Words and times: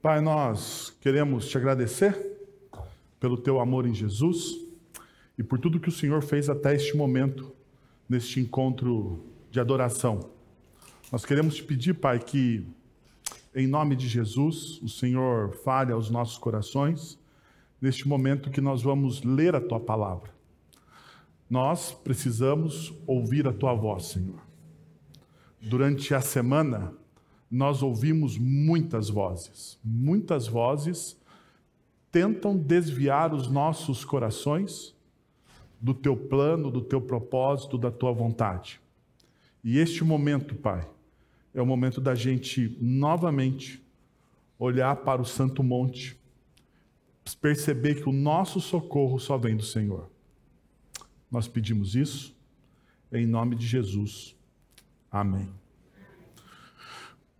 Pai, 0.00 0.20
nós 0.20 0.96
queremos 1.00 1.48
te 1.48 1.58
agradecer 1.58 2.16
pelo 3.18 3.36
teu 3.36 3.58
amor 3.58 3.84
em 3.84 3.92
Jesus 3.92 4.56
e 5.36 5.42
por 5.42 5.58
tudo 5.58 5.80
que 5.80 5.88
o 5.88 5.92
Senhor 5.92 6.22
fez 6.22 6.48
até 6.48 6.72
este 6.72 6.96
momento, 6.96 7.52
neste 8.08 8.38
encontro 8.38 9.24
de 9.50 9.58
adoração. 9.58 10.30
Nós 11.10 11.24
queremos 11.24 11.56
te 11.56 11.64
pedir, 11.64 11.94
Pai, 11.94 12.20
que 12.20 12.64
em 13.52 13.66
nome 13.66 13.96
de 13.96 14.06
Jesus, 14.06 14.80
o 14.82 14.88
Senhor 14.88 15.52
fale 15.64 15.90
aos 15.90 16.08
nossos 16.08 16.38
corações 16.38 17.18
neste 17.80 18.06
momento 18.06 18.50
que 18.50 18.60
nós 18.60 18.80
vamos 18.80 19.24
ler 19.24 19.56
a 19.56 19.60
tua 19.60 19.80
palavra. 19.80 20.30
Nós 21.50 21.90
precisamos 21.90 22.94
ouvir 23.04 23.48
a 23.48 23.52
tua 23.52 23.74
voz, 23.74 24.06
Senhor. 24.06 24.38
Durante 25.60 26.14
a 26.14 26.20
semana, 26.20 26.94
nós 27.50 27.82
ouvimos 27.82 28.36
muitas 28.36 29.08
vozes. 29.08 29.78
Muitas 29.82 30.46
vozes 30.46 31.16
tentam 32.10 32.56
desviar 32.56 33.34
os 33.34 33.48
nossos 33.48 34.04
corações 34.04 34.94
do 35.80 35.94
teu 35.94 36.16
plano, 36.16 36.70
do 36.70 36.80
teu 36.80 37.00
propósito, 37.00 37.78
da 37.78 37.90
tua 37.90 38.12
vontade. 38.12 38.80
E 39.62 39.78
este 39.78 40.04
momento, 40.04 40.54
Pai, 40.54 40.88
é 41.54 41.62
o 41.62 41.66
momento 41.66 42.00
da 42.00 42.14
gente 42.14 42.76
novamente 42.80 43.82
olhar 44.58 44.96
para 44.96 45.22
o 45.22 45.24
Santo 45.24 45.62
Monte, 45.62 46.18
perceber 47.40 48.02
que 48.02 48.08
o 48.08 48.12
nosso 48.12 48.60
socorro 48.60 49.18
só 49.18 49.36
vem 49.36 49.56
do 49.56 49.62
Senhor. 49.62 50.10
Nós 51.30 51.46
pedimos 51.46 51.94
isso 51.94 52.36
em 53.12 53.26
nome 53.26 53.54
de 53.54 53.66
Jesus. 53.66 54.34
Amém. 55.10 55.48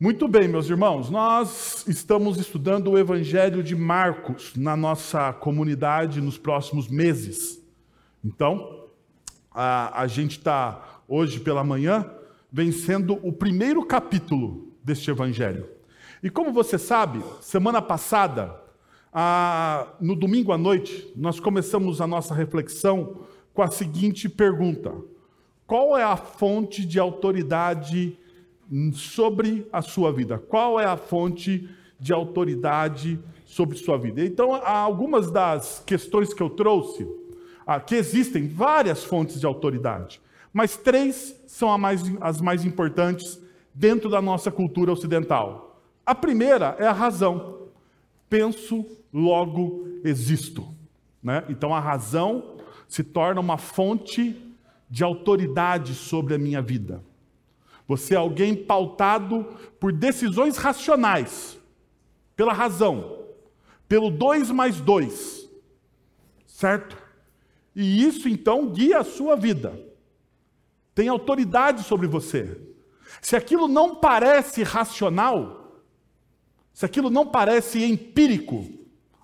Muito 0.01 0.29
bem, 0.29 0.47
meus 0.47 0.71
irmãos, 0.71 1.11
nós 1.11 1.85
estamos 1.89 2.39
estudando 2.39 2.93
o 2.93 2.97
Evangelho 2.97 3.65
de 3.65 3.75
Marcos 3.75 4.53
na 4.55 4.77
nossa 4.77 5.33
comunidade 5.33 6.21
nos 6.21 6.39
próximos 6.39 6.87
meses. 6.87 7.61
Então, 8.25 8.85
a, 9.51 10.03
a 10.03 10.07
gente 10.07 10.39
está 10.39 11.03
hoje 11.09 11.41
pela 11.41 11.65
manhã 11.65 12.09
vencendo 12.49 13.19
o 13.25 13.33
primeiro 13.33 13.85
capítulo 13.85 14.73
deste 14.85 15.11
Evangelho. 15.11 15.69
E 16.23 16.31
como 16.31 16.53
você 16.53 16.79
sabe, 16.79 17.21
semana 17.41 17.83
passada, 17.83 18.55
a, 19.13 19.95
no 20.01 20.15
domingo 20.15 20.53
à 20.53 20.59
noite, 20.59 21.13
nós 21.17 21.41
começamos 21.41 22.01
a 22.01 22.07
nossa 22.07 22.33
reflexão 22.33 23.23
com 23.53 23.63
a 23.63 23.69
seguinte 23.69 24.29
pergunta: 24.29 24.95
Qual 25.67 25.99
é 25.99 26.05
a 26.05 26.17
fonte 26.17 26.87
de 26.87 27.01
autoridade? 27.01 28.17
Sobre 28.93 29.67
a 29.73 29.81
sua 29.83 30.13
vida. 30.13 30.39
Qual 30.39 30.79
é 30.79 30.85
a 30.85 30.97
fonte 30.97 31.69
de 31.99 32.13
autoridade 32.13 33.19
sobre 33.45 33.77
sua 33.77 33.99
vida? 33.99 34.25
Então, 34.25 34.55
algumas 34.55 35.31
das 35.31 35.83
questões 35.87 36.35
que 36.35 36.43
eu 36.43 36.51
trouxe, 36.51 37.07
que 37.87 37.95
existem 37.95 38.47
várias 38.47 39.05
fontes 39.05 39.41
de 39.41 39.47
autoridade, 39.47 40.21
mas 40.53 40.77
três 40.77 41.39
são 41.47 41.69
as 42.21 42.41
mais 42.41 42.65
importantes 42.65 43.41
dentro 43.75 44.09
da 44.09 44.21
nossa 44.21 44.51
cultura 44.51 44.93
ocidental. 44.93 45.83
A 46.05 46.15
primeira 46.15 46.75
é 46.79 46.87
a 46.87 46.93
razão. 46.93 47.69
Penso, 48.29 48.85
logo 49.13 49.87
existo. 50.05 50.67
Né? 51.23 51.45
Então, 51.49 51.75
a 51.75 51.81
razão 51.81 52.57
se 52.89 53.05
torna 53.05 53.41
uma 53.41 53.59
fonte 53.59 54.37
de 54.89 55.05
autoridade 55.05 55.95
sobre 55.95 56.35
a 56.35 56.39
minha 56.39 56.63
vida. 56.63 57.03
Você 57.89 58.15
é 58.15 58.19
alguém 58.19 58.55
pautado 58.55 59.45
por 59.81 59.91
decisões 59.93 60.59
racionais, 60.59 61.59
pela 62.37 62.53
razão, 62.53 63.25
pelo 63.89 64.11
dois 64.11 64.51
mais 64.51 64.79
dois, 64.79 65.49
certo? 66.47 66.97
E 67.75 68.05
isso 68.05 68.29
então 68.29 68.69
guia 68.69 68.99
a 68.99 69.05
sua 69.05 69.35
vida, 69.35 69.81
tem 70.95 71.09
autoridade 71.09 71.83
sobre 71.83 72.07
você. 72.07 72.61
Se 73.23 73.35
aquilo 73.35 73.67
não 73.67 73.97
parece 73.97 74.63
racional, 74.63 75.83
se 76.75 76.85
aquilo 76.85 77.09
não 77.09 77.27
parece 77.27 77.83
empírico, 77.83 78.69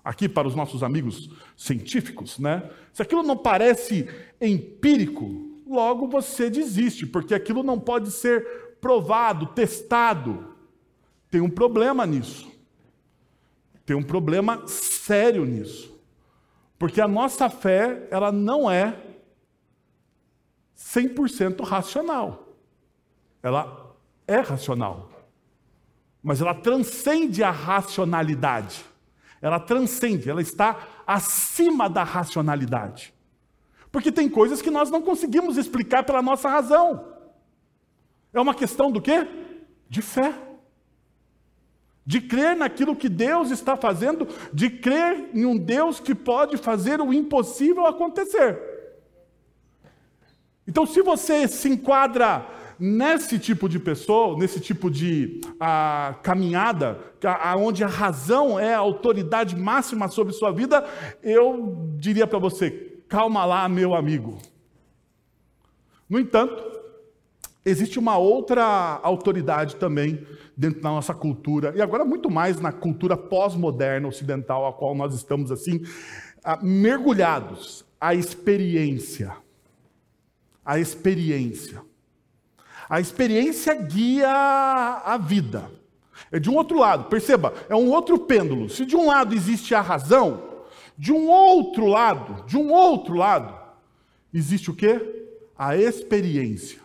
aqui 0.03 0.27
para 0.27 0.47
os 0.47 0.55
nossos 0.55 0.81
amigos 0.81 1.29
científicos, 1.55 2.39
né? 2.39 2.67
Se 2.91 3.03
aquilo 3.03 3.21
não 3.21 3.37
parece 3.37 4.09
empírico, 4.41 5.54
logo 5.65 6.07
você 6.07 6.49
desiste, 6.49 7.05
porque 7.05 7.33
aquilo 7.33 7.63
não 7.63 7.79
pode 7.79 8.11
ser 8.11 8.77
provado, 8.79 9.47
testado. 9.47 10.55
Tem 11.29 11.41
um 11.41 11.49
problema 11.49 12.05
nisso. 12.05 12.51
Tem 13.85 13.95
um 13.95 14.03
problema 14.03 14.67
sério 14.67 15.43
nisso. 15.45 15.93
Porque 16.77 17.01
a 17.01 17.07
nossa 17.07 17.49
fé, 17.49 18.07
ela 18.11 18.31
não 18.31 18.69
é 18.69 18.99
100% 20.77 21.63
racional. 21.63 22.49
Ela 23.41 23.95
é 24.27 24.39
racional. 24.39 25.09
Mas 26.21 26.41
ela 26.41 26.53
transcende 26.53 27.43
a 27.43 27.51
racionalidade. 27.51 28.85
Ela 29.41 29.59
transcende, 29.59 30.29
ela 30.29 30.41
está 30.41 31.03
acima 31.05 31.89
da 31.89 32.03
racionalidade. 32.03 33.14
Porque 33.95 34.11
tem 34.11 34.27
coisas 34.27 34.61
que 34.61 34.69
nós 34.69 34.91
não 34.91 35.01
conseguimos 35.01 35.55
explicar 35.55 36.03
pela 36.03 36.21
nossa 36.21 36.49
razão. 36.49 37.13
É 38.33 38.41
uma 38.41 38.53
questão 38.53 38.91
do 38.91 39.01
quê? 39.01 39.25
De 39.87 40.01
fé. 40.01 40.33
De 42.05 42.19
crer 42.19 42.57
naquilo 42.57 42.93
que 42.93 43.07
Deus 43.07 43.51
está 43.51 43.77
fazendo, 43.77 44.27
de 44.51 44.69
crer 44.69 45.29
em 45.33 45.45
um 45.45 45.57
Deus 45.57 46.01
que 46.01 46.13
pode 46.13 46.57
fazer 46.57 46.99
o 46.99 47.13
impossível 47.13 47.85
acontecer. 47.85 48.59
Então, 50.67 50.85
se 50.85 51.01
você 51.01 51.47
se 51.47 51.69
enquadra 51.69 52.45
nesse 52.77 53.39
tipo 53.39 53.69
de 53.69 53.79
pessoa, 53.79 54.37
nesse 54.37 54.59
tipo 54.59 54.91
de 54.91 55.39
a, 55.57 56.15
caminhada, 56.21 56.99
a, 57.23 57.55
onde 57.55 57.81
a 57.81 57.87
razão 57.87 58.59
é 58.59 58.75
a 58.75 58.79
autoridade 58.79 59.55
máxima 59.55 60.09
sobre 60.09 60.33
sua 60.33 60.51
vida, 60.51 60.85
eu 61.23 61.95
diria 61.97 62.27
para 62.27 62.39
você: 62.39 62.94
calma 63.07 63.45
lá, 63.45 63.67
meu 63.69 63.93
amigo. 63.93 64.37
No 66.09 66.19
entanto, 66.19 66.63
existe 67.65 67.97
uma 67.97 68.17
outra 68.17 68.99
autoridade 69.01 69.75
também 69.75 70.25
dentro 70.55 70.81
da 70.81 70.89
nossa 70.89 71.13
cultura, 71.13 71.73
e 71.75 71.81
agora 71.81 72.05
muito 72.05 72.29
mais 72.29 72.59
na 72.59 72.71
cultura 72.71 73.17
pós-moderna 73.17 74.07
ocidental, 74.07 74.67
a 74.67 74.73
qual 74.73 74.95
nós 74.95 75.13
estamos 75.13 75.51
assim, 75.51 75.81
mergulhados 76.61 77.83
a 77.99 78.13
experiência. 78.13 79.35
A 80.63 80.79
experiência. 80.79 81.81
A 82.87 82.99
experiência 82.99 83.73
guia 83.73 84.29
a 84.29 85.17
vida. 85.17 85.69
É 86.31 86.39
de 86.39 86.49
um 86.49 86.55
outro 86.55 86.79
lado, 86.79 87.05
perceba, 87.05 87.53
é 87.67 87.75
um 87.75 87.89
outro 87.89 88.17
pêndulo. 88.19 88.69
Se 88.69 88.85
de 88.85 88.95
um 88.95 89.07
lado 89.07 89.35
existe 89.35 89.75
a 89.75 89.81
razão, 89.81 90.54
de 90.97 91.11
um 91.11 91.27
outro 91.27 91.85
lado, 91.85 92.45
de 92.45 92.57
um 92.57 92.71
outro 92.71 93.13
lado, 93.15 93.57
existe 94.33 94.69
o 94.69 94.75
quê? 94.75 95.27
A 95.57 95.75
experiência. 95.75 96.79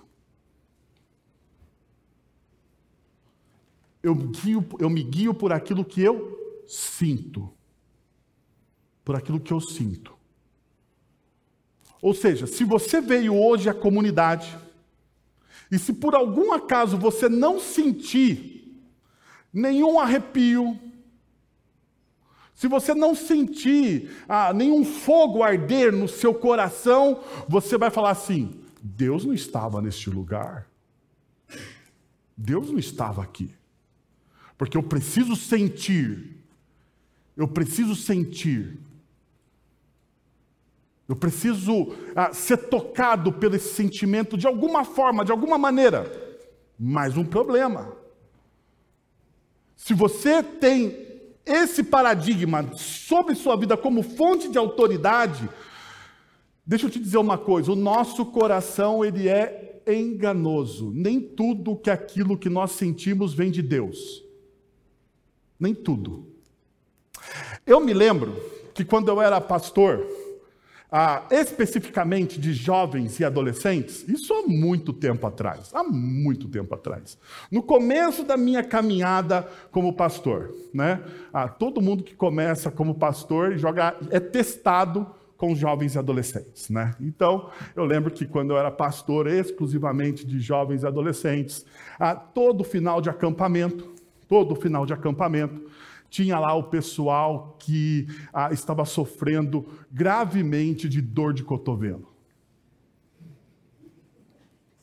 Eu, 4.02 4.14
guio, 4.14 4.66
eu 4.78 4.88
me 4.88 5.02
guio 5.02 5.34
por 5.34 5.52
aquilo 5.52 5.84
que 5.84 6.00
eu 6.00 6.64
sinto. 6.66 7.52
Por 9.04 9.14
aquilo 9.14 9.38
que 9.38 9.52
eu 9.52 9.60
sinto. 9.60 10.14
Ou 12.00 12.14
seja, 12.14 12.46
se 12.46 12.64
você 12.64 13.00
veio 13.00 13.36
hoje 13.36 13.68
à 13.68 13.74
comunidade, 13.74 14.56
e 15.70 15.78
se 15.78 15.92
por 15.92 16.14
algum 16.14 16.52
acaso 16.52 16.96
você 16.96 17.28
não 17.28 17.60
sentir 17.60 18.82
nenhum 19.52 20.00
arrepio, 20.00 20.78
se 22.60 22.68
você 22.68 22.92
não 22.92 23.14
sentir 23.14 24.10
ah, 24.28 24.52
nenhum 24.52 24.84
fogo 24.84 25.42
arder 25.42 25.90
no 25.90 26.06
seu 26.06 26.34
coração, 26.34 27.22
você 27.48 27.78
vai 27.78 27.90
falar 27.90 28.10
assim: 28.10 28.60
Deus 28.82 29.24
não 29.24 29.32
estava 29.32 29.80
neste 29.80 30.10
lugar. 30.10 30.68
Deus 32.36 32.70
não 32.70 32.78
estava 32.78 33.22
aqui. 33.22 33.50
Porque 34.58 34.76
eu 34.76 34.82
preciso 34.82 35.34
sentir. 35.36 36.36
Eu 37.34 37.48
preciso 37.48 37.96
sentir. 37.96 38.78
Eu 41.08 41.16
preciso 41.16 41.96
ah, 42.14 42.34
ser 42.34 42.58
tocado 42.58 43.32
pelo 43.32 43.56
esse 43.56 43.72
sentimento 43.72 44.36
de 44.36 44.46
alguma 44.46 44.84
forma, 44.84 45.24
de 45.24 45.32
alguma 45.32 45.56
maneira. 45.56 46.12
Mais 46.78 47.16
um 47.16 47.24
problema. 47.24 47.96
Se 49.74 49.94
você 49.94 50.42
tem 50.42 51.09
esse 51.44 51.82
paradigma 51.82 52.70
sobre 52.76 53.34
sua 53.34 53.56
vida 53.56 53.76
como 53.76 54.02
fonte 54.02 54.48
de 54.48 54.58
autoridade, 54.58 55.48
deixa 56.64 56.86
eu 56.86 56.90
te 56.90 56.98
dizer 56.98 57.18
uma 57.18 57.38
coisa, 57.38 57.72
o 57.72 57.76
nosso 57.76 58.26
coração 58.26 59.04
ele 59.04 59.28
é 59.28 59.82
enganoso. 59.86 60.92
Nem 60.94 61.20
tudo 61.20 61.76
que 61.76 61.90
aquilo 61.90 62.38
que 62.38 62.48
nós 62.48 62.72
sentimos 62.72 63.34
vem 63.34 63.50
de 63.50 63.62
Deus. 63.62 64.24
Nem 65.58 65.74
tudo. 65.74 66.26
Eu 67.66 67.80
me 67.80 67.92
lembro 67.92 68.34
que 68.74 68.84
quando 68.84 69.08
eu 69.08 69.20
era 69.20 69.40
pastor, 69.40 70.06
ah, 70.90 71.24
especificamente 71.30 72.40
de 72.40 72.52
jovens 72.52 73.20
e 73.20 73.24
adolescentes, 73.24 74.06
isso 74.08 74.34
há 74.34 74.42
muito 74.42 74.92
tempo 74.92 75.26
atrás, 75.26 75.70
há 75.72 75.84
muito 75.84 76.48
tempo 76.48 76.74
atrás. 76.74 77.16
No 77.50 77.62
começo 77.62 78.24
da 78.24 78.36
minha 78.36 78.64
caminhada 78.64 79.48
como 79.70 79.92
pastor, 79.92 80.54
né? 80.74 81.00
Ah, 81.32 81.48
todo 81.48 81.80
mundo 81.80 82.02
que 82.02 82.14
começa 82.14 82.70
como 82.70 82.94
pastor 82.94 83.56
joga, 83.56 83.96
é 84.10 84.18
testado 84.18 85.06
com 85.36 85.54
jovens 85.54 85.94
e 85.94 85.98
adolescentes, 85.98 86.68
né? 86.68 86.94
Então, 87.00 87.48
eu 87.74 87.84
lembro 87.84 88.10
que 88.10 88.26
quando 88.26 88.50
eu 88.50 88.58
era 88.58 88.70
pastor 88.70 89.26
exclusivamente 89.26 90.26
de 90.26 90.38
jovens 90.38 90.82
e 90.82 90.86
adolescentes, 90.86 91.64
ah, 91.98 92.14
todo 92.14 92.62
final 92.62 93.00
de 93.00 93.08
acampamento, 93.08 93.94
todo 94.28 94.54
final 94.54 94.84
de 94.84 94.92
acampamento, 94.92 95.69
tinha 96.10 96.38
lá 96.38 96.52
o 96.54 96.64
pessoal 96.64 97.56
que 97.58 98.08
ah, 98.32 98.52
estava 98.52 98.84
sofrendo 98.84 99.66
gravemente 99.90 100.88
de 100.88 101.00
dor 101.00 101.32
de 101.32 101.44
cotovelo. 101.44 102.12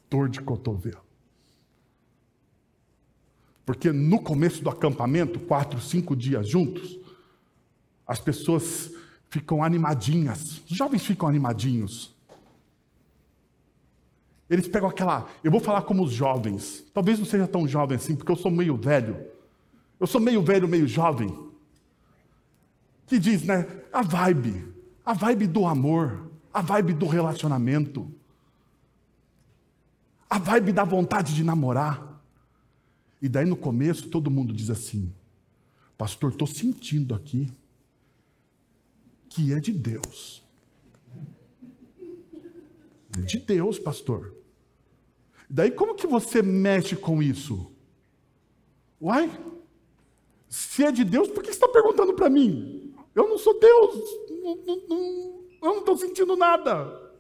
Dor 0.10 0.30
de 0.30 0.40
cotovelo. 0.42 1.06
Porque 3.66 3.92
no 3.92 4.22
começo 4.22 4.64
do 4.64 4.70
acampamento, 4.70 5.38
quatro, 5.42 5.82
cinco 5.82 6.16
dias 6.16 6.48
juntos, 6.48 6.98
as 8.08 8.22
pessoas 8.22 8.90
ficam 9.30 9.62
animadinhas, 9.62 10.62
os 10.70 10.78
jovens 10.78 11.06
ficam 11.06 11.28
animadinhos. 11.28 12.16
Eles 14.50 14.66
pegam 14.66 14.88
aquela. 14.88 15.28
Eu 15.44 15.52
vou 15.52 15.60
falar 15.60 15.82
como 15.82 16.02
os 16.02 16.14
jovens, 16.14 16.86
talvez 16.94 17.20
não 17.20 17.26
seja 17.26 17.46
tão 17.46 17.68
jovem 17.68 17.98
assim, 17.98 18.16
porque 18.16 18.32
eu 18.32 18.38
sou 18.38 18.50
meio 18.50 18.78
velho. 18.78 19.36
Eu 20.00 20.08
sou 20.08 20.22
meio 20.22 20.42
velho, 20.42 20.68
meio 20.68 20.88
jovem. 20.88 21.48
Que 23.08 23.18
diz, 23.18 23.44
né? 23.44 23.66
A 23.92 24.02
vibe. 24.02 24.74
A 25.06 25.14
vibe 25.14 25.48
do 25.48 25.66
amor. 25.66 26.30
A 26.54 26.62
vibe 26.62 26.94
do 26.94 27.08
relacionamento. 27.08 28.12
A 30.30 30.38
vibe 30.38 30.72
da 30.72 30.84
vontade 30.84 31.34
de 31.34 31.44
namorar. 31.44 32.22
E 33.22 33.28
daí 33.28 33.46
no 33.46 33.56
começo 33.56 34.10
todo 34.10 34.30
mundo 34.30 34.54
diz 34.54 34.70
assim: 34.70 35.12
Pastor, 35.98 36.32
estou 36.32 36.48
sentindo 36.48 37.16
aqui 37.16 37.52
que 39.30 39.54
é 39.54 39.60
de 39.60 39.72
Deus. 39.72 40.44
É 43.18 43.22
de 43.22 43.40
Deus, 43.40 43.80
pastor. 43.80 44.34
Daí 45.50 45.72
como 45.72 45.96
que 45.96 46.06
você 46.06 46.42
mexe 46.42 46.96
com 46.96 47.24
isso? 47.24 47.72
Uai, 49.00 49.32
se 50.50 50.84
é 50.84 50.92
de 50.92 51.04
Deus, 51.04 51.28
por 51.28 51.42
que 51.42 51.48
você 51.48 51.56
está 51.56 51.68
perguntando 51.68 52.14
para 52.14 52.30
mim? 52.30 52.96
Eu 53.14 53.28
não 53.28 53.38
sou 53.38 53.60
Deus, 53.60 53.96
não, 54.30 54.56
não, 54.56 54.88
não, 54.88 55.44
eu 55.62 55.74
não 55.74 55.80
estou 55.80 55.98
sentindo 55.98 56.36
nada. 56.36 57.12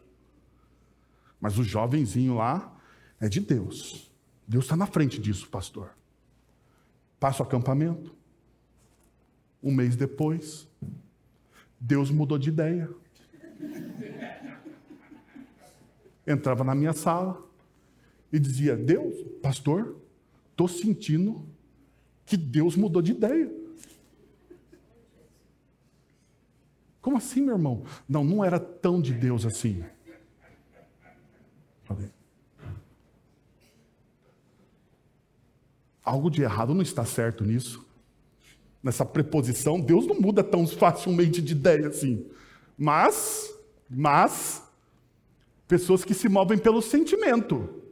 Mas 1.40 1.58
o 1.58 1.64
jovenzinho 1.64 2.36
lá 2.36 2.80
é 3.20 3.28
de 3.28 3.40
Deus. 3.40 4.12
Deus 4.48 4.66
está 4.66 4.76
na 4.76 4.88
frente 4.88 5.20
disso, 5.20 5.50
pastor. 5.50 5.92
Passa 7.20 7.44
o 7.44 7.46
acampamento. 7.46 8.16
Um 9.62 9.74
mês 9.74 9.96
depois, 9.96 10.68
Deus 11.80 12.10
mudou 12.10 12.38
de 12.38 12.50
ideia. 12.50 12.90
Entrava 16.26 16.64
na 16.64 16.76
minha 16.76 16.94
sala 16.94 17.44
e 18.32 18.40
dizia: 18.40 18.76
Deus, 18.76 19.16
pastor, 19.42 19.98
estou 20.52 20.68
sentindo 20.68 21.46
que 22.28 22.38
Deus 22.38 22.76
mudou 22.76 23.02
de 23.02 23.14
ideia. 23.14 23.52
Como 27.02 27.18
assim, 27.18 27.42
meu 27.42 27.56
irmão? 27.56 27.84
Não, 28.08 28.24
não 28.24 28.44
era 28.44 28.60
tão 28.60 29.02
de 29.02 29.14
Deus 29.14 29.46
assim. 29.46 29.84
Algo 36.04 36.30
de 36.30 36.42
errado 36.42 36.74
não 36.74 36.82
está 36.82 37.04
certo 37.04 37.44
nisso. 37.44 37.86
Nessa 38.82 39.06
preposição, 39.06 39.78
Deus 39.78 40.08
não 40.08 40.16
muda 40.16 40.42
tão 40.42 40.66
facilmente 40.66 41.42
de 41.42 41.52
ideia 41.52 41.90
assim. 41.90 42.26
Mas, 42.78 43.54
mas, 43.90 44.64
pessoas 45.68 46.06
que 46.06 46.14
se 46.14 46.30
movem 46.30 46.58
pelo 46.58 46.82
sentimento 46.82 47.84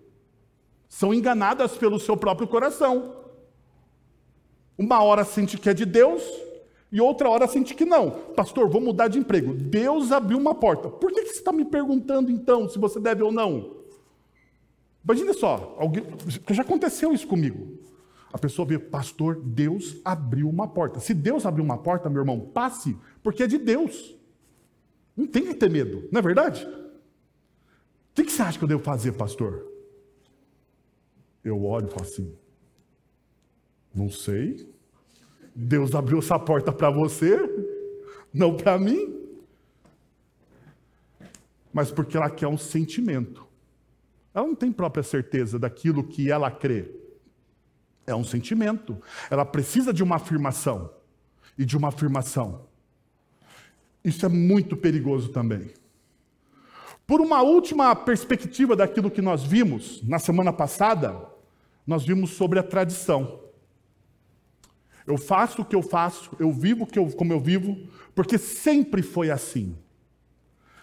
são 0.87 1.13
enganadas 1.13 1.77
pelo 1.77 1.99
seu 1.99 2.15
próprio 2.15 2.47
coração. 2.47 3.24
Uma 4.77 5.01
hora 5.03 5.23
sente 5.23 5.57
que 5.57 5.69
é 5.69 5.73
de 5.73 5.85
Deus 5.85 6.21
e 6.91 7.01
outra 7.01 7.29
hora 7.29 7.47
sente 7.47 7.73
que 7.73 7.85
não. 7.85 8.11
Pastor, 8.35 8.69
vou 8.69 8.81
mudar 8.81 9.07
de 9.07 9.19
emprego. 9.19 9.53
Deus 9.53 10.11
abriu 10.11 10.37
uma 10.37 10.55
porta. 10.55 10.89
Por 10.89 11.11
que 11.11 11.25
você 11.25 11.39
está 11.39 11.51
me 11.51 11.65
perguntando 11.65 12.31
então 12.31 12.69
se 12.69 12.77
você 12.79 12.99
deve 12.99 13.23
ou 13.23 13.31
não? 13.31 13.77
Imagina 15.03 15.33
só, 15.33 15.75
alguém, 15.77 16.03
já 16.49 16.63
aconteceu 16.63 17.13
isso 17.13 17.27
comigo. 17.27 17.77
A 18.33 18.37
pessoa 18.37 18.67
vê, 18.67 18.77
pastor, 18.77 19.39
Deus 19.41 19.97
abriu 20.03 20.49
uma 20.49 20.67
porta. 20.67 20.99
Se 20.99 21.13
Deus 21.13 21.45
abriu 21.45 21.63
uma 21.63 21.77
porta, 21.77 22.09
meu 22.09 22.21
irmão, 22.21 22.39
passe, 22.39 22.97
porque 23.23 23.43
é 23.43 23.47
de 23.47 23.57
Deus. 23.57 24.15
Não 25.15 25.25
tem 25.25 25.45
que 25.45 25.53
ter 25.53 25.69
medo, 25.69 26.09
não 26.11 26.19
é 26.19 26.21
verdade? 26.21 26.67
O 26.67 28.23
que 28.23 28.31
você 28.31 28.41
acha 28.41 28.57
que 28.57 28.63
eu 28.63 28.67
devo 28.67 28.83
fazer, 28.83 29.11
pastor? 29.13 29.65
Eu 31.43 31.63
olho 31.63 31.87
e 31.87 31.91
falo 31.91 32.01
assim, 32.01 32.35
não 33.95 34.09
sei. 34.09 34.69
Deus 35.55 35.95
abriu 35.95 36.19
essa 36.19 36.37
porta 36.37 36.71
para 36.73 36.89
você, 36.89 37.39
não 38.33 38.57
para 38.57 38.77
mim. 38.77 39.15
Mas 41.71 41.91
porque 41.91 42.17
ela 42.17 42.29
quer 42.29 42.47
um 42.47 42.57
sentimento. 42.57 43.45
Ela 44.33 44.47
não 44.47 44.55
tem 44.55 44.71
própria 44.71 45.03
certeza 45.03 45.57
daquilo 45.57 46.03
que 46.03 46.29
ela 46.29 46.51
crê. 46.51 46.91
É 48.05 48.13
um 48.13 48.23
sentimento. 48.23 49.01
Ela 49.29 49.45
precisa 49.45 49.93
de 49.93 50.03
uma 50.03 50.17
afirmação. 50.17 50.93
E 51.57 51.63
de 51.63 51.77
uma 51.77 51.87
afirmação. 51.87 52.67
Isso 54.03 54.25
é 54.25 54.29
muito 54.29 54.75
perigoso 54.75 55.29
também. 55.29 55.71
Por 57.07 57.21
uma 57.21 57.41
última 57.41 57.95
perspectiva 57.95 58.75
daquilo 58.75 59.09
que 59.09 59.21
nós 59.21 59.43
vimos 59.43 60.01
na 60.03 60.19
semana 60.19 60.51
passada, 60.51 61.29
nós 61.87 62.05
vimos 62.05 62.31
sobre 62.31 62.59
a 62.59 62.63
tradição. 62.63 63.44
Eu 65.05 65.17
faço 65.17 65.61
o 65.61 65.65
que 65.65 65.75
eu 65.75 65.83
faço, 65.83 66.35
eu 66.39 66.51
vivo 66.51 66.87
como 67.15 67.31
eu 67.31 67.39
vivo, 67.39 67.87
porque 68.15 68.37
sempre 68.37 69.03
foi 69.03 69.29
assim. 69.29 69.77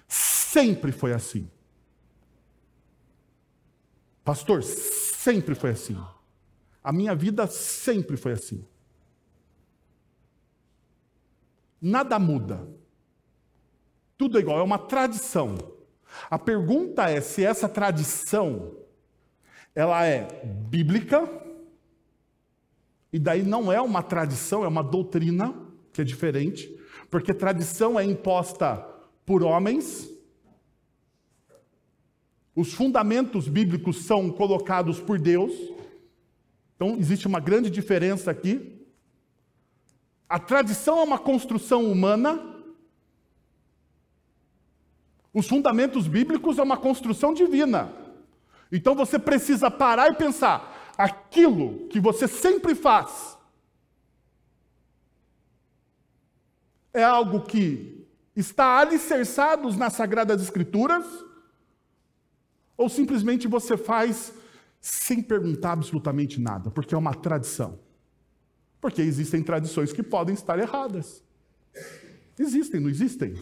Sempre 0.06 0.92
foi 0.92 1.12
assim. 1.12 1.50
Pastor, 4.25 4.62
sempre 4.62 5.54
foi 5.54 5.70
assim. 5.70 5.99
A 6.85 6.92
minha 6.92 7.14
vida 7.14 7.47
sempre 7.47 8.16
foi 8.16 8.32
assim. 8.32 8.64
Nada 11.80 12.18
muda. 12.18 12.68
Tudo 14.16 14.38
é 14.38 14.40
igual, 14.40 14.58
é 14.61 14.62
uma 14.62 14.78
tradição. 14.78 15.56
A 16.30 16.38
pergunta 16.38 17.11
é 17.11 17.20
se 17.20 17.44
essa 17.44 17.68
tradição 17.68 18.76
ela 19.75 20.04
é 20.04 20.44
bíblica 20.44 21.41
e 23.12 23.19
daí 23.19 23.42
não 23.42 23.71
é 23.71 23.81
uma 23.81 24.02
tradição, 24.02 24.64
é 24.64 24.69
uma 24.69 24.83
doutrina, 24.83 25.54
que 25.92 26.00
é 26.00 26.04
diferente, 26.04 26.75
porque 27.11 27.35
tradição 27.35 28.00
é 28.00 28.04
imposta 28.04 28.76
por 29.26 29.42
homens. 29.42 30.09
Os 32.57 32.73
fundamentos 32.73 33.49
bíblicos 33.49 34.04
são 34.04 34.31
colocados 34.31 34.99
por 34.99 35.19
Deus. 35.19 35.52
Então, 36.76 36.97
existe 36.99 37.26
uma 37.26 37.40
grande 37.40 37.69
diferença 37.69 38.31
aqui. 38.31 38.87
A 40.28 40.38
tradição 40.38 40.99
é 40.99 41.02
uma 41.02 41.19
construção 41.19 41.90
humana. 41.90 42.40
Os 45.35 45.47
fundamentos 45.47 46.07
bíblicos 46.07 46.59
é 46.59 46.62
uma 46.62 46.76
construção 46.76 47.35
divina. 47.35 47.92
Então 48.73 48.95
você 48.95 49.19
precisa 49.19 49.71
parar 49.71 50.11
e 50.11 50.14
pensar: 50.14 50.72
aquilo 51.02 51.88
que 51.88 51.99
você 51.99 52.28
sempre 52.28 52.75
faz 52.76 53.37
é 56.94 57.02
algo 57.02 57.40
que 57.40 58.06
está 58.37 58.78
alicerçado 58.78 59.71
nas 59.76 59.94
Sagradas 59.94 60.40
Escrituras, 60.40 61.04
ou 62.76 62.88
simplesmente 62.88 63.49
você 63.49 63.76
faz 63.76 64.32
sem 64.80 65.21
perguntar 65.23 65.73
absolutamente 65.73 66.40
nada, 66.40 66.71
porque 66.71 66.94
é 66.94 66.99
uma 66.99 67.14
tradição. 67.14 67.80
Porque 68.80 69.02
existem 69.02 69.42
tradições 69.42 69.92
que 69.92 70.02
podem 70.02 70.35
estar 70.35 70.59
erradas. 70.59 71.23
Existem, 72.38 72.80
não 72.80 72.88
existem? 72.88 73.35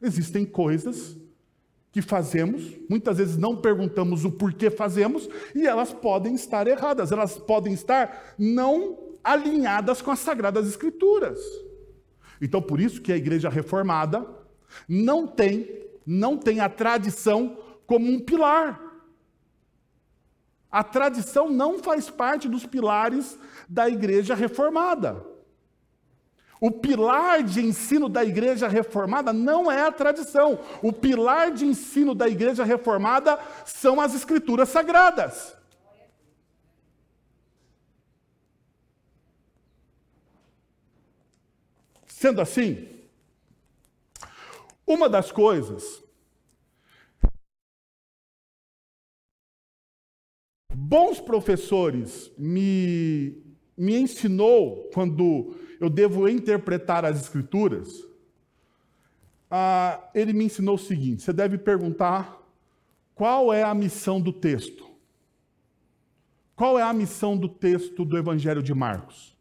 Existem 0.00 0.44
coisas 0.44 1.16
que 1.94 2.02
fazemos, 2.02 2.76
muitas 2.90 3.18
vezes 3.18 3.36
não 3.36 3.56
perguntamos 3.56 4.24
o 4.24 4.32
porquê 4.32 4.68
fazemos, 4.68 5.28
e 5.54 5.64
elas 5.64 5.92
podem 5.92 6.34
estar 6.34 6.66
erradas, 6.66 7.12
elas 7.12 7.38
podem 7.38 7.72
estar 7.72 8.34
não 8.36 8.98
alinhadas 9.22 10.02
com 10.02 10.10
as 10.10 10.18
sagradas 10.18 10.66
escrituras. 10.66 11.38
Então, 12.42 12.60
por 12.60 12.80
isso 12.80 13.00
que 13.00 13.12
a 13.12 13.16
igreja 13.16 13.48
reformada 13.48 14.26
não 14.88 15.24
tem, 15.24 15.86
não 16.04 16.36
tem 16.36 16.58
a 16.58 16.68
tradição 16.68 17.56
como 17.86 18.10
um 18.10 18.18
pilar. 18.18 18.82
A 20.68 20.82
tradição 20.82 21.48
não 21.48 21.78
faz 21.78 22.10
parte 22.10 22.48
dos 22.48 22.66
pilares 22.66 23.38
da 23.68 23.88
igreja 23.88 24.34
reformada. 24.34 25.24
O 26.64 26.70
pilar 26.70 27.42
de 27.42 27.60
ensino 27.60 28.08
da 28.08 28.24
igreja 28.24 28.66
reformada 28.66 29.34
não 29.34 29.70
é 29.70 29.82
a 29.82 29.92
tradição. 29.92 30.58
O 30.82 30.94
pilar 30.94 31.52
de 31.52 31.66
ensino 31.66 32.14
da 32.14 32.26
igreja 32.26 32.64
reformada 32.64 33.38
são 33.66 34.00
as 34.00 34.14
escrituras 34.14 34.70
sagradas. 34.70 35.54
Sendo 42.06 42.40
assim, 42.40 42.88
uma 44.86 45.06
das 45.06 45.30
coisas 45.30 46.02
bons 50.72 51.20
professores 51.20 52.32
me, 52.38 53.43
me 53.76 53.96
ensinou 53.96 54.88
quando 54.92 55.56
eu 55.80 55.90
devo 55.90 56.28
interpretar 56.28 57.04
as 57.04 57.20
escrituras, 57.20 58.04
ah, 59.50 60.10
ele 60.14 60.32
me 60.32 60.44
ensinou 60.44 60.76
o 60.76 60.78
seguinte: 60.78 61.22
você 61.22 61.32
deve 61.32 61.58
perguntar 61.58 62.40
qual 63.14 63.52
é 63.52 63.62
a 63.62 63.74
missão 63.74 64.20
do 64.20 64.32
texto. 64.32 64.84
Qual 66.56 66.78
é 66.78 66.82
a 66.82 66.92
missão 66.92 67.36
do 67.36 67.48
texto 67.48 68.04
do 68.04 68.16
Evangelho 68.16 68.62
de 68.62 68.72
Marcos? 68.72 69.36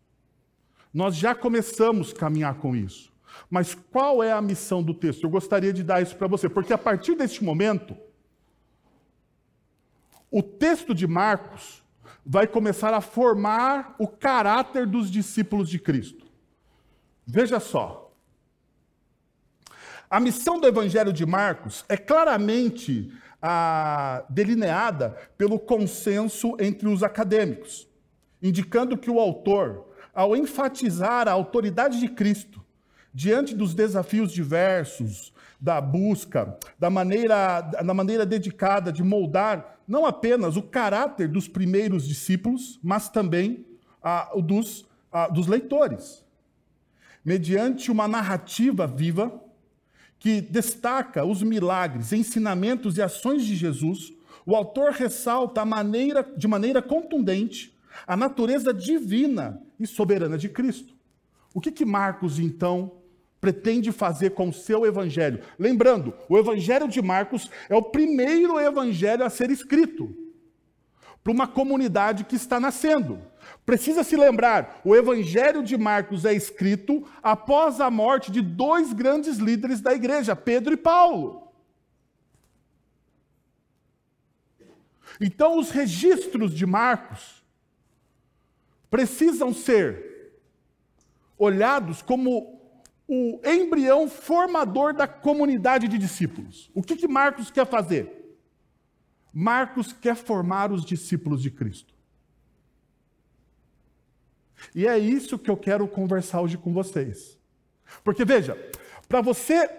Nós 0.92 1.16
já 1.16 1.36
começamos 1.36 2.12
a 2.12 2.16
caminhar 2.16 2.56
com 2.56 2.76
isso. 2.76 3.14
Mas 3.50 3.76
qual 3.76 4.24
é 4.24 4.32
a 4.32 4.42
missão 4.42 4.82
do 4.82 4.94
texto? 4.94 5.24
Eu 5.24 5.30
gostaria 5.30 5.74
de 5.74 5.84
dar 5.84 6.02
isso 6.02 6.16
para 6.16 6.28
você, 6.28 6.50
porque 6.50 6.74
a 6.74 6.78
partir 6.78 7.16
deste 7.16 7.44
momento, 7.44 7.96
o 10.30 10.42
texto 10.42 10.94
de 10.94 11.06
Marcos 11.06 11.83
vai 12.26 12.48
começar 12.48 12.94
a 12.94 13.02
formar 13.02 13.96
o 14.00 14.08
caráter 14.08 14.86
dos 14.86 15.12
discípulos 15.12 15.70
de 15.70 15.80
Cristo. 15.80 16.26
Veja 17.26 17.60
só. 17.60 18.12
A 20.10 20.20
missão 20.20 20.60
do 20.60 20.68
Evangelho 20.68 21.12
de 21.12 21.26
Marcos 21.26 21.84
é 21.90 21.98
claramente 21.98 23.12
ah, 23.42 24.24
delineada 24.30 25.18
pelo 25.38 25.60
consenso 25.60 26.56
entre 26.60 26.88
os 26.88 27.04
acadêmicos, 27.04 27.88
indicando 28.42 28.98
que 28.98 29.10
o 29.10 29.20
autor, 29.20 29.88
ao 30.14 30.36
enfatizar 30.36 31.28
a 31.28 31.32
autoridade 31.32 32.00
de 32.00 32.08
Cristo 32.08 32.64
diante 33.14 33.56
dos 33.56 33.74
desafios 33.74 34.32
diversos, 34.32 35.34
da 35.60 35.80
busca, 35.80 36.58
da 36.78 36.90
maneira, 36.90 37.62
da 37.62 37.94
maneira 37.94 38.26
dedicada 38.26 38.92
de 38.92 39.02
moldar 39.02 39.73
não 39.88 40.06
apenas 40.06 40.56
o 40.56 40.62
caráter 40.62 41.28
dos 41.28 41.48
primeiros 41.48 42.08
discípulos, 42.08 42.80
mas 42.82 43.10
também 43.10 43.66
ah, 44.02 44.32
o 44.34 44.42
dos, 44.42 44.86
ah, 45.12 45.28
dos 45.28 45.48
leitores. 45.48 46.24
Mediante 47.24 47.92
uma 47.92 48.08
narrativa 48.08 48.86
viva 48.86 49.42
que 50.20 50.42
destaca 50.42 51.26
os 51.26 51.44
milagres, 51.44 52.14
ensinamentos 52.14 52.98
e 52.98 53.02
ações 53.02 53.46
de 53.46 53.56
Jesus, 53.56 54.14
o 54.46 54.56
autor 54.56 54.92
ressalta 54.92 55.66
maneira, 55.66 56.24
de 56.38 56.48
maneira 56.48 56.82
contundente 56.82 57.74
a 58.08 58.18
natureza 58.18 58.74
divina 58.74 59.62
e 59.80 59.86
soberana 59.86 60.38
de 60.38 60.50
Cristo. 60.50 60.94
O 61.54 61.62
que, 61.62 61.72
que 61.72 61.86
Marcos, 61.86 62.40
então, 62.40 63.03
pretende 63.44 63.92
fazer 63.92 64.30
com 64.30 64.48
o 64.48 64.54
seu 64.54 64.86
evangelho. 64.86 65.44
Lembrando, 65.60 66.14
o 66.30 66.38
evangelho 66.38 66.88
de 66.88 67.02
Marcos 67.02 67.52
é 67.68 67.76
o 67.76 67.82
primeiro 67.82 68.58
evangelho 68.58 69.26
a 69.26 69.30
ser 69.30 69.52
escrito 69.52 70.16
para 71.22 71.34
uma 71.34 71.46
comunidade 71.46 72.24
que 72.24 72.38
está 72.38 72.58
nascendo. 72.58 73.22
Precisa 73.66 74.02
se 74.02 74.16
lembrar, 74.16 74.80
o 74.86 74.96
evangelho 74.96 75.62
de 75.62 75.78
Marcos 75.78 76.24
é 76.24 76.34
escrito 76.34 77.06
após 77.22 77.82
a 77.82 77.92
morte 77.92 78.32
de 78.32 78.42
dois 78.42 78.94
grandes 78.94 79.36
líderes 79.40 79.82
da 79.82 79.94
igreja, 79.94 80.38
Pedro 80.38 80.74
e 80.74 80.78
Paulo. 80.78 81.52
Então, 85.20 85.60
os 85.60 85.70
registros 85.70 86.54
de 86.56 86.66
Marcos 86.66 87.44
precisam 88.90 89.54
ser 89.54 90.32
olhados 91.38 92.02
como 92.02 92.53
o 93.14 93.42
embrião 93.46 94.10
formador 94.10 94.94
da 94.94 95.08
comunidade 95.08 95.88
de 95.88 95.98
discípulos. 95.98 96.72
O 96.74 96.82
que, 96.82 96.96
que 96.96 97.08
Marcos 97.08 97.52
quer 97.52 97.68
fazer? 97.68 98.38
Marcos 99.32 99.94
quer 99.94 100.16
formar 100.16 100.72
os 100.72 100.84
discípulos 100.84 101.42
de 101.42 101.52
Cristo. 101.52 101.94
E 104.74 104.88
é 104.88 104.98
isso 104.98 105.38
que 105.38 105.52
eu 105.52 105.58
quero 105.58 105.88
conversar 105.88 106.42
hoje 106.42 106.58
com 106.58 106.74
vocês. 106.74 107.38
Porque 108.04 108.26
veja, 108.26 108.58
para 109.08 109.22
você 109.22 109.70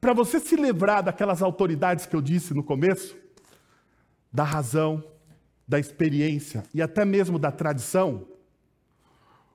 para 0.00 0.12
você 0.12 0.38
se 0.38 0.54
livrar 0.54 1.02
daquelas 1.02 1.42
autoridades 1.42 2.06
que 2.06 2.14
eu 2.14 2.22
disse 2.22 2.54
no 2.54 2.62
começo, 2.62 3.16
da 4.32 4.44
razão, 4.44 5.02
da 5.66 5.76
experiência 5.76 6.62
e 6.72 6.80
até 6.80 7.04
mesmo 7.04 7.36
da 7.36 7.50
tradição, 7.50 8.28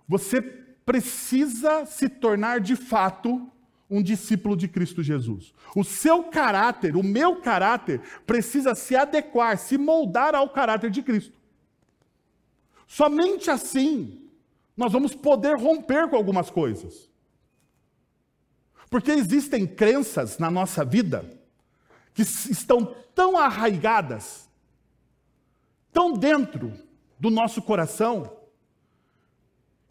você 0.06 0.63
precisa 0.86 1.86
se 1.86 2.10
tornar 2.10 2.60
de 2.60 2.76
fato 2.76 3.50
um 3.90 4.02
discípulo 4.02 4.56
de 4.56 4.68
Cristo 4.68 5.04
Jesus. 5.04 5.54
O 5.76 5.84
seu 5.84 6.24
caráter, 6.24 6.96
o 6.96 7.04
meu 7.04 7.38
caráter, 7.38 8.02
precisa 8.26 8.74
se 8.74 8.96
adequar, 8.96 9.58
se 9.58 9.78
moldar 9.78 10.34
ao 10.34 10.50
caráter 10.50 10.90
de 10.90 11.02
Cristo. 11.02 11.38
Somente 12.88 13.50
assim 13.52 14.20
nós 14.76 14.92
vamos 14.92 15.14
poder 15.14 15.56
romper 15.56 16.10
com 16.10 16.16
algumas 16.16 16.50
coisas. 16.50 17.10
Porque 18.90 19.12
existem 19.12 19.66
crenças 19.66 20.38
na 20.38 20.50
nossa 20.50 20.84
vida 20.84 21.40
que 22.14 22.22
estão 22.22 22.96
tão 23.16 23.38
arraigadas, 23.38 24.50
tão 25.92 26.14
dentro 26.14 26.74
do 27.20 27.30
nosso 27.30 27.62
coração, 27.62 28.38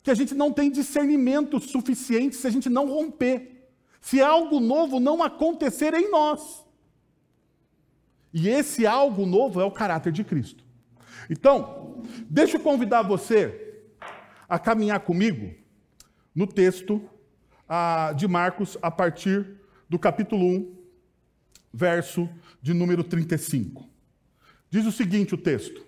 que 0.02 0.10
a 0.10 0.14
gente 0.14 0.34
não 0.34 0.52
tem 0.52 0.70
discernimento 0.70 1.60
suficiente 1.60 2.34
se 2.34 2.46
a 2.46 2.50
gente 2.50 2.68
não 2.68 2.88
romper, 2.88 3.68
se 4.00 4.20
algo 4.20 4.58
novo 4.58 4.98
não 4.98 5.22
acontecer 5.22 5.94
em 5.94 6.10
nós. 6.10 6.64
E 8.34 8.48
esse 8.48 8.86
algo 8.86 9.24
novo 9.24 9.60
é 9.60 9.64
o 9.64 9.70
caráter 9.70 10.12
de 10.12 10.24
Cristo. 10.24 10.64
Então, 11.30 12.02
deixa 12.28 12.56
eu 12.56 12.60
convidar 12.60 13.02
você 13.02 13.84
a 14.48 14.58
caminhar 14.58 15.00
comigo 15.00 15.54
no 16.34 16.46
texto 16.46 17.00
ah, 17.68 18.12
de 18.16 18.26
Marcos, 18.26 18.76
a 18.82 18.90
partir 18.90 19.60
do 19.88 19.98
capítulo 19.98 20.44
1, 20.44 20.76
verso 21.72 22.28
de 22.60 22.74
número 22.74 23.04
35. 23.04 23.88
Diz 24.68 24.84
o 24.84 24.92
seguinte: 24.92 25.34
o 25.34 25.38
texto. 25.38 25.86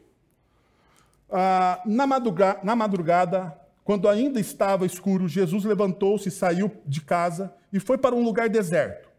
Ah, 1.28 1.83
na, 1.85 2.06
madrugada, 2.06 2.61
na 2.62 2.76
madrugada 2.76 3.63
quando 3.85 4.09
ainda 4.09 4.41
estava 4.41 4.87
escuro, 4.87 5.29
Jesus 5.29 5.62
levantou-se, 5.62 6.31
saiu 6.31 6.73
de 6.87 7.03
casa 7.03 7.55
e 7.71 7.79
foi 7.79 7.99
para 7.99 8.14
um 8.14 8.25
lugar 8.25 8.49
deserto, 8.49 9.11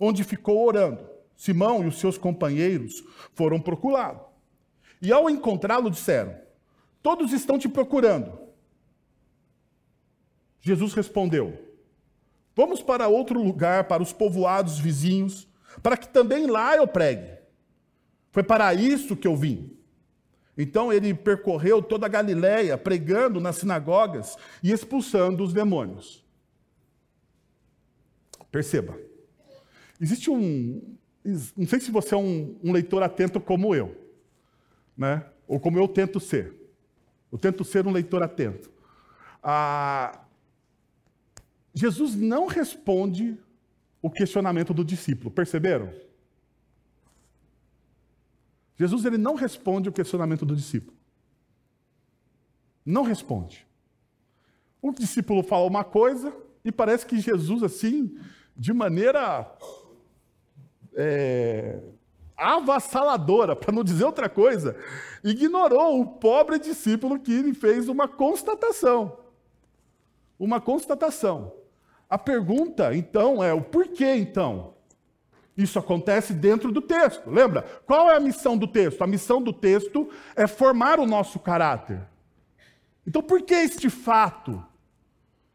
onde 0.00 0.24
ficou 0.24 0.66
orando. 0.66 1.06
Simão 1.36 1.84
e 1.84 1.86
os 1.86 2.00
seus 2.00 2.18
companheiros 2.18 3.04
foram 3.34 3.60
procurá-lo. 3.60 4.20
E 5.00 5.12
ao 5.12 5.30
encontrá-lo, 5.30 5.90
disseram: 5.90 6.34
Todos 7.00 7.32
estão 7.32 7.58
te 7.58 7.68
procurando. 7.68 8.32
Jesus 10.60 10.94
respondeu: 10.94 11.56
Vamos 12.56 12.82
para 12.82 13.06
outro 13.06 13.40
lugar, 13.40 13.84
para 13.84 14.02
os 14.02 14.12
povoados 14.12 14.80
vizinhos, 14.80 15.46
para 15.82 15.96
que 15.96 16.08
também 16.08 16.46
lá 16.46 16.76
eu 16.76 16.88
pregue. 16.88 17.38
Foi 18.32 18.42
para 18.42 18.74
isso 18.74 19.14
que 19.14 19.28
eu 19.28 19.36
vim. 19.36 19.77
Então 20.58 20.92
ele 20.92 21.14
percorreu 21.14 21.80
toda 21.80 22.06
a 22.06 22.08
Galiléia, 22.08 22.76
pregando 22.76 23.40
nas 23.40 23.56
sinagogas 23.56 24.36
e 24.60 24.72
expulsando 24.72 25.44
os 25.44 25.52
demônios. 25.52 26.26
Perceba, 28.50 28.98
existe 30.00 30.28
um. 30.28 30.96
Não 31.56 31.66
sei 31.66 31.78
se 31.78 31.92
você 31.92 32.14
é 32.14 32.18
um, 32.18 32.58
um 32.64 32.72
leitor 32.72 33.02
atento 33.04 33.38
como 33.38 33.72
eu, 33.72 33.96
né? 34.96 35.24
ou 35.46 35.60
como 35.60 35.78
eu 35.78 35.86
tento 35.86 36.18
ser. 36.18 36.54
Eu 37.30 37.38
tento 37.38 37.62
ser 37.64 37.86
um 37.86 37.92
leitor 37.92 38.22
atento. 38.22 38.70
Ah, 39.42 40.24
Jesus 41.72 42.16
não 42.16 42.46
responde 42.46 43.38
o 44.02 44.10
questionamento 44.10 44.74
do 44.74 44.84
discípulo, 44.84 45.30
perceberam? 45.30 45.92
Jesus 48.78 49.04
ele 49.04 49.18
não 49.18 49.34
responde 49.34 49.88
o 49.88 49.92
questionamento 49.92 50.46
do 50.46 50.54
discípulo. 50.54 50.96
não 52.86 53.02
responde. 53.02 53.66
O 54.80 54.92
discípulo 54.92 55.42
fala 55.42 55.66
uma 55.66 55.84
coisa 55.84 56.32
e 56.64 56.72
parece 56.72 57.04
que 57.04 57.20
Jesus, 57.20 57.62
assim, 57.62 58.16
de 58.56 58.72
maneira 58.72 59.50
é, 60.94 61.82
avassaladora, 62.36 63.56
para 63.56 63.72
não 63.72 63.82
dizer 63.84 64.04
outra 64.04 64.28
coisa, 64.28 64.76
ignorou 65.24 66.00
o 66.00 66.06
pobre 66.06 66.58
discípulo 66.58 67.18
que 67.18 67.52
fez 67.52 67.88
uma 67.88 68.06
constatação. 68.06 69.18
Uma 70.38 70.60
constatação. 70.60 71.52
A 72.08 72.16
pergunta, 72.16 72.94
então, 72.94 73.42
é 73.42 73.52
o 73.52 73.60
porquê, 73.60 74.14
então? 74.14 74.77
Isso 75.58 75.76
acontece 75.76 76.32
dentro 76.32 76.70
do 76.70 76.80
texto. 76.80 77.28
Lembra? 77.28 77.62
Qual 77.84 78.08
é 78.08 78.16
a 78.16 78.20
missão 78.20 78.56
do 78.56 78.68
texto? 78.68 79.02
A 79.02 79.08
missão 79.08 79.42
do 79.42 79.52
texto 79.52 80.08
é 80.36 80.46
formar 80.46 81.00
o 81.00 81.06
nosso 81.06 81.40
caráter. 81.40 82.00
Então, 83.04 83.20
por 83.20 83.42
que 83.42 83.54
este 83.54 83.90
fato 83.90 84.64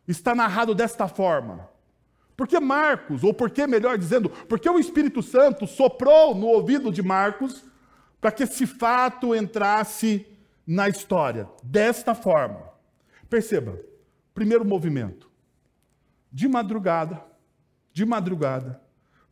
está 0.06 0.36
narrado 0.36 0.76
desta 0.76 1.08
forma? 1.08 1.70
Porque 2.36 2.60
Marcos, 2.60 3.24
ou 3.24 3.34
porque, 3.34 3.66
melhor 3.66 3.98
dizendo, 3.98 4.30
porque 4.30 4.70
o 4.70 4.78
Espírito 4.78 5.24
Santo 5.24 5.66
soprou 5.66 6.36
no 6.36 6.48
ouvido 6.48 6.92
de 6.92 7.02
Marcos 7.02 7.64
para 8.20 8.32
que 8.32 8.44
esse 8.44 8.68
fato 8.68 9.34
entrasse 9.34 10.28
na 10.68 10.90
história 10.90 11.48
desta 11.64 12.14
forma. 12.14 12.62
Perceba, 13.30 13.80
primeiro 14.34 14.66
movimento. 14.66 15.32
De 16.30 16.48
madrugada, 16.50 17.24
de 17.94 18.06
madrugada, 18.06 18.82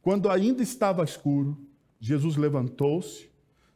quando 0.01 0.29
ainda 0.29 0.63
estava 0.63 1.03
escuro, 1.03 1.58
Jesus 2.00 2.36
levantou-se, 2.36 3.29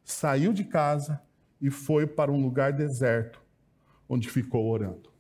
saiu 0.04 0.52
de 0.52 0.64
casa 0.64 1.22
e 1.62 1.70
foi 1.70 2.08
para 2.08 2.32
um 2.32 2.42
lugar 2.42 2.74
deserto, 2.74 3.42
onde 4.10 4.30
ficou 4.30 4.66
orando. 4.68 5.16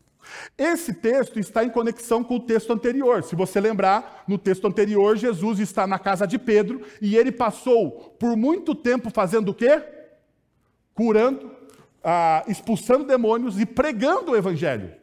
Esse 0.57 0.93
texto 0.93 1.39
está 1.39 1.63
em 1.63 1.69
conexão 1.69 2.23
com 2.23 2.35
o 2.35 2.39
texto 2.39 2.73
anterior. 2.73 3.23
Se 3.23 3.35
você 3.35 3.59
lembrar, 3.59 4.23
no 4.27 4.37
texto 4.37 4.65
anterior, 4.67 5.15
Jesus 5.15 5.59
está 5.59 5.85
na 5.85 5.99
casa 5.99 6.25
de 6.25 6.39
Pedro 6.39 6.81
e 7.01 7.15
ele 7.15 7.31
passou 7.31 8.15
por 8.19 8.35
muito 8.35 8.73
tempo 8.73 9.09
fazendo 9.11 9.49
o 9.49 9.53
quê? 9.53 9.83
Curando, 10.93 11.51
ah, 12.03 12.43
expulsando 12.47 13.05
demônios 13.05 13.59
e 13.59 13.65
pregando 13.65 14.31
o 14.31 14.35
evangelho. 14.35 14.93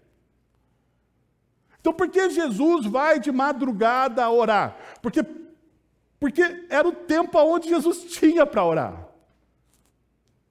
Então, 1.81 1.93
por 1.93 2.09
que 2.09 2.31
Jesus 2.31 2.87
vai 2.87 3.19
de 3.19 3.33
madrugada 3.33 4.31
orar? 4.31 4.77
Porque, 5.03 5.23
porque 6.23 6.41
era 6.71 6.87
o 6.87 6.93
tempo 6.93 7.37
onde 7.37 7.69
Jesus 7.69 8.05
tinha 8.05 8.47
para 8.47 8.65
orar. 8.65 9.09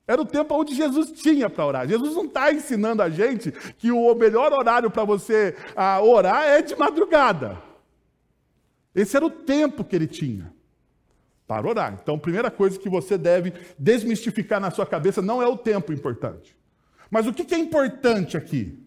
Era 0.06 0.22
o 0.22 0.26
tempo 0.26 0.54
onde 0.54 0.76
Jesus 0.76 1.14
tinha 1.14 1.50
para 1.50 1.66
orar. 1.66 1.88
Jesus 1.88 2.14
não 2.14 2.26
está 2.26 2.52
ensinando 2.52 3.02
a 3.02 3.10
gente 3.10 3.54
que 3.78 3.90
o 3.90 4.14
melhor 4.14 4.52
horário 4.52 4.92
para 4.92 5.06
você 5.06 5.56
ah, 5.74 6.02
orar 6.02 6.44
é 6.44 6.62
de 6.62 6.76
madrugada. 6.76 7.58
Esse 8.94 9.16
era 9.16 9.26
o 9.26 9.30
tempo 9.30 9.86
que 9.86 9.96
ele 9.96 10.08
tinha 10.08 10.54
para 11.48 11.66
orar. 11.66 11.98
Então, 12.04 12.16
a 12.16 12.20
primeira 12.20 12.52
coisa 12.52 12.78
que 12.78 12.90
você 12.90 13.18
deve 13.18 13.54
desmistificar 13.80 14.60
na 14.60 14.72
sua 14.72 14.86
cabeça 14.86 15.22
não 15.22 15.42
é 15.42 15.48
o 15.48 15.56
tempo 15.56 15.94
importante. 15.94 16.54
Mas 17.10 17.26
o 17.26 17.32
que 17.34 17.56
é 17.56 17.58
importante 17.58 18.36
aqui? 18.36 18.78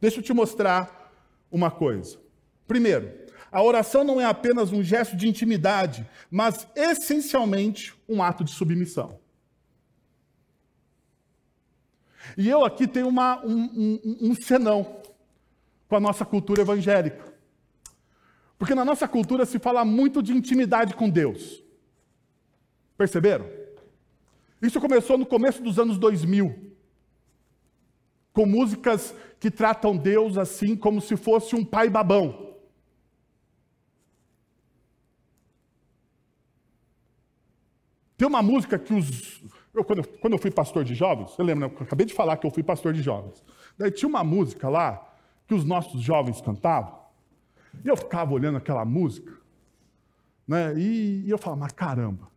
Deixa 0.00 0.18
eu 0.18 0.24
te 0.24 0.32
mostrar 0.32 1.08
uma 1.52 1.70
coisa. 1.70 2.18
Primeiro, 2.66 3.21
a 3.52 3.62
oração 3.62 4.02
não 4.02 4.18
é 4.18 4.24
apenas 4.24 4.72
um 4.72 4.82
gesto 4.82 5.14
de 5.14 5.28
intimidade, 5.28 6.08
mas 6.30 6.66
essencialmente 6.74 7.94
um 8.08 8.22
ato 8.22 8.42
de 8.42 8.50
submissão. 8.50 9.20
E 12.36 12.48
eu 12.48 12.64
aqui 12.64 12.86
tenho 12.86 13.08
uma, 13.08 13.44
um, 13.44 14.00
um, 14.02 14.30
um 14.30 14.34
senão 14.34 14.96
com 15.86 15.96
a 15.96 16.00
nossa 16.00 16.24
cultura 16.24 16.62
evangélica. 16.62 17.30
Porque 18.58 18.74
na 18.74 18.84
nossa 18.84 19.06
cultura 19.06 19.44
se 19.44 19.58
fala 19.58 19.84
muito 19.84 20.22
de 20.22 20.32
intimidade 20.32 20.94
com 20.94 21.10
Deus. 21.10 21.62
Perceberam? 22.96 23.46
Isso 24.62 24.80
começou 24.80 25.18
no 25.18 25.26
começo 25.26 25.62
dos 25.62 25.78
anos 25.78 25.98
2000. 25.98 26.72
Com 28.32 28.46
músicas 28.46 29.14
que 29.38 29.50
tratam 29.50 29.94
Deus 29.94 30.38
assim 30.38 30.74
como 30.74 31.02
se 31.02 31.16
fosse 31.16 31.54
um 31.54 31.64
pai 31.64 31.90
babão. 31.90 32.51
Tem 38.22 38.28
uma 38.28 38.40
música 38.40 38.78
que 38.78 38.94
os, 38.94 39.42
eu, 39.74 39.82
quando, 39.82 39.98
eu, 39.98 40.04
quando 40.20 40.34
eu 40.34 40.38
fui 40.38 40.48
pastor 40.48 40.84
de 40.84 40.94
jovens, 40.94 41.32
você 41.32 41.42
lembra, 41.42 41.66
né? 41.66 41.74
eu 41.76 41.82
acabei 41.82 42.06
de 42.06 42.14
falar 42.14 42.36
que 42.36 42.46
eu 42.46 42.52
fui 42.52 42.62
pastor 42.62 42.92
de 42.92 43.02
jovens. 43.02 43.42
Daí 43.76 43.90
tinha 43.90 44.08
uma 44.08 44.22
música 44.22 44.68
lá 44.68 45.12
que 45.44 45.52
os 45.52 45.64
nossos 45.64 46.00
jovens 46.00 46.40
cantavam, 46.40 47.00
e 47.84 47.88
eu 47.88 47.96
ficava 47.96 48.32
olhando 48.32 48.58
aquela 48.58 48.84
música, 48.84 49.36
né? 50.46 50.72
e, 50.78 51.24
e 51.26 51.30
eu 51.30 51.36
falava, 51.36 51.62
mas 51.62 51.72
caramba. 51.72 52.28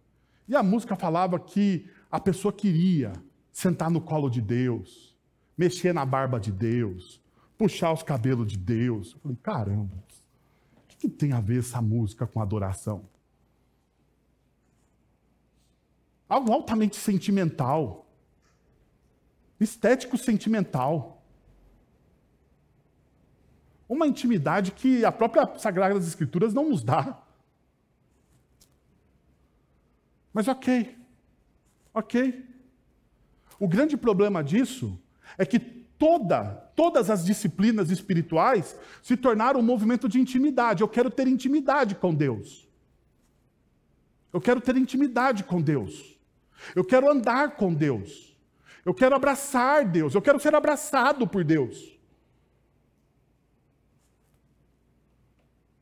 E 0.47 0.55
a 0.55 0.63
música 0.63 0.95
falava 0.95 1.37
que 1.37 1.87
a 2.11 2.19
pessoa 2.19 2.51
queria 2.51 3.13
sentar 3.51 3.91
no 3.91 4.01
colo 4.01 4.27
de 4.27 4.41
Deus, 4.41 5.15
mexer 5.55 5.93
na 5.93 6.03
barba 6.03 6.39
de 6.39 6.51
Deus, 6.51 7.21
puxar 7.59 7.93
os 7.93 8.01
cabelos 8.01 8.47
de 8.47 8.57
Deus. 8.57 9.13
Eu 9.13 9.19
falei, 9.19 9.37
caramba, 9.43 9.93
o 10.77 10.87
que, 10.87 10.97
que 10.97 11.09
tem 11.09 11.31
a 11.31 11.39
ver 11.39 11.59
essa 11.59 11.79
música 11.79 12.25
com 12.25 12.41
adoração? 12.41 13.03
Algo 16.27 16.51
altamente 16.51 16.95
sentimental. 16.95 18.07
Estético 19.59 20.17
sentimental. 20.17 21.23
Uma 23.87 24.07
intimidade 24.07 24.71
que 24.71 25.05
a 25.05 25.11
própria 25.11 25.57
Sagrada 25.57 25.97
Escrituras 25.97 26.53
não 26.53 26.69
nos 26.69 26.83
dá. 26.83 27.21
Mas 30.33 30.47
ok, 30.47 30.97
ok. 31.93 32.45
O 33.59 33.67
grande 33.67 33.95
problema 33.95 34.43
disso 34.43 34.99
é 35.37 35.45
que 35.45 35.59
toda, 35.59 36.43
todas 36.75 37.09
as 37.09 37.23
disciplinas 37.23 37.89
espirituais 37.89 38.77
se 39.01 39.15
tornaram 39.15 39.59
um 39.59 39.63
movimento 39.63 40.09
de 40.09 40.19
intimidade. 40.19 40.81
Eu 40.81 40.89
quero 40.89 41.09
ter 41.09 41.27
intimidade 41.27 41.95
com 41.95 42.13
Deus. 42.13 42.67
Eu 44.33 44.41
quero 44.41 44.59
ter 44.59 44.75
intimidade 44.75 45.43
com 45.43 45.61
Deus. 45.61 46.14
Eu 46.75 46.83
quero 46.83 47.09
andar 47.09 47.55
com 47.55 47.73
Deus. 47.73 48.35
Eu 48.85 48.93
quero 48.93 49.15
abraçar 49.15 49.83
Deus. 49.83 50.13
Eu 50.13 50.21
quero 50.21 50.39
ser 50.39 50.53
abraçado 50.53 51.27
por 51.27 51.43
Deus. 51.43 51.95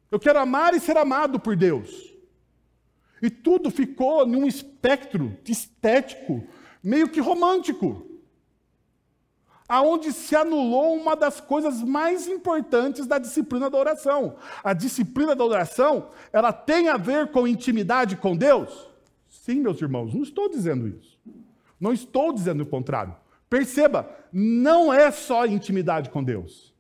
Eu 0.10 0.20
quero 0.20 0.40
amar 0.40 0.74
e 0.74 0.80
ser 0.80 0.96
amado 0.96 1.40
por 1.40 1.56
Deus. 1.56 2.14
E 3.22 3.30
tudo 3.30 3.72
ficou 3.72 4.28
num 4.28 4.46
espectro 4.46 5.36
estético, 5.48 6.48
meio 6.84 7.10
que 7.10 7.20
romântico. 7.20 8.06
Aonde 9.68 10.14
se 10.14 10.36
anulou 10.36 10.96
uma 10.96 11.16
das 11.16 11.42
coisas 11.42 11.82
mais 11.82 12.28
importantes 12.28 13.08
da 13.08 13.18
disciplina 13.18 13.70
da 13.70 13.78
oração. 13.78 14.36
A 14.64 14.74
disciplina 14.74 15.36
da 15.36 15.44
oração, 15.44 16.12
ela 16.32 16.54
tem 16.54 16.90
a 16.90 16.98
ver 16.98 17.32
com 17.32 17.48
intimidade 17.48 18.18
com 18.18 18.36
Deus? 18.38 18.93
Sim, 19.44 19.56
meus 19.56 19.82
irmãos, 19.82 20.14
não 20.14 20.24
estou 20.24 20.48
dizendo 20.48 20.88
isso. 20.88 21.20
Não 21.78 21.92
estou 21.92 22.32
dizendo 22.32 22.64
o 22.64 22.66
contrário. 22.66 23.14
Perceba, 23.50 24.10
não 24.32 24.94
é 24.94 25.12
só 25.12 25.46
intimidade 25.46 26.10
com 26.10 26.24
Deus. 26.24 26.74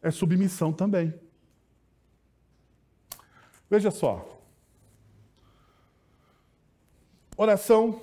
É 0.00 0.10
submissão 0.10 0.72
também. 0.72 1.12
Veja 3.68 3.90
só. 3.90 4.40
Oração 7.36 8.00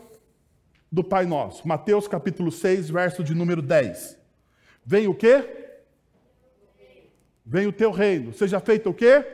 do 0.92 1.04
Pai 1.04 1.26
Nosso. 1.26 1.68
Mateus 1.68 2.08
capítulo 2.08 2.52
6, 2.52 2.92
verso 2.92 3.24
de 3.24 3.34
número 3.34 3.64
10. 3.64 4.20
Vem 4.86 5.08
o 5.08 5.16
quê? 5.16 5.80
Vem 7.44 7.66
o 7.66 7.74
teu 7.74 7.90
reino. 7.90 8.32
Seja 8.34 8.60
feito 8.60 8.92
o 8.92 8.94
quê? 8.94 9.26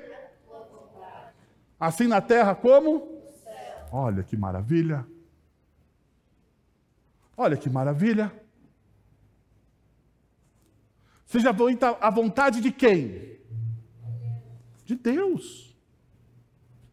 Assim 1.77 2.07
na 2.07 2.21
terra 2.21 2.55
como? 2.55 3.08
Olha 3.91 4.23
que 4.23 4.37
maravilha. 4.37 5.05
Olha 7.35 7.57
que 7.57 7.69
maravilha. 7.69 8.31
Seja 11.25 11.51
a 12.01 12.09
vontade 12.09 12.59
de 12.59 12.71
quem? 12.71 13.39
De 14.85 14.95
Deus. 14.95 15.75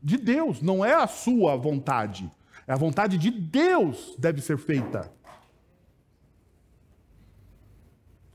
De 0.02 0.16
Deus, 0.16 0.60
não 0.60 0.84
é 0.84 0.94
a 0.94 1.06
sua 1.06 1.56
vontade. 1.56 2.30
É 2.66 2.72
a 2.72 2.76
vontade 2.76 3.16
de 3.18 3.30
Deus 3.30 4.14
deve 4.18 4.40
ser 4.40 4.58
feita. 4.58 5.10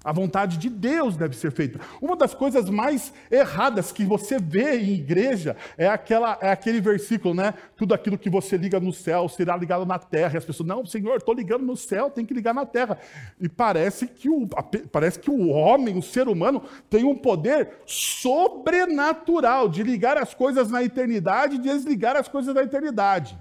A 0.04 0.12
vontade 0.12 0.58
de 0.58 0.68
Deus 0.68 1.16
deve 1.16 1.38
ser 1.38 1.52
feita. 1.52 1.80
Uma 2.02 2.16
das 2.16 2.34
coisas 2.34 2.68
mais 2.72 3.14
erradas 3.30 3.92
que 3.92 4.04
você 4.04 4.40
vê 4.40 4.80
em 4.80 4.94
igreja 4.94 5.56
é, 5.78 5.88
aquela, 5.88 6.40
é 6.42 6.52
aquele 6.52 6.82
versículo, 6.82 7.36
né? 7.36 7.54
Tudo 7.78 7.94
aquilo 7.94 8.18
que 8.18 8.30
você 8.30 8.58
liga 8.58 8.80
no 8.80 8.92
céu 8.92 9.30
será 9.30 9.56
ligado 9.56 9.86
na 9.86 10.00
terra. 10.00 10.34
E 10.34 10.38
as 10.38 10.46
pessoas, 10.46 10.68
não, 10.68 10.84
Senhor, 10.88 11.18
estou 11.18 11.36
ligando 11.36 11.64
no 11.64 11.78
céu, 11.78 12.10
tem 12.10 12.26
que 12.26 12.34
ligar 12.34 12.52
na 12.52 12.66
terra. 12.66 12.98
E 13.40 13.48
parece 13.48 14.08
que, 14.08 14.28
o, 14.28 14.48
parece 14.92 15.20
que 15.20 15.30
o 15.30 15.50
homem, 15.50 15.96
o 15.96 16.02
ser 16.02 16.28
humano, 16.28 16.64
tem 16.90 17.04
um 17.04 17.16
poder 17.16 17.82
sobrenatural 17.86 19.70
de 19.70 19.84
ligar 19.84 20.18
as 20.18 20.34
coisas 20.34 20.72
na 20.72 20.84
eternidade 20.84 21.58
e 21.58 21.60
desligar 21.60 22.16
as 22.16 22.28
coisas 22.28 22.56
da 22.56 22.64
eternidade. 22.64 23.38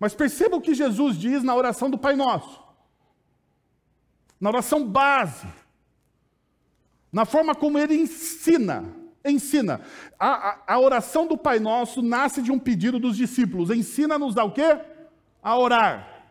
Mas 0.00 0.14
perceba 0.14 0.56
o 0.56 0.62
que 0.62 0.74
Jesus 0.74 1.18
diz 1.18 1.42
na 1.42 1.54
oração 1.54 1.90
do 1.90 1.98
Pai 1.98 2.16
Nosso 2.16 2.62
na 4.42 4.50
oração 4.50 4.84
base, 4.84 5.46
na 7.12 7.24
forma 7.24 7.54
como 7.54 7.78
ele 7.78 7.94
ensina. 7.94 8.84
Ensina. 9.24 9.80
A, 10.18 10.48
a, 10.48 10.58
a 10.66 10.80
oração 10.80 11.28
do 11.28 11.38
Pai 11.38 11.60
Nosso 11.60 12.02
nasce 12.02 12.42
de 12.42 12.50
um 12.50 12.58
pedido 12.58 12.98
dos 12.98 13.16
discípulos. 13.16 13.70
Ensina-nos 13.70 14.36
a 14.36 14.42
o 14.42 14.50
quê? 14.50 14.80
A 15.40 15.56
orar. 15.56 16.26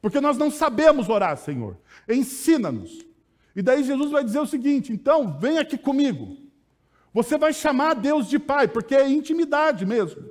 Porque 0.00 0.22
nós 0.22 0.38
não 0.38 0.50
sabemos 0.50 1.10
orar, 1.10 1.36
Senhor. 1.36 1.76
Ensina-nos. 2.08 3.04
E 3.54 3.60
daí 3.60 3.84
Jesus 3.84 4.10
vai 4.10 4.24
dizer 4.24 4.40
o 4.40 4.46
seguinte: 4.46 4.90
então, 4.90 5.38
vem 5.38 5.58
aqui 5.58 5.76
comigo. 5.76 6.38
Você 7.12 7.36
vai 7.36 7.52
chamar 7.52 7.92
Deus 7.92 8.26
de 8.26 8.38
Pai, 8.38 8.66
porque 8.66 8.94
é 8.94 9.06
intimidade 9.06 9.84
mesmo. 9.84 10.24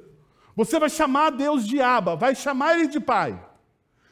Você 0.56 0.80
vai 0.80 0.90
chamar 0.90 1.30
Deus 1.30 1.68
de 1.68 1.80
Aba, 1.80 2.16
vai 2.16 2.34
chamar 2.34 2.80
Ele 2.80 2.88
de 2.88 3.00
Pai. 3.00 3.40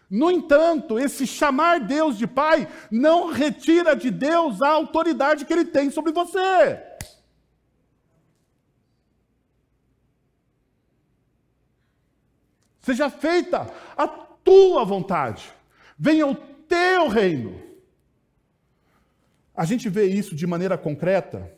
No 0.10 0.32
entanto, 0.32 0.98
esse 0.98 1.28
chamar 1.28 1.80
Deus 1.82 2.18
de 2.18 2.26
Pai 2.26 2.68
não 2.90 3.32
retira 3.32 3.96
de 3.96 4.10
Deus 4.10 4.62
a 4.62 4.70
autoridade 4.70 5.46
que 5.46 5.54
Ele 5.54 5.66
tem 5.66 5.92
sobre 5.92 6.12
você. 6.12 6.82
Seja 12.82 13.08
feita 13.10 13.72
a 13.96 14.08
tua 14.08 14.84
vontade, 14.84 15.54
venha 15.98 16.26
o 16.26 16.34
teu 16.34 17.08
reino. 17.08 17.62
A 19.56 19.64
gente 19.66 19.90
vê 19.90 20.06
isso 20.06 20.36
de 20.36 20.48
maneira 20.48 20.76
concreta 20.76 21.56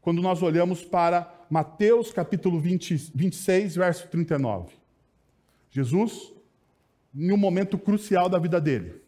quando 0.00 0.22
nós 0.22 0.40
olhamos 0.40 0.84
para 0.84 1.32
Mateus 1.50 2.12
capítulo 2.12 2.60
20, 2.60 3.10
26, 3.12 3.74
verso 3.74 4.06
39. 4.08 4.72
Jesus 5.70 6.32
em 7.14 7.32
um 7.32 7.36
momento 7.36 7.78
crucial 7.78 8.28
da 8.28 8.38
vida 8.38 8.60
dele. 8.60 9.00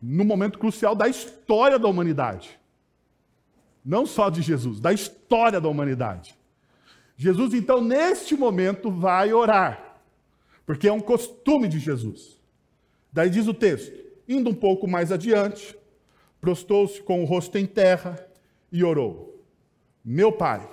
No 0.00 0.24
momento 0.24 0.58
crucial 0.58 0.94
da 0.94 1.08
história 1.08 1.78
da 1.78 1.88
humanidade. 1.88 2.58
Não 3.84 4.04
só 4.04 4.30
de 4.30 4.42
Jesus, 4.42 4.80
da 4.80 4.92
história 4.92 5.60
da 5.60 5.68
humanidade. 5.68 6.36
Jesus, 7.16 7.54
então, 7.54 7.80
neste 7.80 8.36
momento, 8.36 8.90
vai 8.90 9.32
orar, 9.32 10.00
porque 10.66 10.88
é 10.88 10.92
um 10.92 11.00
costume 11.00 11.68
de 11.68 11.78
Jesus. 11.78 12.40
Daí 13.12 13.30
diz 13.30 13.46
o 13.46 13.54
texto: 13.54 13.92
indo 14.28 14.50
um 14.50 14.54
pouco 14.54 14.88
mais 14.88 15.12
adiante, 15.12 15.76
prostou-se 16.40 17.00
com 17.02 17.22
o 17.22 17.26
rosto 17.26 17.58
em 17.58 17.66
terra 17.66 18.18
e 18.70 18.82
orou. 18.82 19.44
Meu 20.04 20.32
pai, 20.32 20.68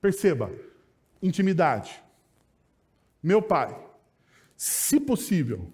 perceba, 0.00 0.50
intimidade. 1.22 2.02
Meu 3.22 3.42
pai, 3.42 3.76
se 4.62 5.00
possível, 5.00 5.72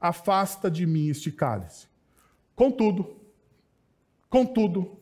afasta 0.00 0.68
de 0.68 0.84
mim 0.84 1.06
este 1.06 1.30
cálice. 1.30 1.86
Contudo, 2.56 3.16
contudo, 4.28 5.00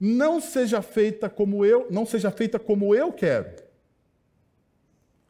não 0.00 0.40
seja 0.40 0.80
feita 0.80 1.28
como 1.28 1.62
eu, 1.62 1.90
não 1.90 2.06
seja 2.06 2.30
feita 2.30 2.58
como 2.58 2.94
eu 2.94 3.12
quero, 3.12 3.54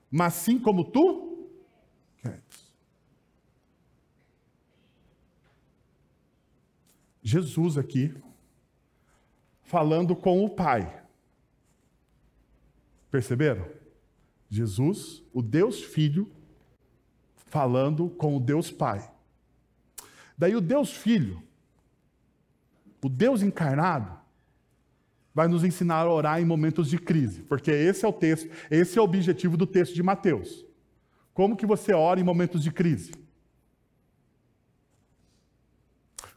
mas 0.09 0.35
sim 0.35 0.61
como 0.61 0.93
tu 0.93 1.51
queres. 2.23 2.73
Jesus 7.21 7.77
aqui 7.77 8.15
falando 9.65 10.15
com 10.15 10.45
o 10.45 10.51
Pai. 10.51 11.05
Perceberam? 13.11 13.69
Jesus, 14.49 15.25
o 15.33 15.43
Deus 15.43 15.83
Filho, 15.83 16.31
falando 17.51 18.09
com 18.11 18.37
o 18.37 18.41
Deus 18.41 18.71
Pai. 18.71 19.11
Daí 20.39 20.57
o 20.57 20.61
Deus 20.61 20.93
Filho, 20.93 21.43
o 23.03 23.09
Deus 23.09 23.43
encarnado, 23.43 24.19
vai 25.35 25.49
nos 25.49 25.65
ensinar 25.65 26.07
a 26.07 26.13
orar 26.13 26.41
em 26.41 26.45
momentos 26.45 26.89
de 26.89 26.99
crise, 26.99 27.43
porque 27.43 27.71
esse 27.71 28.05
é 28.05 28.09
o 28.09 28.13
texto, 28.13 28.49
esse 28.71 28.99
é 28.99 29.01
o 29.01 29.05
objetivo 29.05 29.57
do 29.57 29.67
texto 29.67 29.95
de 29.95 30.03
Mateus. 30.03 30.65
Como 31.35 31.57
que 31.57 31.67
você 31.67 31.93
ora 31.93 32.21
em 32.21 32.25
momentos 32.25 32.63
de 32.63 32.71
crise? 32.71 33.13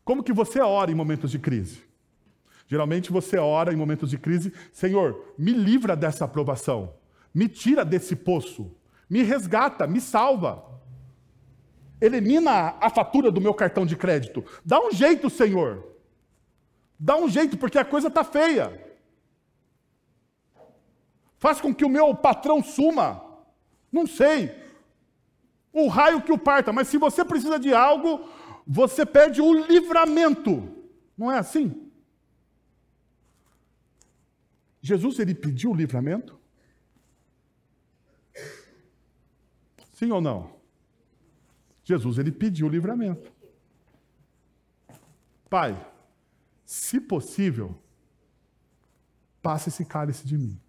Como 0.04 0.24
que 0.24 0.34
você 0.34 0.60
ora 0.60 0.92
em 0.92 0.96
momentos 0.96 1.32
de 1.32 1.40
crise? 1.40 1.84
Geralmente 2.68 3.12
você 3.12 3.38
ora 3.38 3.72
em 3.72 3.78
momentos 3.78 4.10
de 4.10 4.18
crise, 4.18 4.52
Senhor, 4.72 5.34
me 5.38 5.54
livra 5.54 5.96
dessa 5.96 6.26
aprovação, 6.26 6.94
me 7.34 7.48
tira 7.48 7.86
desse 7.86 8.16
poço, 8.16 8.76
me 9.10 9.22
resgata, 9.22 9.86
me 9.86 10.02
salva 10.02 10.73
elimina 12.06 12.76
a 12.82 12.90
fatura 12.90 13.32
do 13.32 13.40
meu 13.40 13.54
cartão 13.54 13.86
de 13.86 13.96
crédito. 13.96 14.44
Dá 14.66 14.80
um 14.80 14.92
jeito, 14.92 15.30
Senhor. 15.30 15.88
Dá 17.00 17.16
um 17.16 17.30
jeito, 17.30 17.58
porque 17.58 17.78
a 17.78 17.86
coisa 17.86 18.10
está 18.10 18.24
feia. 18.26 18.94
Faz 21.38 21.62
com 21.62 21.74
que 21.74 21.86
o 21.86 21.90
meu 21.90 22.14
patrão 22.14 22.62
suma. 22.62 23.24
Não 23.90 24.06
sei. 24.06 24.54
O 25.72 25.88
raio 25.88 26.22
que 26.22 26.32
o 26.32 26.38
parta, 26.38 26.74
mas 26.74 26.90
se 26.90 26.98
você 26.98 27.24
precisa 27.24 27.58
de 27.58 27.74
algo, 27.74 28.30
você 28.68 29.06
pede 29.06 29.42
o 29.42 29.54
livramento. 29.54 30.70
Não 31.18 31.32
é 31.32 31.40
assim? 31.40 31.90
Jesus 34.82 35.20
ele 35.20 35.34
pediu 35.34 35.72
o 35.72 35.76
livramento? 35.76 36.38
Sim 39.94 40.12
ou 40.12 40.20
não? 40.20 40.63
Jesus 41.84 42.18
ele 42.18 42.32
pediu 42.32 42.68
o 42.68 42.70
livramento. 42.70 43.32
Pai, 45.50 45.76
se 46.66 47.00
possível, 47.00 47.78
passe 49.42 49.70
esse 49.70 49.86
cálice 49.86 50.26
de 50.26 50.38
mim. 50.38 50.60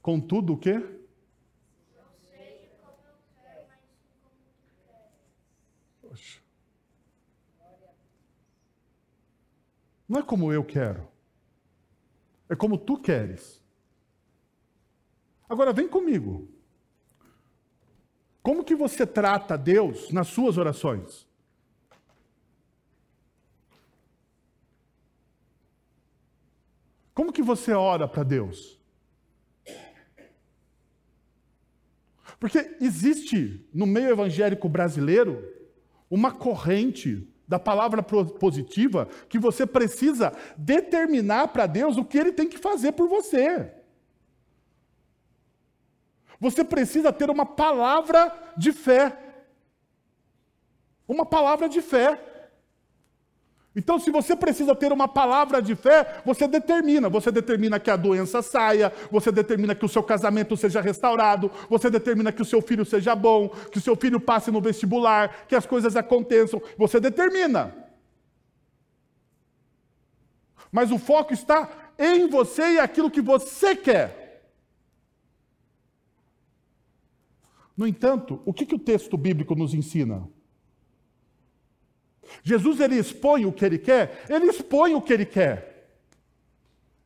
Contudo, 0.00 0.52
o 0.54 0.58
quê? 0.58 0.82
Não 10.08 10.20
é 10.20 10.22
como 10.22 10.52
eu 10.52 10.62
quero. 10.62 11.08
É 12.48 12.54
como 12.54 12.78
tu 12.78 13.00
queres. 13.00 13.60
Agora 15.48 15.72
vem 15.72 15.88
comigo. 15.88 16.53
Como 18.44 18.62
que 18.62 18.74
você 18.74 19.06
trata 19.06 19.56
Deus 19.56 20.10
nas 20.12 20.28
suas 20.28 20.58
orações? 20.58 21.26
Como 27.14 27.32
que 27.32 27.40
você 27.40 27.72
ora 27.72 28.06
para 28.06 28.22
Deus? 28.22 28.78
Porque 32.38 32.76
existe 32.82 33.66
no 33.72 33.86
meio 33.86 34.10
evangélico 34.10 34.68
brasileiro 34.68 35.42
uma 36.10 36.30
corrente 36.30 37.26
da 37.48 37.58
palavra 37.58 38.02
positiva 38.02 39.08
que 39.26 39.38
você 39.38 39.64
precisa 39.64 40.36
determinar 40.54 41.48
para 41.48 41.64
Deus 41.64 41.96
o 41.96 42.04
que 42.04 42.18
ele 42.18 42.30
tem 42.32 42.46
que 42.46 42.58
fazer 42.58 42.92
por 42.92 43.08
você. 43.08 43.83
Você 46.40 46.64
precisa 46.64 47.12
ter 47.12 47.30
uma 47.30 47.46
palavra 47.46 48.32
de 48.56 48.72
fé. 48.72 49.16
Uma 51.06 51.26
palavra 51.26 51.68
de 51.68 51.80
fé. 51.80 52.20
Então, 53.76 53.98
se 53.98 54.10
você 54.10 54.36
precisa 54.36 54.74
ter 54.74 54.92
uma 54.92 55.08
palavra 55.08 55.60
de 55.60 55.74
fé, 55.74 56.22
você 56.24 56.46
determina. 56.46 57.08
Você 57.08 57.32
determina 57.32 57.80
que 57.80 57.90
a 57.90 57.96
doença 57.96 58.40
saia, 58.40 58.92
você 59.10 59.32
determina 59.32 59.74
que 59.74 59.84
o 59.84 59.88
seu 59.88 60.02
casamento 60.02 60.56
seja 60.56 60.80
restaurado, 60.80 61.50
você 61.68 61.90
determina 61.90 62.30
que 62.30 62.42
o 62.42 62.44
seu 62.44 62.62
filho 62.62 62.84
seja 62.84 63.16
bom, 63.16 63.48
que 63.48 63.78
o 63.78 63.80
seu 63.80 63.96
filho 63.96 64.20
passe 64.20 64.50
no 64.50 64.60
vestibular, 64.60 65.46
que 65.48 65.56
as 65.56 65.66
coisas 65.66 65.96
aconteçam. 65.96 66.62
Você 66.78 67.00
determina. 67.00 67.74
Mas 70.70 70.92
o 70.92 70.98
foco 70.98 71.32
está 71.32 71.68
em 71.98 72.28
você 72.28 72.74
e 72.74 72.78
aquilo 72.78 73.10
que 73.10 73.20
você 73.20 73.74
quer. 73.74 74.23
No 77.76 77.86
entanto, 77.86 78.40
o 78.44 78.52
que, 78.52 78.64
que 78.64 78.74
o 78.74 78.78
texto 78.78 79.16
bíblico 79.16 79.54
nos 79.54 79.74
ensina? 79.74 80.28
Jesus 82.42 82.80
ele 82.80 82.96
expõe 82.96 83.46
o 83.46 83.52
que 83.52 83.64
ele 83.64 83.78
quer? 83.78 84.24
Ele 84.28 84.46
expõe 84.46 84.94
o 84.94 85.02
que 85.02 85.12
ele 85.12 85.26
quer. 85.26 85.74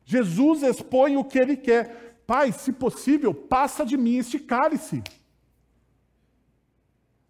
Jesus 0.05 0.63
expõe 0.63 1.17
o 1.17 1.23
que 1.23 1.37
ele 1.37 1.55
quer. 1.55 2.23
Pai, 2.25 2.51
se 2.51 2.71
possível, 2.71 3.33
passa 3.33 3.85
de 3.85 3.97
mim 3.97 4.17
este 4.17 4.39
cálice. 4.39 5.03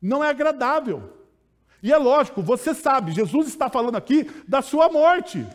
Não 0.02 0.23
é 0.23 0.30
agradável. 0.30 1.17
E 1.82 1.93
é 1.93 1.97
lógico, 1.97 2.41
você 2.41 2.73
sabe, 2.73 3.13
Jesus 3.13 3.47
está 3.47 3.69
falando 3.69 3.95
aqui 3.95 4.30
da 4.45 4.62
sua 4.62 4.89
morte. 4.89 5.47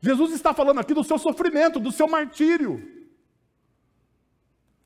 Jesus 0.00 0.32
está 0.32 0.52
falando 0.52 0.80
aqui 0.80 0.92
do 0.92 1.04
seu 1.04 1.18
sofrimento, 1.18 1.80
do 1.80 1.92
seu 1.92 2.08
martírio. 2.08 2.91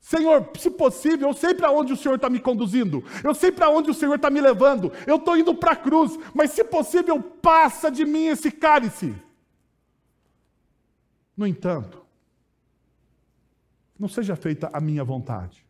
Senhor, 0.07 0.51
se 0.57 0.71
possível, 0.71 1.27
eu 1.27 1.33
sei 1.33 1.53
para 1.53 1.69
onde 1.69 1.91
o 1.91 1.97
Senhor 1.97 2.15
está 2.15 2.29
me 2.29 2.39
conduzindo, 2.39 3.03
eu 3.21 3.35
sei 3.35 3.51
para 3.51 3.69
onde 3.69 3.91
o 3.91 3.93
Senhor 3.93 4.15
está 4.15 4.29
me 4.29 4.39
levando, 4.39 4.89
eu 5.05 5.17
estou 5.17 5.35
indo 5.35 5.53
para 5.53 5.73
a 5.73 5.75
cruz, 5.75 6.17
mas 6.33 6.51
se 6.51 6.63
possível, 6.63 7.21
passa 7.21 7.91
de 7.91 8.05
mim 8.05 8.27
esse 8.27 8.49
cálice. 8.49 9.13
No 11.35 11.45
entanto, 11.45 12.05
não 13.99 14.07
seja 14.07 14.37
feita 14.37 14.69
a 14.71 14.79
minha 14.79 15.03
vontade, 15.03 15.65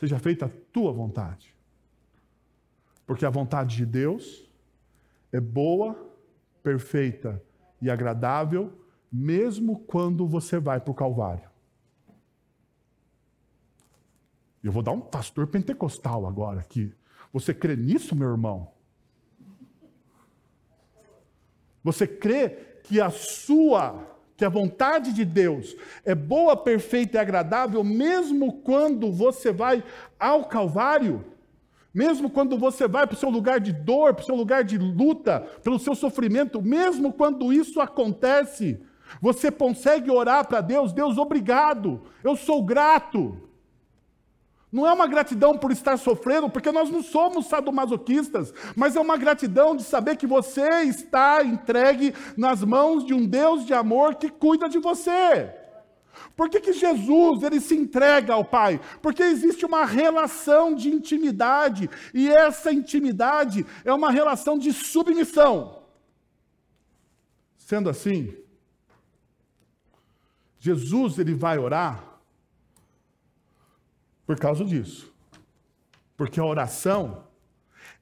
seja 0.00 0.18
feita 0.18 0.46
a 0.46 0.50
tua 0.72 0.92
vontade, 0.92 1.54
porque 3.06 3.24
a 3.24 3.30
vontade 3.30 3.76
de 3.76 3.86
Deus 3.86 4.50
é 5.30 5.38
boa, 5.38 6.12
perfeita 6.60 7.40
e 7.80 7.88
agradável, 7.88 8.72
mesmo 9.12 9.78
quando 9.78 10.26
você 10.26 10.58
vai 10.58 10.80
para 10.80 10.90
o 10.90 10.94
Calvário. 10.94 11.53
Eu 14.64 14.72
vou 14.72 14.82
dar 14.82 14.92
um 14.92 15.00
pastor 15.00 15.46
pentecostal 15.46 16.26
agora 16.26 16.60
aqui. 16.60 16.90
Você 17.34 17.52
crê 17.52 17.76
nisso, 17.76 18.16
meu 18.16 18.30
irmão? 18.30 18.72
Você 21.82 22.06
crê 22.06 22.48
que 22.82 22.98
a 22.98 23.10
sua, 23.10 24.06
que 24.38 24.44
a 24.44 24.48
vontade 24.48 25.12
de 25.12 25.22
Deus 25.22 25.76
é 26.02 26.14
boa, 26.14 26.56
perfeita 26.56 27.18
e 27.18 27.20
agradável, 27.20 27.84
mesmo 27.84 28.62
quando 28.62 29.12
você 29.12 29.52
vai 29.52 29.84
ao 30.18 30.46
Calvário? 30.46 31.22
Mesmo 31.92 32.30
quando 32.30 32.56
você 32.56 32.88
vai 32.88 33.06
para 33.06 33.14
o 33.14 33.18
seu 33.18 33.28
lugar 33.28 33.60
de 33.60 33.70
dor, 33.70 34.14
para 34.14 34.22
o 34.22 34.26
seu 34.26 34.34
lugar 34.34 34.64
de 34.64 34.78
luta, 34.78 35.40
pelo 35.62 35.78
seu 35.78 35.94
sofrimento, 35.94 36.62
mesmo 36.62 37.12
quando 37.12 37.52
isso 37.52 37.82
acontece, 37.82 38.80
você 39.20 39.52
consegue 39.52 40.10
orar 40.10 40.48
para 40.48 40.62
Deus, 40.62 40.90
Deus, 40.90 41.18
obrigado, 41.18 42.02
eu 42.24 42.34
sou 42.34 42.64
grato. 42.64 43.53
Não 44.74 44.84
é 44.84 44.92
uma 44.92 45.06
gratidão 45.06 45.56
por 45.56 45.70
estar 45.70 45.96
sofrendo, 45.96 46.50
porque 46.50 46.72
nós 46.72 46.90
não 46.90 47.00
somos 47.00 47.46
sadomasoquistas, 47.46 48.52
mas 48.74 48.96
é 48.96 49.00
uma 49.00 49.16
gratidão 49.16 49.76
de 49.76 49.84
saber 49.84 50.16
que 50.16 50.26
você 50.26 50.82
está 50.82 51.44
entregue 51.44 52.12
nas 52.36 52.64
mãos 52.64 53.06
de 53.06 53.14
um 53.14 53.24
Deus 53.24 53.64
de 53.64 53.72
amor 53.72 54.16
que 54.16 54.28
cuida 54.28 54.68
de 54.68 54.80
você. 54.80 55.54
Por 56.34 56.50
que, 56.50 56.58
que 56.58 56.72
Jesus 56.72 57.44
ele 57.44 57.60
se 57.60 57.76
entrega 57.76 58.34
ao 58.34 58.44
Pai? 58.44 58.80
Porque 59.00 59.22
existe 59.22 59.64
uma 59.64 59.84
relação 59.84 60.74
de 60.74 60.88
intimidade, 60.88 61.88
e 62.12 62.28
essa 62.28 62.72
intimidade 62.72 63.64
é 63.84 63.92
uma 63.92 64.10
relação 64.10 64.58
de 64.58 64.72
submissão. 64.72 65.84
Sendo 67.56 67.88
assim, 67.88 68.36
Jesus 70.58 71.20
ele 71.20 71.32
vai 71.32 71.58
orar 71.58 72.13
por 74.26 74.38
causa 74.38 74.64
disso. 74.64 75.12
Porque 76.16 76.40
a 76.40 76.44
oração, 76.44 77.24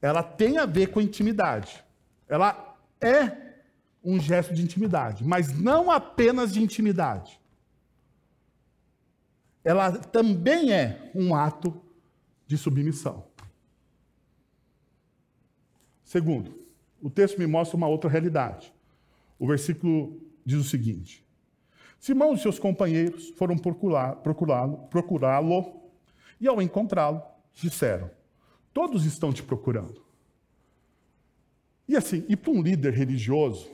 ela 0.00 0.22
tem 0.22 0.58
a 0.58 0.66
ver 0.66 0.88
com 0.88 1.00
intimidade. 1.00 1.82
Ela 2.28 2.76
é 3.00 3.54
um 4.04 4.18
gesto 4.18 4.54
de 4.54 4.62
intimidade, 4.62 5.24
mas 5.24 5.56
não 5.58 5.90
apenas 5.90 6.52
de 6.52 6.62
intimidade. 6.62 7.40
Ela 9.64 9.92
também 9.92 10.72
é 10.72 11.10
um 11.14 11.34
ato 11.34 11.80
de 12.46 12.58
submissão. 12.58 13.24
Segundo, 16.04 16.62
o 17.00 17.08
texto 17.08 17.38
me 17.38 17.46
mostra 17.46 17.76
uma 17.76 17.86
outra 17.86 18.10
realidade. 18.10 18.72
O 19.38 19.46
versículo 19.46 20.20
diz 20.44 20.58
o 20.58 20.64
seguinte: 20.64 21.24
Simão 21.98 22.34
e 22.34 22.38
seus 22.38 22.58
companheiros 22.58 23.30
foram 23.30 23.56
procurá-lo, 23.56 24.76
procurá-lo 24.88 25.81
e 26.42 26.48
ao 26.48 26.60
encontrá-lo, 26.60 27.22
disseram: 27.54 28.10
Todos 28.74 29.06
estão 29.06 29.32
te 29.32 29.44
procurando. 29.44 30.02
E 31.88 31.96
assim, 31.96 32.26
e 32.28 32.36
para 32.36 32.50
um 32.50 32.60
líder 32.60 32.92
religioso, 32.92 33.70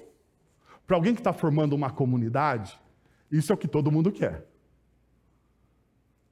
para 0.87 0.97
alguém 0.97 1.15
que 1.15 1.21
está 1.21 1.33
formando 1.33 1.73
uma 1.73 1.91
comunidade, 1.91 2.79
isso 3.33 3.51
é 3.51 3.55
o 3.55 3.59
que 3.59 3.67
todo 3.67 3.91
mundo 3.91 4.13
quer. 4.13 4.47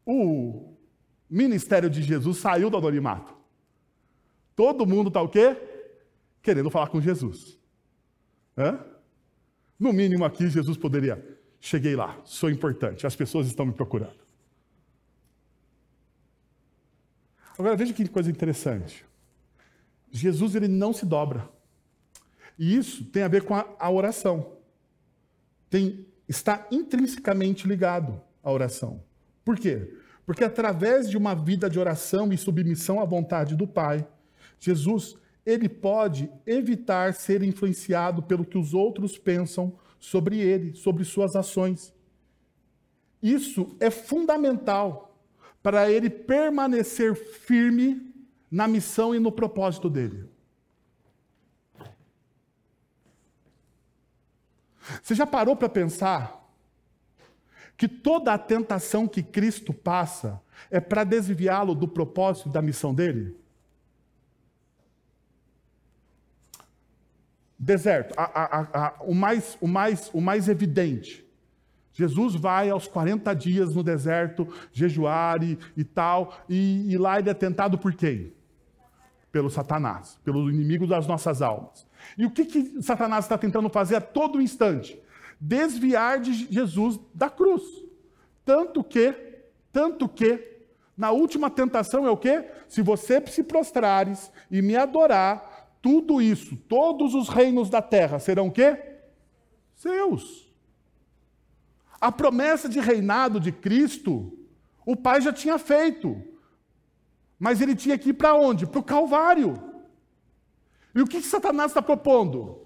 O 0.04 0.74
ministério 1.28 1.88
de 1.88 2.02
Jesus 2.02 2.36
saiu 2.36 2.68
do 2.68 2.76
anonimato. 2.76 3.34
Todo 4.54 4.86
mundo 4.86 5.08
está 5.08 5.22
o 5.22 5.28
quê? 5.28 5.56
Querendo 6.42 6.70
falar 6.70 6.88
com 6.88 7.00
Jesus. 7.00 7.58
Hã? 8.56 8.78
No 9.78 9.92
mínimo 9.92 10.24
aqui, 10.24 10.48
Jesus 10.48 10.76
poderia. 10.76 11.22
Cheguei 11.60 11.96
lá, 11.96 12.20
sou 12.24 12.50
importante, 12.50 13.06
as 13.06 13.16
pessoas 13.16 13.46
estão 13.46 13.66
me 13.66 13.72
procurando. 13.72 14.25
Agora 17.58 17.76
veja 17.76 17.92
que 17.92 18.08
coisa 18.08 18.30
interessante. 18.30 19.04
Jesus 20.10 20.54
ele 20.54 20.68
não 20.68 20.92
se 20.92 21.04
dobra. 21.04 21.48
E 22.58 22.76
isso 22.76 23.04
tem 23.04 23.22
a 23.22 23.28
ver 23.28 23.42
com 23.42 23.54
a, 23.54 23.66
a 23.78 23.90
oração. 23.90 24.52
Tem, 25.68 26.06
está 26.28 26.66
intrinsecamente 26.70 27.66
ligado 27.66 28.20
à 28.42 28.50
oração. 28.50 29.02
Por 29.44 29.58
quê? 29.58 29.94
Porque 30.24 30.44
através 30.44 31.08
de 31.08 31.16
uma 31.16 31.34
vida 31.34 31.68
de 31.68 31.78
oração 31.78 32.32
e 32.32 32.38
submissão 32.38 33.00
à 33.00 33.04
vontade 33.04 33.54
do 33.54 33.66
Pai, 33.66 34.06
Jesus 34.58 35.16
ele 35.44 35.68
pode 35.68 36.28
evitar 36.44 37.14
ser 37.14 37.42
influenciado 37.42 38.22
pelo 38.22 38.44
que 38.44 38.58
os 38.58 38.74
outros 38.74 39.16
pensam 39.16 39.78
sobre 40.00 40.40
ele, 40.40 40.74
sobre 40.74 41.04
suas 41.04 41.36
ações. 41.36 41.94
Isso 43.22 43.76
é 43.78 43.88
fundamental 43.88 45.15
para 45.66 45.90
ele 45.90 46.08
permanecer 46.08 47.16
firme 47.16 48.14
na 48.48 48.68
missão 48.68 49.12
e 49.12 49.18
no 49.18 49.32
propósito 49.32 49.90
dele. 49.90 50.30
Você 55.02 55.12
já 55.12 55.26
parou 55.26 55.56
para 55.56 55.68
pensar 55.68 56.48
que 57.76 57.88
toda 57.88 58.32
a 58.32 58.38
tentação 58.38 59.08
que 59.08 59.24
Cristo 59.24 59.74
passa 59.74 60.40
é 60.70 60.78
para 60.78 61.02
desviá-lo 61.02 61.74
do 61.74 61.88
propósito 61.88 62.48
da 62.48 62.62
missão 62.62 62.94
dele? 62.94 63.36
Deserto, 67.58 68.14
a, 68.16 68.22
a, 68.22 68.86
a, 68.86 69.02
o, 69.02 69.12
mais, 69.12 69.58
o, 69.60 69.66
mais, 69.66 70.10
o 70.14 70.20
mais 70.20 70.48
evidente. 70.48 71.25
Jesus 71.96 72.34
vai 72.34 72.68
aos 72.68 72.86
40 72.86 73.34
dias 73.34 73.74
no 73.74 73.82
deserto 73.82 74.46
jejuar 74.70 75.42
e, 75.42 75.58
e 75.74 75.82
tal, 75.82 76.36
e, 76.46 76.92
e, 76.92 76.98
lá 76.98 77.18
ele 77.18 77.30
é 77.30 77.34
tentado 77.34 77.78
por 77.78 77.94
quem? 77.94 78.34
Pelo 79.32 79.48
Satanás, 79.48 80.18
pelo 80.22 80.50
inimigo 80.50 80.86
das 80.86 81.06
nossas 81.06 81.40
almas. 81.40 81.86
E 82.18 82.26
o 82.26 82.30
que, 82.30 82.44
que 82.44 82.82
Satanás 82.82 83.24
está 83.24 83.38
tentando 83.38 83.70
fazer 83.70 83.96
a 83.96 84.00
todo 84.02 84.42
instante? 84.42 85.00
Desviar 85.40 86.20
de 86.20 86.34
Jesus 86.52 87.00
da 87.14 87.30
cruz. 87.30 87.62
Tanto 88.44 88.84
que, 88.84 89.14
tanto 89.72 90.06
que, 90.06 90.54
na 90.94 91.12
última 91.12 91.48
tentação 91.48 92.06
é 92.06 92.10
o 92.10 92.16
quê? 92.16 92.44
Se 92.68 92.82
você 92.82 93.26
se 93.26 93.42
prostrares 93.42 94.30
e 94.50 94.60
me 94.60 94.76
adorar, 94.76 95.70
tudo 95.80 96.20
isso, 96.20 96.58
todos 96.68 97.14
os 97.14 97.30
reinos 97.30 97.70
da 97.70 97.80
terra 97.80 98.18
serão 98.18 98.48
o 98.48 98.52
quê? 98.52 98.76
Seus. 99.74 100.45
A 102.06 102.12
promessa 102.12 102.68
de 102.68 102.78
reinado 102.78 103.40
de 103.40 103.50
Cristo, 103.50 104.32
o 104.86 104.94
Pai 104.94 105.20
já 105.20 105.32
tinha 105.32 105.58
feito. 105.58 106.22
Mas 107.36 107.60
ele 107.60 107.74
tinha 107.74 107.98
que 107.98 108.10
ir 108.10 108.12
para 108.12 108.32
onde? 108.32 108.64
Para 108.64 108.78
o 108.78 108.84
Calvário. 108.84 109.60
E 110.94 111.02
o 111.02 111.04
que, 111.04 111.20
que 111.20 111.26
Satanás 111.26 111.72
está 111.72 111.82
propondo? 111.82 112.64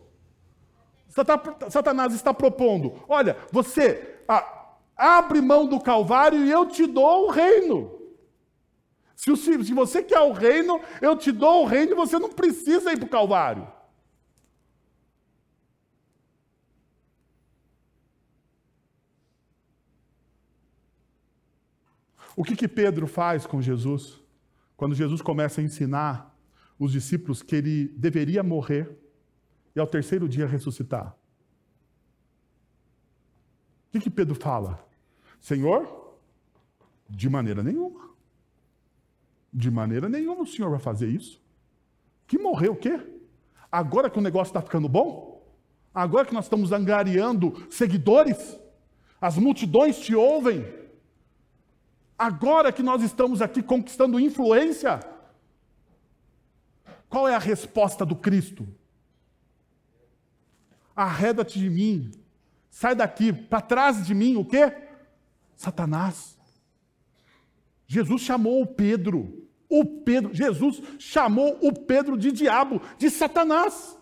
Satanás 1.70 2.12
está 2.12 2.34
propondo: 2.34 3.02
olha, 3.08 3.34
você 3.50 4.18
abre 4.94 5.40
mão 5.40 5.66
do 5.66 5.80
Calvário 5.80 6.44
e 6.44 6.50
eu 6.50 6.66
te 6.66 6.86
dou 6.86 7.28
o 7.28 7.30
reino. 7.30 7.98
Se 9.16 9.72
você 9.72 10.02
quer 10.02 10.20
o 10.20 10.32
reino, 10.32 10.82
eu 11.00 11.16
te 11.16 11.32
dou 11.32 11.62
o 11.62 11.66
reino 11.66 11.92
e 11.92 11.94
você 11.94 12.18
não 12.18 12.28
precisa 12.28 12.92
ir 12.92 12.98
para 12.98 13.06
o 13.06 13.10
Calvário. 13.10 13.66
O 22.36 22.44
que, 22.44 22.56
que 22.56 22.68
Pedro 22.68 23.06
faz 23.06 23.46
com 23.46 23.60
Jesus? 23.60 24.20
quando 24.80 24.94
Jesus 24.94 25.20
começa 25.20 25.60
a 25.60 25.64
ensinar 25.64 26.34
os 26.78 26.92
discípulos 26.92 27.42
que 27.42 27.54
ele 27.54 27.88
deveria 27.98 28.42
morrer 28.42 28.90
e 29.76 29.78
ao 29.78 29.86
terceiro 29.86 30.26
dia 30.26 30.46
ressuscitar. 30.46 31.14
O 33.86 33.92
que, 33.92 34.00
que 34.00 34.08
Pedro 34.08 34.34
fala? 34.34 34.82
Senhor, 35.38 36.16
de 37.10 37.28
maneira 37.28 37.62
nenhuma. 37.62 38.08
De 39.52 39.70
maneira 39.70 40.08
nenhuma 40.08 40.44
o 40.44 40.46
senhor 40.46 40.70
vai 40.70 40.80
fazer 40.80 41.10
isso. 41.10 41.42
Que 42.26 42.38
morreu 42.38 42.72
o 42.72 42.76
quê? 42.76 43.06
Agora 43.70 44.08
que 44.08 44.18
o 44.18 44.22
negócio 44.22 44.48
está 44.48 44.62
ficando 44.62 44.88
bom? 44.88 45.46
Agora 45.94 46.24
que 46.24 46.32
nós 46.32 46.46
estamos 46.46 46.72
angariando 46.72 47.66
seguidores? 47.68 48.58
As 49.20 49.36
multidões 49.36 50.00
te 50.00 50.14
ouvem? 50.14 50.64
Agora 52.20 52.70
que 52.70 52.82
nós 52.82 53.02
estamos 53.02 53.40
aqui 53.40 53.62
conquistando 53.62 54.20
influência? 54.20 55.00
Qual 57.08 57.26
é 57.26 57.34
a 57.34 57.38
resposta 57.38 58.04
do 58.04 58.14
Cristo? 58.14 58.68
Arreda-te 60.94 61.58
de 61.58 61.70
mim. 61.70 62.10
Sai 62.68 62.94
daqui, 62.94 63.32
para 63.32 63.62
trás 63.62 64.06
de 64.06 64.14
mim, 64.14 64.36
o 64.36 64.44
quê? 64.44 64.70
Satanás. 65.56 66.36
Jesus 67.86 68.20
chamou 68.20 68.60
o 68.60 68.66
Pedro. 68.66 69.48
O 69.66 69.82
Pedro, 69.86 70.34
Jesus 70.34 70.82
chamou 70.98 71.58
o 71.62 71.72
Pedro 71.72 72.18
de 72.18 72.30
diabo, 72.30 72.82
de 72.98 73.08
Satanás. 73.08 73.96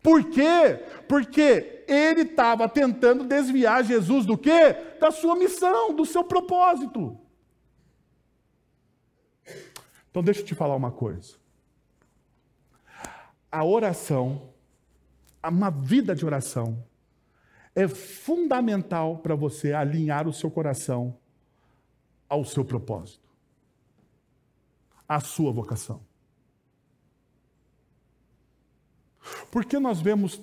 Por 0.00 0.30
quê? 0.30 0.78
Porque 1.08 1.79
ele 1.90 2.22
estava 2.22 2.68
tentando 2.68 3.24
desviar 3.24 3.84
Jesus 3.84 4.24
do 4.24 4.38
quê? 4.38 4.72
Da 5.00 5.10
sua 5.10 5.34
missão, 5.34 5.94
do 5.94 6.06
seu 6.06 6.22
propósito. 6.22 7.18
Então 10.10 10.22
deixa 10.22 10.40
eu 10.40 10.44
te 10.46 10.54
falar 10.54 10.76
uma 10.76 10.92
coisa. 10.92 11.34
A 13.50 13.64
oração, 13.64 14.52
uma 15.42 15.70
vida 15.70 16.14
de 16.14 16.24
oração, 16.24 16.84
é 17.74 17.88
fundamental 17.88 19.18
para 19.18 19.34
você 19.34 19.72
alinhar 19.72 20.28
o 20.28 20.32
seu 20.32 20.50
coração 20.50 21.18
ao 22.28 22.44
seu 22.44 22.64
propósito, 22.64 23.28
à 25.08 25.18
sua 25.18 25.50
vocação. 25.50 26.00
Porque 29.50 29.78
nós 29.78 30.00
vemos 30.00 30.40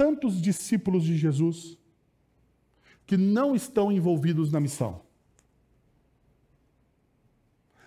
tantos 0.00 0.40
discípulos 0.40 1.04
de 1.04 1.14
Jesus 1.14 1.78
que 3.06 3.18
não 3.18 3.54
estão 3.54 3.92
envolvidos 3.92 4.50
na 4.50 4.58
missão? 4.58 5.02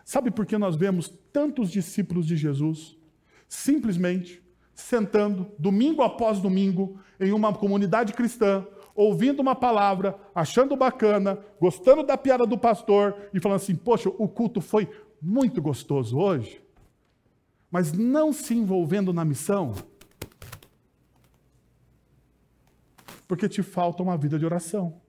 Sabe 0.06 0.30
por 0.30 0.45
que 0.45 0.56
nós 0.56 0.76
vemos 0.76 1.12
tantos 1.32 1.71
discípulos 1.71 2.28
de 2.28 2.38
Jesus 2.38 2.95
simplesmente 3.49 4.43
sentando 4.76 5.52
domingo 5.58 6.04
após 6.04 6.39
domingo 6.39 6.99
em 7.19 7.32
uma 7.32 7.52
comunidade 7.52 8.13
cristã, 8.13 8.63
ouvindo 8.93 9.39
uma 9.39 9.56
palavra, 9.56 10.15
achando 10.36 10.76
bacana, 10.76 11.39
gostando 11.60 12.04
da 12.04 12.15
piada 12.15 12.45
do 12.45 12.60
pastor 12.60 13.15
e 13.34 13.39
falando 13.39 13.56
assim: 13.56 13.76
Poxa, 13.76 14.10
o 14.10 14.28
culto 14.28 14.62
foi 14.62 14.88
muito 15.19 15.60
gostoso 15.60 16.19
hoje, 16.19 16.62
mas 17.71 17.91
não 17.91 18.32
se 18.32 18.54
envolvendo 18.54 19.12
na 19.12 19.26
missão? 19.26 19.73
Porque 23.33 23.49
te 23.49 23.63
falta 23.63 24.03
uma 24.03 24.15
vida 24.15 24.37
de 24.37 24.45
oração. 24.45 25.01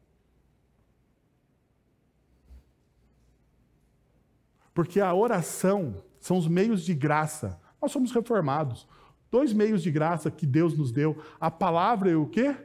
Porque 4.73 4.99
a 4.99 5.13
oração 5.13 6.03
são 6.19 6.39
os 6.39 6.49
meios 6.49 6.83
de 6.87 6.95
graça. 6.95 7.61
Nós 7.83 7.93
somos 7.93 8.13
reformados. 8.13 8.89
Dois 9.31 9.53
meios 9.53 9.83
de 9.83 9.91
graça 9.91 10.31
que 10.31 10.47
Deus 10.47 10.75
nos 10.75 10.91
deu: 10.91 11.23
a 11.39 11.51
palavra 11.51 12.13
e 12.13 12.15
o 12.15 12.27
quê? 12.27 12.57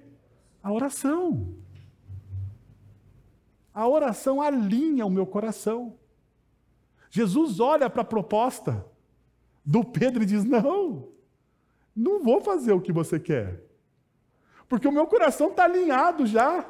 A 0.64 0.72
oração. 0.72 1.54
A 3.74 3.86
oração 3.86 4.42
alinha 4.42 5.06
o 5.06 5.10
meu 5.10 5.28
coração. 5.28 6.00
Jesus 7.10 7.60
olha 7.60 7.90
para 7.90 8.04
a 8.04 8.06
proposta 8.06 8.86
do 9.66 9.84
Pedro 9.84 10.24
e 10.24 10.26
diz: 10.26 10.46
Não, 10.46 11.10
não 11.94 12.24
vou 12.24 12.40
fazer 12.40 12.72
o 12.72 12.80
que 12.80 12.94
você 12.94 13.20
quer, 13.20 13.69
porque 14.70 14.88
o 14.88 14.92
meu 14.92 15.08
coração 15.08 15.50
está 15.50 15.66
alinhado 15.66 16.28
já. 16.28 16.64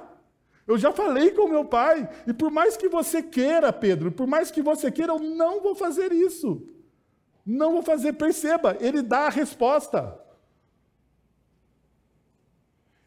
Eu 0.66 0.78
já 0.78 0.92
falei 0.94 1.32
com 1.32 1.48
meu 1.48 1.66
pai, 1.66 2.08
e 2.26 2.34
por 2.34 2.50
mais 2.50 2.78
que 2.78 2.88
você 2.88 3.22
queira, 3.22 3.74
Pedro, 3.74 4.12
por 4.12 4.26
mais 4.26 4.50
que 4.50 4.62
você 4.62 4.90
queira, 4.90 5.14
eu 5.14 5.20
não 5.20 5.62
vou 5.62 5.76
fazer 5.76 6.14
isso. 6.14 6.66
Não 7.46 7.74
vou 7.74 7.82
fazer, 7.82 8.14
perceba, 8.14 8.78
ele 8.80 9.02
dá 9.02 9.22
a 9.26 9.30
resposta. 9.30 10.18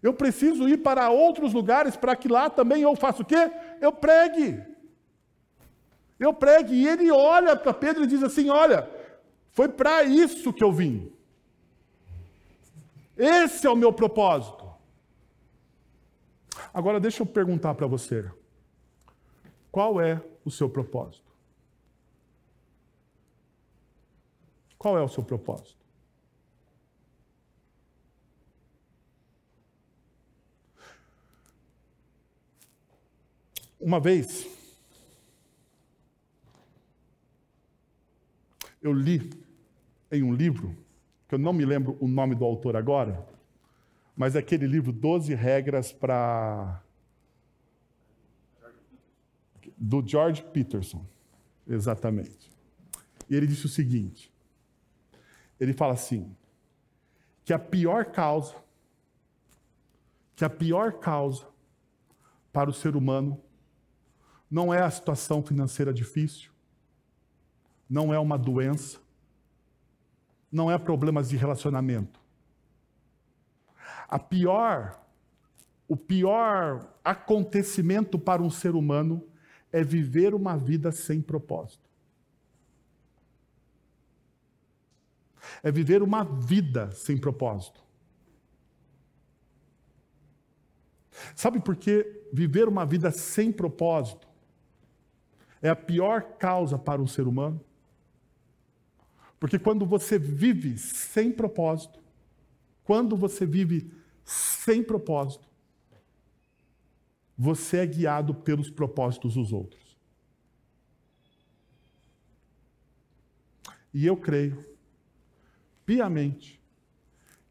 Eu 0.02 0.12
preciso 0.12 0.68
ir 0.68 0.78
para 0.78 1.10
outros 1.10 1.54
lugares 1.54 1.96
para 1.96 2.16
que 2.16 2.26
lá 2.26 2.50
também 2.50 2.82
eu 2.82 2.94
faça 2.96 3.22
o 3.22 3.24
quê? 3.24 3.50
Eu 3.80 3.92
pregue. 3.92 4.60
Eu 6.18 6.34
pregue. 6.34 6.74
E 6.74 6.88
ele 6.88 7.10
olha 7.12 7.54
para 7.54 7.72
Pedro 7.72 8.02
e 8.02 8.08
diz 8.08 8.20
assim: 8.20 8.50
Olha, 8.50 8.90
foi 9.52 9.68
para 9.68 10.02
isso 10.02 10.52
que 10.52 10.64
eu 10.64 10.72
vim. 10.72 11.12
Esse 13.16 13.64
é 13.64 13.70
o 13.70 13.76
meu 13.76 13.92
propósito. 13.92 14.61
Agora 16.72 17.00
deixa 17.00 17.22
eu 17.22 17.26
perguntar 17.26 17.74
para 17.74 17.86
você: 17.86 18.30
qual 19.70 20.00
é 20.00 20.22
o 20.44 20.50
seu 20.50 20.68
propósito? 20.68 21.32
Qual 24.78 24.98
é 24.98 25.02
o 25.02 25.08
seu 25.08 25.22
propósito? 25.22 25.80
Uma 33.78 33.98
vez, 33.98 34.46
eu 38.80 38.92
li 38.92 39.30
em 40.10 40.22
um 40.22 40.32
livro, 40.32 40.76
que 41.28 41.34
eu 41.34 41.38
não 41.38 41.52
me 41.52 41.64
lembro 41.64 41.96
o 42.00 42.06
nome 42.06 42.34
do 42.34 42.44
autor 42.44 42.76
agora, 42.76 43.26
mas 44.16 44.36
aquele 44.36 44.66
livro 44.66 44.92
12 44.92 45.34
regras 45.34 45.92
para 45.92 46.82
do 49.76 50.06
George 50.06 50.42
Peterson, 50.44 51.04
exatamente. 51.66 52.52
E 53.28 53.34
ele 53.34 53.46
disse 53.46 53.66
o 53.66 53.68
seguinte: 53.68 54.32
ele 55.58 55.72
fala 55.72 55.94
assim, 55.94 56.36
que 57.44 57.52
a 57.52 57.58
pior 57.58 58.06
causa, 58.06 58.54
que 60.36 60.44
a 60.44 60.50
pior 60.50 60.94
causa 61.00 61.46
para 62.52 62.70
o 62.70 62.72
ser 62.72 62.94
humano 62.94 63.42
não 64.50 64.72
é 64.72 64.82
a 64.82 64.90
situação 64.90 65.42
financeira 65.42 65.92
difícil, 65.92 66.52
não 67.88 68.12
é 68.12 68.18
uma 68.18 68.38
doença, 68.38 69.00
não 70.50 70.70
é 70.70 70.78
problemas 70.78 71.30
de 71.30 71.36
relacionamento. 71.36 72.21
A 74.12 74.18
pior, 74.18 75.02
o 75.88 75.96
pior 75.96 76.86
acontecimento 77.02 78.18
para 78.18 78.42
um 78.42 78.50
ser 78.50 78.74
humano 78.74 79.26
é 79.72 79.82
viver 79.82 80.34
uma 80.34 80.54
vida 80.54 80.92
sem 80.92 81.22
propósito. 81.22 81.88
É 85.62 85.72
viver 85.72 86.02
uma 86.02 86.24
vida 86.24 86.90
sem 86.90 87.16
propósito. 87.16 87.82
Sabe 91.34 91.58
por 91.58 91.74
que 91.74 92.28
viver 92.30 92.68
uma 92.68 92.84
vida 92.84 93.10
sem 93.10 93.50
propósito 93.50 94.28
é 95.62 95.70
a 95.70 95.76
pior 95.76 96.36
causa 96.36 96.78
para 96.78 97.00
um 97.00 97.06
ser 97.06 97.26
humano. 97.26 97.64
Porque 99.40 99.58
quando 99.58 99.86
você 99.86 100.18
vive 100.18 100.76
sem 100.76 101.32
propósito, 101.32 101.98
quando 102.84 103.16
você 103.16 103.46
vive 103.46 104.01
sem 104.24 104.82
propósito, 104.82 105.48
você 107.36 107.78
é 107.78 107.86
guiado 107.86 108.34
pelos 108.34 108.70
propósitos 108.70 109.34
dos 109.34 109.52
outros. 109.52 109.96
E 113.92 114.06
eu 114.06 114.16
creio, 114.16 114.64
piamente, 115.84 116.62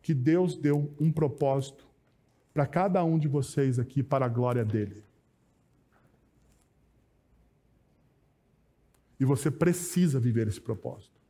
que 0.02 0.14
Deus 0.14 0.56
deu 0.56 0.96
um 1.00 1.12
propósito 1.12 1.88
para 2.54 2.66
cada 2.66 3.04
um 3.04 3.20
de 3.20 3.28
vocês 3.28 3.78
aqui 3.78 4.02
para 4.02 4.26
a 4.26 4.30
glória 4.30 4.66
dele. 4.66 5.04
E 9.20 9.26
você 9.26 9.52
precisa 9.52 10.20
viver 10.20 10.48
esse 10.48 10.60
propósito. 10.60 11.22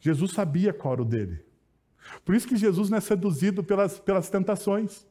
Jesus 0.00 0.32
sabia 0.32 0.72
qual 0.72 0.94
era 0.94 1.02
o 1.02 1.04
dele. 1.04 1.44
Por 2.24 2.34
isso 2.34 2.46
que 2.46 2.56
Jesus 2.56 2.90
não 2.90 2.98
é 2.98 3.00
seduzido 3.00 3.62
pelas, 3.62 3.98
pelas 3.98 4.28
tentações. 4.28 5.06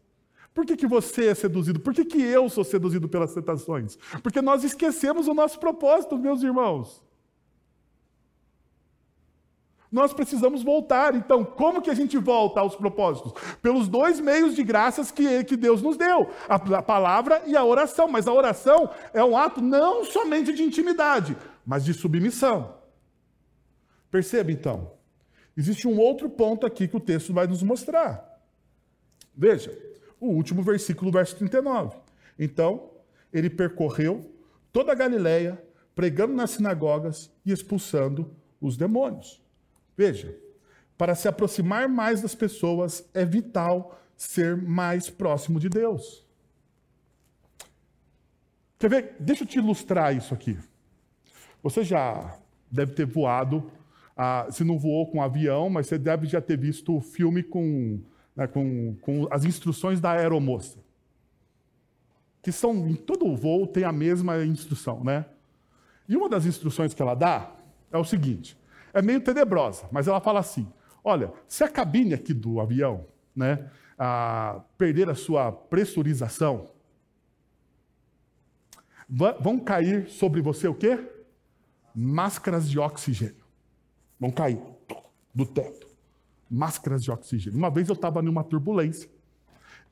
Por 0.54 0.66
que, 0.66 0.76
que 0.76 0.88
você 0.88 1.28
é 1.28 1.36
seduzido? 1.36 1.80
Por 1.80 1.94
que, 1.94 2.04
que 2.04 2.22
eu 2.22 2.50
sou 2.50 2.64
seduzido 2.64 3.08
pelas 3.08 3.34
tentações? 3.34 3.98
Porque 4.24 4.42
nós 4.42 4.64
esquecemos 4.64 5.28
o 5.28 5.34
nosso 5.34 5.60
propósito, 5.60 6.18
meus 6.18 6.44
irmãos. 6.44 7.04
Nós 9.92 10.14
precisamos 10.14 10.62
voltar. 10.62 11.16
Então, 11.16 11.44
como 11.44 11.82
que 11.82 11.90
a 11.90 11.96
gente 11.96 12.18
volta 12.18 12.60
aos 12.60 12.76
propósitos? 12.76 13.34
Pelos 13.62 13.88
dois 13.88 14.20
meios 14.20 14.56
de 14.56 14.64
graças 14.64 15.12
que, 15.12 15.44
que 15.44 15.58
Deus 15.58 15.82
nos 15.82 15.98
deu: 15.98 16.30
a, 16.48 16.82
palavra 16.82 17.42
e 17.46 17.56
a 17.56 17.64
oração. 17.64 18.08
Mas 18.08 18.28
a 18.28 18.34
oração 18.34 18.90
é 19.14 19.24
um 19.24 19.36
ato 19.36 19.62
não 19.62 20.04
somente 20.06 20.54
de 20.54 20.64
intimidade, 20.64 21.36
mas 21.66 21.84
de 21.84 21.94
submissão. 21.94 22.76
Perceba 24.12 24.52
então, 24.52 24.92
existe 25.60 25.88
um 25.88 26.00
outro 26.00 26.30
ponto 26.30 26.66
aqui 26.66 26.88
que 26.88 26.96
o 26.96 27.02
texto 27.02 27.34
vai 27.34 27.46
nos 27.46 27.62
mostrar. 27.62 28.42
Veja, 29.36 29.78
o 30.20 30.28
último 30.28 30.64
versículo, 30.64 31.12
verso 31.12 31.36
39. 31.36 31.98
Então, 32.38 32.92
ele 33.34 33.50
percorreu 33.50 34.34
toda 34.72 34.94
a 34.94 34.96
Galiléia, 34.96 35.62
pregando 35.94 36.34
nas 36.34 36.52
sinagogas 36.52 37.30
e 37.46 37.52
expulsando 37.52 38.34
os 38.62 38.78
demônios. 38.78 39.42
Veja, 39.98 40.34
para 40.98 41.14
se 41.14 41.28
aproximar 41.28 41.90
mais 41.90 42.22
das 42.22 42.34
pessoas 42.34 43.04
é 43.14 43.26
vital 43.26 44.00
ser 44.16 44.56
mais 44.56 45.10
próximo 45.10 45.60
de 45.60 45.68
Deus. 45.68 46.26
Quer 48.78 48.90
ver? 48.90 49.16
Deixa 49.20 49.44
eu 49.44 49.48
te 49.48 49.58
ilustrar 49.58 50.16
isso 50.16 50.34
aqui. 50.34 50.58
Você 51.62 51.84
já 51.84 52.38
deve 52.72 52.94
ter 52.94 53.06
voado, 53.06 53.70
ah, 54.22 54.48
se 54.52 54.66
não 54.66 54.78
voou 54.78 55.10
com 55.10 55.20
um 55.20 55.22
avião, 55.22 55.70
mas 55.70 55.88
você 55.88 55.98
deve 55.98 56.28
já 56.28 56.42
ter 56.42 56.58
visto 56.58 56.94
o 56.94 57.00
filme 57.00 57.42
com, 57.42 58.02
né, 58.36 58.48
com, 58.48 58.94
com 59.02 59.26
as 59.32 59.46
instruções 59.46 60.02
da 60.02 60.12
aeromoça. 60.12 60.78
Que 62.42 62.52
são, 62.52 62.90
em 62.90 62.96
todo 62.96 63.34
voo 63.34 63.66
tem 63.66 63.86
a 63.86 63.94
mesma 63.94 64.44
instrução, 64.44 65.06
né? 65.06 65.24
E 66.06 66.18
uma 66.18 66.28
das 66.28 66.46
instruções 66.46 66.94
que 66.94 67.02
ela 67.02 67.16
dá 67.16 67.50
é 67.90 67.98
o 67.98 68.04
seguinte: 68.04 68.58
é 68.94 69.02
meio 69.02 69.22
tenebrosa, 69.22 69.88
mas 69.90 70.06
ela 70.06 70.20
fala 70.20 70.42
assim: 70.42 70.68
olha, 71.02 71.32
se 71.48 71.64
a 71.64 71.70
cabine 71.70 72.14
aqui 72.14 72.34
do 72.34 72.60
avião 72.60 73.06
né, 73.34 73.72
a 73.98 74.62
perder 74.78 75.10
a 75.10 75.16
sua 75.16 75.50
pressurização, 75.50 76.68
vão 79.08 79.58
cair 79.60 80.10
sobre 80.10 80.42
você 80.42 80.68
o 80.68 80.76
quê? 80.76 81.00
Máscaras 81.96 82.70
de 82.70 82.78
oxigênio. 82.78 83.39
Vão 84.20 84.32
cair 84.32 84.60
do 85.34 85.46
teto. 85.46 85.88
Máscaras 86.50 87.04
de 87.04 87.12
oxigênio. 87.12 87.58
Uma 87.58 87.70
vez 87.70 87.88
eu 87.88 87.94
estava 87.94 88.22
numa 88.22 88.44
turbulência, 88.44 89.10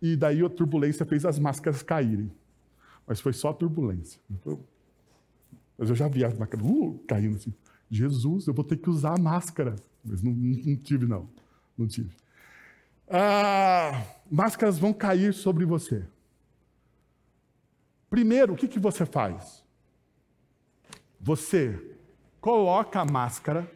e 0.01 0.15
daí 0.15 0.43
a 0.43 0.49
turbulência 0.49 1.05
fez 1.05 1.25
as 1.25 1.39
máscaras 1.39 1.81
caírem. 1.81 2.31
Mas 3.05 3.19
foi 3.19 3.33
só 3.33 3.49
a 3.49 3.53
turbulência. 3.53 4.19
Mas 5.77 5.89
eu 5.89 5.95
já 5.95 6.07
vi 6.07 6.25
as 6.25 6.37
máscaras 6.37 6.65
uh, 6.65 6.99
caindo 7.07 7.37
assim. 7.37 7.53
Jesus, 7.89 8.47
eu 8.47 8.53
vou 8.53 8.65
ter 8.65 8.77
que 8.77 8.89
usar 8.89 9.15
a 9.15 9.21
máscara. 9.21 9.75
Mas 10.03 10.21
não, 10.21 10.33
não, 10.33 10.75
tive, 10.75 11.05
não. 11.05 11.29
Não 11.77 11.87
tive. 11.87 12.11
Ah, 13.09 14.03
máscaras 14.29 14.77
vão 14.77 14.91
cair 14.91 15.33
sobre 15.33 15.63
você. 15.63 16.05
Primeiro, 18.09 18.53
o 18.53 18.55
que, 18.55 18.67
que 18.67 18.79
você 18.79 19.05
faz? 19.05 19.63
Você 21.19 21.95
coloca 22.41 22.99
a 22.99 23.05
máscara 23.05 23.69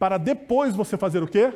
para 0.00 0.16
depois 0.16 0.74
você 0.74 0.96
fazer 0.96 1.22
o 1.22 1.28
quê? 1.28 1.52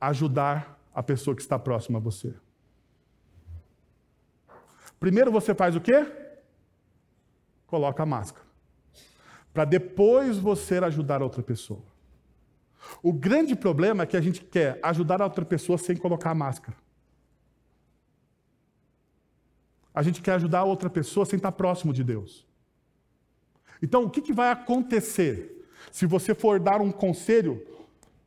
Ajudar 0.00 0.80
a 0.94 1.02
pessoa 1.02 1.36
que 1.36 1.42
está 1.42 1.58
próxima 1.58 1.98
a 1.98 2.02
você. 2.02 2.34
Primeiro 4.98 5.30
você 5.30 5.54
faz 5.54 5.76
o 5.76 5.80
quê? 5.80 6.06
Coloca 7.66 8.02
a 8.02 8.06
máscara 8.06 8.46
para 9.56 9.64
depois 9.64 10.36
você 10.36 10.76
ajudar 10.76 11.22
outra 11.22 11.42
pessoa. 11.42 11.82
O 13.02 13.10
grande 13.10 13.56
problema 13.56 14.02
é 14.02 14.06
que 14.06 14.14
a 14.14 14.20
gente 14.20 14.44
quer 14.44 14.78
ajudar 14.82 15.22
a 15.22 15.24
outra 15.24 15.46
pessoa 15.46 15.78
sem 15.78 15.96
colocar 15.96 16.30
a 16.30 16.34
máscara. 16.34 16.76
A 19.94 20.02
gente 20.02 20.20
quer 20.20 20.32
ajudar 20.32 20.58
a 20.58 20.64
outra 20.64 20.90
pessoa 20.90 21.24
sem 21.24 21.38
estar 21.38 21.52
próximo 21.52 21.94
de 21.94 22.04
Deus. 22.04 22.46
Então, 23.82 24.04
o 24.04 24.10
que, 24.10 24.20
que 24.20 24.34
vai 24.34 24.50
acontecer 24.50 25.55
se 25.90 26.06
você 26.06 26.34
for 26.34 26.60
dar 26.60 26.80
um 26.80 26.90
conselho 26.90 27.64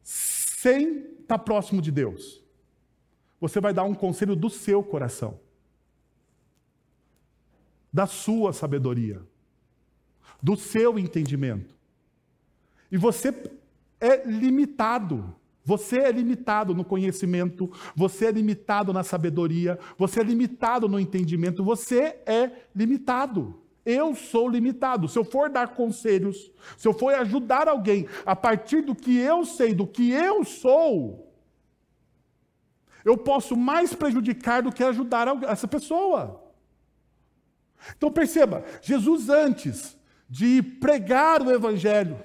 sem 0.04 1.06
estar 1.22 1.40
próximo 1.40 1.82
de 1.82 1.92
Deus? 1.92 2.44
Você 3.40 3.60
vai 3.60 3.74
dar 3.74 3.84
um 3.84 3.94
conselho 3.94 4.36
do 4.36 4.50
seu 4.50 4.84
coração, 4.84 5.40
da 7.92 8.06
sua 8.06 8.52
sabedoria 8.52 9.22
do 10.42 10.56
seu 10.56 10.98
entendimento. 10.98 11.76
E 12.92 12.98
você 12.98 13.34
é 14.00 14.26
limitado. 14.26 15.36
Você 15.64 16.00
é 16.00 16.12
limitado 16.12 16.74
no 16.74 16.84
conhecimento, 16.84 17.72
você 17.96 18.28
é 18.28 18.32
limitado 18.32 18.92
na 18.92 19.04
sabedoria, 19.04 19.78
você 20.00 20.22
é 20.22 20.24
limitado 20.24 20.88
no 20.88 21.00
entendimento, 21.00 21.64
você 21.64 22.18
é 22.26 22.66
limitado. 22.74 23.62
Eu 23.90 24.14
sou 24.14 24.48
limitado. 24.48 25.08
Se 25.08 25.18
eu 25.18 25.24
for 25.24 25.50
dar 25.50 25.70
conselhos, 25.70 26.52
se 26.78 26.88
eu 26.88 26.94
for 26.94 27.14
ajudar 27.16 27.68
alguém 27.68 28.08
a 28.26 28.36
partir 28.36 28.82
do 28.82 28.94
que 28.94 29.18
eu 29.18 29.46
sei, 29.46 29.74
do 29.74 29.88
que 29.88 30.12
eu 30.12 30.44
sou, 30.44 31.34
eu 33.04 33.18
posso 33.18 33.56
mais 33.56 33.96
prejudicar 33.96 34.62
do 34.62 34.72
que 34.72 34.84
ajudar 34.84 35.28
essa 35.44 35.68
pessoa. 35.68 36.44
Então 37.98 38.12
perceba, 38.12 38.64
Jesus 38.82 39.30
antes 39.30 39.98
de 40.30 40.62
pregar 40.62 41.42
o 41.42 41.52
evangelho, 41.52 42.24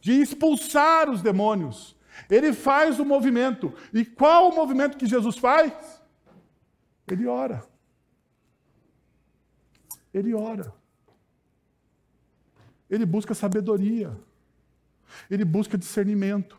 de 0.00 0.20
expulsar 0.20 1.08
os 1.08 1.22
demônios. 1.22 1.96
Ele 2.28 2.52
faz 2.52 2.98
o 2.98 3.04
movimento. 3.04 3.72
E 3.94 4.04
qual 4.04 4.48
o 4.48 4.54
movimento 4.54 4.98
que 4.98 5.06
Jesus 5.06 5.38
faz? 5.38 5.72
Ele 7.06 7.26
ora. 7.26 7.64
Ele 10.12 10.34
ora. 10.34 10.77
Ele 12.88 13.04
busca 13.06 13.34
sabedoria. 13.34 14.16
Ele 15.30 15.44
busca 15.44 15.78
discernimento. 15.78 16.58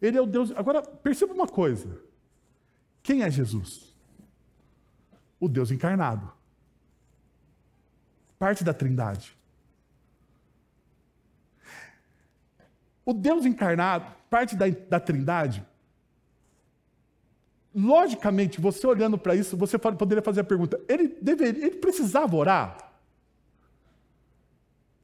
Ele 0.00 0.18
é 0.18 0.20
o 0.20 0.26
Deus. 0.26 0.50
Agora, 0.52 0.82
perceba 0.82 1.32
uma 1.32 1.46
coisa. 1.46 2.00
Quem 3.02 3.22
é 3.22 3.30
Jesus? 3.30 3.94
O 5.38 5.48
Deus 5.48 5.70
encarnado 5.70 6.32
parte 8.42 8.64
da 8.64 8.74
Trindade. 8.74 9.36
O 13.04 13.12
Deus 13.12 13.46
encarnado, 13.46 14.04
parte 14.28 14.56
da, 14.56 14.68
da 14.68 14.98
Trindade, 14.98 15.64
logicamente, 17.72 18.60
você 18.60 18.84
olhando 18.84 19.16
para 19.16 19.36
isso, 19.36 19.56
você 19.56 19.78
poderia 19.78 20.24
fazer 20.24 20.40
a 20.40 20.44
pergunta: 20.44 20.80
ele, 20.88 21.16
deveria, 21.22 21.66
ele 21.66 21.76
precisava 21.76 22.34
orar? 22.34 22.91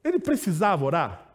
Ele 0.09 0.19
precisava 0.19 0.83
orar? 0.83 1.25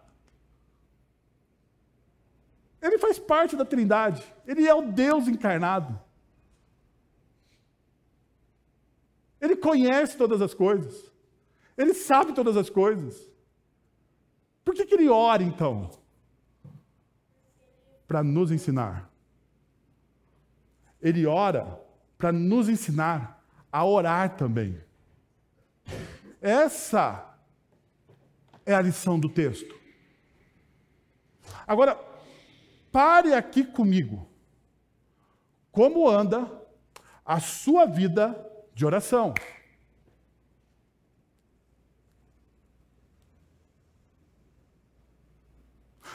Ele 2.83 2.99
faz 2.99 3.19
parte 3.19 3.57
da 3.57 3.65
Trindade, 3.65 4.23
ele 4.47 4.67
é 4.67 4.75
o 4.75 4.83
Deus 4.83 5.29
encarnado. 5.29 5.99
Ele 9.41 9.57
conhece 9.57 10.17
todas 10.17 10.43
as 10.43 10.53
coisas. 10.53 11.11
Ele 11.77 11.95
sabe 11.95 12.33
todas 12.33 12.57
as 12.57 12.69
coisas. 12.69 13.31
Por 14.65 14.75
que, 14.75 14.87
que 14.87 14.95
ele 14.95 15.09
ora 15.09 15.43
então? 15.43 15.91
Para 18.09 18.23
nos 18.23 18.51
ensinar. 18.51 19.11
Ele 21.01 21.27
ora 21.27 21.81
para 22.19 22.33
nos 22.33 22.69
ensinar 22.69 23.43
a 23.71 23.85
orar 23.85 24.37
também. 24.37 24.81
Essa 26.41 27.34
é 28.67 28.75
a 28.75 28.81
lição 28.81 29.19
do 29.19 29.29
texto. 29.29 29.75
Agora, 31.67 31.99
pare 32.91 33.35
aqui 33.35 33.65
comigo. 33.65 34.27
Como 35.71 36.09
anda 36.09 36.51
a 37.25 37.41
sua 37.41 37.85
vida 37.85 38.35
de 38.75 38.87
oração? 38.87 39.35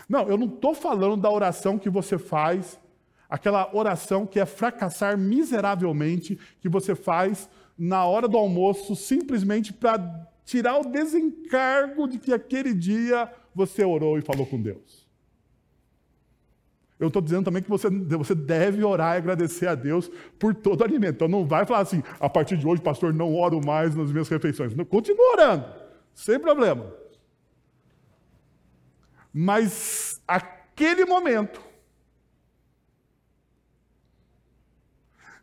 Não, 0.07 0.27
eu 0.27 0.37
não 0.37 0.47
estou 0.47 0.73
falando 0.73 1.21
da 1.21 1.29
oração 1.29 1.77
que 1.77 1.89
você 1.89 2.17
faz, 2.17 2.79
aquela 3.29 3.69
oração 3.75 4.25
que 4.25 4.39
é 4.39 4.45
fracassar 4.45 5.15
miseravelmente, 5.17 6.39
que 6.59 6.67
você 6.67 6.95
faz 6.95 7.47
na 7.77 8.05
hora 8.05 8.27
do 8.27 8.37
almoço, 8.37 8.95
simplesmente 8.95 9.71
para 9.71 10.27
tirar 10.49 10.79
o 10.79 10.83
desencargo 10.83 12.07
de 12.07 12.17
que 12.17 12.33
aquele 12.33 12.73
dia 12.73 13.31
você 13.53 13.85
orou 13.85 14.17
e 14.17 14.21
falou 14.23 14.47
com 14.47 14.59
Deus. 14.59 15.07
Eu 16.99 17.09
estou 17.09 17.21
dizendo 17.21 17.45
também 17.45 17.61
que 17.61 17.69
você, 17.69 17.87
você 17.87 18.33
deve 18.33 18.83
orar 18.83 19.13
e 19.13 19.19
agradecer 19.19 19.67
a 19.67 19.75
Deus 19.75 20.09
por 20.39 20.55
todo 20.55 20.81
o 20.81 20.83
alimento. 20.83 21.17
Então 21.17 21.27
não 21.27 21.45
vai 21.45 21.67
falar 21.67 21.81
assim, 21.81 22.01
a 22.19 22.27
partir 22.27 22.57
de 22.57 22.65
hoje, 22.65 22.81
pastor, 22.81 23.13
não 23.13 23.35
oro 23.35 23.63
mais 23.63 23.93
nas 23.95 24.11
minhas 24.11 24.27
refeições. 24.27 24.73
Não, 24.73 24.83
continua 24.83 25.33
orando, 25.33 25.65
sem 26.15 26.39
problema. 26.39 26.91
Mas 29.31 30.19
aquele 30.27 31.05
momento, 31.05 31.61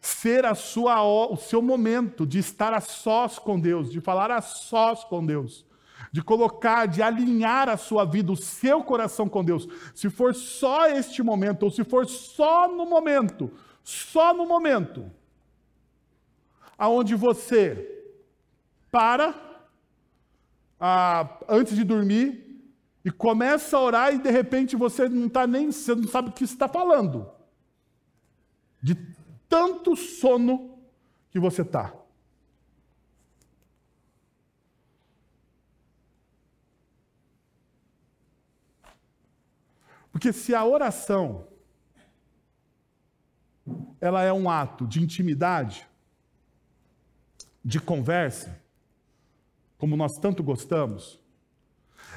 ser 0.07 0.47
a 0.47 0.55
sua, 0.55 1.03
o 1.03 1.37
seu 1.37 1.61
momento 1.61 2.25
de 2.25 2.39
estar 2.39 2.73
a 2.73 2.81
sós 2.81 3.39
com 3.39 3.59
Deus, 3.59 3.91
de 3.91 4.01
falar 4.01 4.31
a 4.31 4.41
sós 4.41 5.03
com 5.03 5.25
Deus, 5.25 5.67
de 6.13 6.23
colocar, 6.23 6.87
de 6.87 7.03
alinhar 7.03 7.69
a 7.69 7.77
sua 7.77 8.05
vida, 8.05 8.31
o 8.31 8.37
seu 8.37 8.85
coração 8.85 9.29
com 9.29 9.45
Deus. 9.45 9.67
Se 9.95 10.09
for 10.09 10.35
só 10.35 10.87
este 10.87 11.23
momento, 11.23 11.65
ou 11.65 11.71
se 11.71 11.83
for 11.83 12.07
só 12.07 12.69
no 12.69 12.87
momento, 12.87 13.51
só 13.83 14.33
no 14.33 14.47
momento, 14.47 15.11
aonde 16.79 17.15
você 17.15 18.05
para 18.91 19.35
ah, 20.81 21.39
antes 21.49 21.75
de 21.75 21.83
dormir 21.83 22.63
e 23.05 23.11
começa 23.11 23.77
a 23.77 23.81
orar 23.81 24.15
e 24.15 24.19
de 24.19 24.31
repente 24.31 24.77
você 24.77 25.09
não 25.09 25.27
está 25.27 25.47
nem, 25.47 25.73
você 25.73 25.95
não 25.95 26.07
sabe 26.07 26.29
o 26.29 26.33
que 26.33 26.45
está 26.45 26.69
falando. 26.69 27.29
De 28.83 29.16
tanto 29.49 29.97
sono 29.97 30.79
que 31.31 31.39
você 31.39 31.63
está. 31.63 31.95
Porque 40.11 40.33
se 40.33 40.55
a 40.55 40.65
oração 40.65 41.47
ela 44.01 44.23
é 44.23 44.33
um 44.33 44.49
ato 44.49 44.87
de 44.87 45.03
intimidade, 45.03 45.87
de 47.63 47.81
conversa, 47.81 48.63
como 49.77 49.97
nós 49.97 50.19
tanto 50.19 50.43
gostamos, 50.43 51.21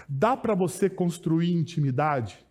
dá 0.07 0.37
para 0.37 0.55
você 0.55 0.89
construir 0.89 1.51
intimidade 1.51 2.45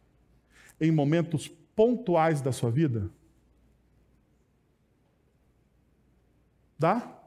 em 0.81 0.93
momentos 0.93 1.49
pontuais 1.49 2.43
da 2.43 2.53
sua 2.53 2.71
vida? 2.71 3.11
Dá? 6.79 7.19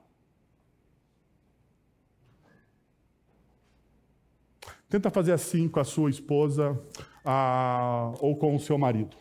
Tenta 4.90 5.10
fazer 5.10 5.34
assim 5.34 5.68
com 5.70 5.80
a 5.80 5.84
sua 5.84 6.10
esposa 6.10 6.82
ah, 7.24 8.14
ou 8.20 8.36
com 8.36 8.56
o 8.56 8.60
seu 8.60 8.78
marido. 8.78 9.16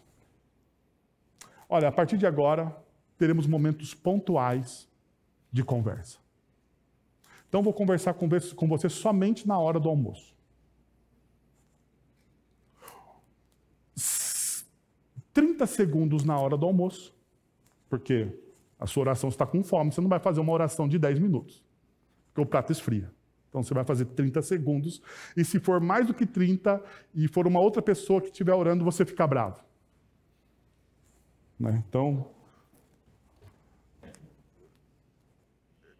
Olha, 1.68 1.89
a 1.89 1.93
partir 1.93 2.18
de 2.18 2.26
agora, 2.26 2.76
teremos 3.16 3.47
momentos 3.47 3.95
pontuais 3.95 4.89
de 5.53 5.62
conversa. 5.62 6.18
Então, 7.49 7.62
vou 7.62 7.72
conversar 7.72 8.14
com 8.14 8.68
você 8.68 8.89
somente 8.89 9.47
na 9.47 9.59
hora 9.59 9.78
do 9.78 9.89
almoço. 9.89 10.35
30 15.33 15.66
segundos 15.66 16.24
na 16.24 16.39
hora 16.39 16.57
do 16.57 16.66
almoço, 16.66 17.14
porque 17.89 18.28
a 18.81 18.87
sua 18.87 19.03
oração 19.03 19.28
está 19.28 19.47
com 19.47 19.62
fome, 19.62 19.93
você 19.93 20.01
não 20.01 20.09
vai 20.09 20.18
fazer 20.18 20.41
uma 20.41 20.53
oração 20.53 20.89
de 20.89 20.99
10 20.99 21.18
minutos, 21.18 21.62
porque 22.28 22.41
o 22.41 22.47
prato 22.47 22.72
esfria. 22.72 23.12
Então 23.51 23.62
você 23.62 23.74
vai 23.74 23.85
fazer 23.85 24.07
30 24.07 24.41
segundos, 24.41 25.03
e 25.37 25.45
se 25.45 25.61
for 25.61 25.81
mais 25.81 26.07
do 26.07 26.14
que 26.14 26.24
30 26.24 26.83
e 27.14 27.28
for 27.28 27.47
uma 27.47 27.61
outra 27.61 27.83
pessoa 27.83 28.20
que 28.20 28.28
estiver 28.28 28.55
orando, 28.55 28.85
você 28.85 29.05
fica 29.05 29.26
bravo. 29.26 29.61
Né? 31.59 31.85
Então. 31.87 32.31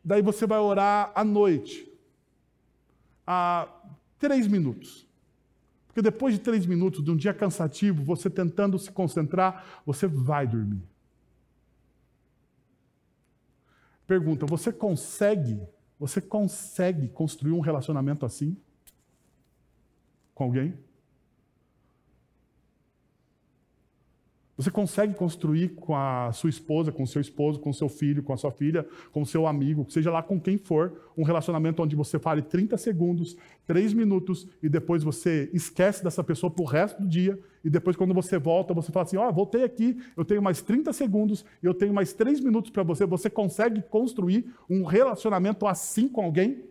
Daí 0.03 0.22
você 0.22 0.47
vai 0.47 0.59
orar 0.59 1.12
à 1.14 1.22
noite, 1.22 1.93
a 3.26 3.68
três 4.18 4.47
minutos. 4.47 5.07
Porque 5.87 6.01
depois 6.01 6.35
de 6.35 6.41
três 6.41 6.64
minutos 6.64 7.05
de 7.05 7.11
um 7.11 7.16
dia 7.16 7.35
cansativo, 7.35 8.03
você 8.03 8.31
tentando 8.31 8.78
se 8.78 8.91
concentrar, 8.91 9.83
você 9.85 10.07
vai 10.07 10.47
dormir. 10.47 10.89
Pergunta: 14.11 14.45
você 14.45 14.73
consegue 14.73 15.63
você 15.97 16.21
consegue 16.21 17.07
construir 17.07 17.53
um 17.53 17.61
relacionamento 17.61 18.27
assim? 18.27 18.57
Com 20.35 20.43
alguém? 20.43 20.77
Você 24.61 24.71
consegue 24.71 25.15
construir 25.15 25.71
com 25.71 25.97
a 25.97 26.31
sua 26.33 26.51
esposa, 26.51 26.93
com 26.93 27.03
o 27.03 27.07
seu 27.07 27.19
esposo, 27.19 27.59
com 27.59 27.71
o 27.71 27.75
seu 27.75 27.89
filho, 27.89 28.23
com 28.23 28.35
a 28.35 28.37
sua 28.37 28.53
filha, 28.53 28.87
com 29.11 29.23
o 29.23 29.27
seu 29.27 29.47
amigo, 29.47 29.87
seja 29.89 30.11
lá 30.11 30.23
com 30.23 30.39
quem 30.39 30.59
for, 30.59 30.93
um 31.17 31.23
relacionamento 31.23 31.83
onde 31.83 31.97
você 31.97 32.19
fale 32.19 32.43
30 32.43 32.77
segundos, 32.77 33.39
3 33.67 33.95
minutos 33.95 34.47
e 34.63 34.69
depois 34.69 35.03
você 35.03 35.49
esquece 35.55 36.05
dessa 36.05 36.23
pessoa 36.23 36.51
para 36.51 36.63
o 36.63 36.67
resto 36.67 37.01
do 37.01 37.09
dia 37.09 37.39
e 37.65 37.71
depois 37.71 37.97
quando 37.97 38.13
você 38.13 38.39
volta, 38.39 38.75
você 38.75 38.93
fala 38.93 39.07
assim, 39.07 39.17
ó, 39.17 39.31
oh, 39.31 39.33
voltei 39.33 39.65
aqui, 39.65 39.97
eu 40.15 40.27
tenho 40.27 40.43
mais 40.43 40.61
30 40.61 40.93
segundos 40.93 41.43
eu 41.63 41.73
tenho 41.73 41.95
mais 41.95 42.13
3 42.13 42.41
minutos 42.41 42.71
para 42.71 42.83
você. 42.83 43.07
Você 43.07 43.31
consegue 43.31 43.81
construir 43.81 44.45
um 44.69 44.85
relacionamento 44.85 45.67
assim 45.67 46.07
com 46.07 46.23
alguém? 46.23 46.65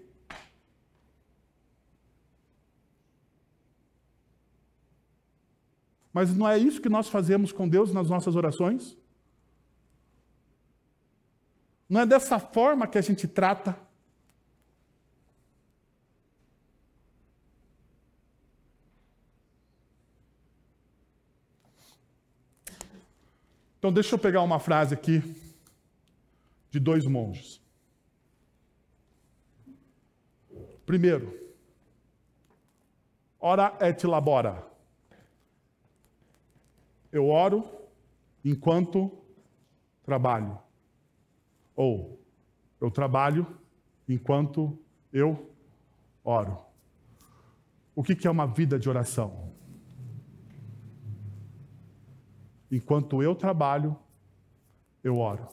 Mas 6.20 6.36
não 6.36 6.46
é 6.46 6.58
isso 6.58 6.82
que 6.82 6.90
nós 6.90 7.08
fazemos 7.08 7.54
com 7.54 7.66
Deus 7.66 7.94
nas 7.94 8.10
nossas 8.10 8.36
orações? 8.36 8.98
Não 11.88 12.02
é 12.02 12.06
dessa 12.06 12.38
forma 12.38 12.86
que 12.86 12.98
a 12.98 13.02
gente 13.02 13.26
trata? 13.26 13.74
Então, 23.78 23.94
deixa 23.94 24.16
eu 24.16 24.20
pegar 24.20 24.42
uma 24.42 24.60
frase 24.60 24.94
aqui 24.94 25.24
de 26.70 26.82
dois 26.82 27.06
monges. 27.06 27.62
Primeiro, 30.86 31.34
ora 33.40 33.78
et 33.80 34.06
labora. 34.06 34.69
Eu 37.12 37.28
oro 37.30 37.68
enquanto 38.44 39.12
trabalho. 40.04 40.58
Ou 41.76 42.20
eu 42.80 42.90
trabalho 42.90 43.46
enquanto 44.08 44.78
eu 45.12 45.54
oro. 46.24 46.58
O 47.96 48.04
que 48.04 48.28
é 48.28 48.32
uma 48.32 48.46
vida 48.46 48.80
de 48.80 48.88
oração? 48.88 49.54
Enquanto 52.72 53.22
eu 53.24 53.36
trabalho, 53.36 53.98
eu 55.04 55.18
oro. 55.18 55.48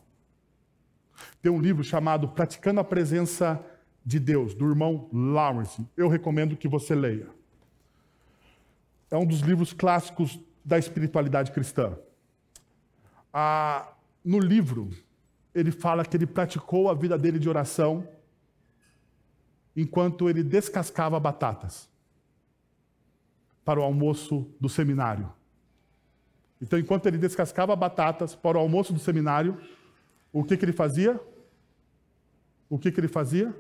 Tem 1.41 1.51
um 1.51 1.61
livro 1.61 1.83
chamado 1.83 2.29
Praticando 2.29 2.81
a 2.81 2.85
Presença 2.85 3.65
de 4.05 4.21
Deus, 4.21 4.55
do 4.55 4.69
irmão 4.69 5.09
Lawrence. 5.13 5.85
Eu 5.97 6.09
recomendo 6.09 6.57
que 6.57 6.69
você 6.69 6.95
leia. 6.95 7.29
É 9.11 9.17
um 9.17 9.27
dos 9.27 9.41
livros 9.41 9.73
clássicos 9.73 10.39
da 10.67 10.77
espiritualidade 10.77 11.53
cristã. 11.53 11.97
Ah, 13.33 13.93
no 14.25 14.41
livro, 14.41 14.91
ele 15.55 15.71
fala 15.71 16.05
que 16.05 16.17
ele 16.17 16.27
praticou 16.27 16.91
a 16.91 16.95
vida 16.95 17.17
dele 17.17 17.39
de 17.39 17.49
oração 17.49 18.09
enquanto 19.77 20.29
ele 20.29 20.43
descascava 20.43 21.21
batatas 21.21 21.89
para 23.65 23.79
o 23.79 23.83
almoço 23.85 24.51
do 24.61 24.69
seminário. 24.69 25.33
Então, 26.61 26.79
enquanto 26.79 27.07
ele 27.07 27.19
descascava 27.19 27.77
batatas 27.77 28.35
para 28.35 28.59
o 28.59 28.61
almoço 28.61 28.93
do 28.93 28.99
seminário, 28.99 29.61
o 30.33 30.43
que, 30.43 30.57
que 30.57 30.65
ele 30.65 30.73
fazia? 30.73 31.21
O 32.69 32.77
que, 32.77 32.91
que 32.91 32.99
ele 32.99 33.09
fazia? 33.09 33.55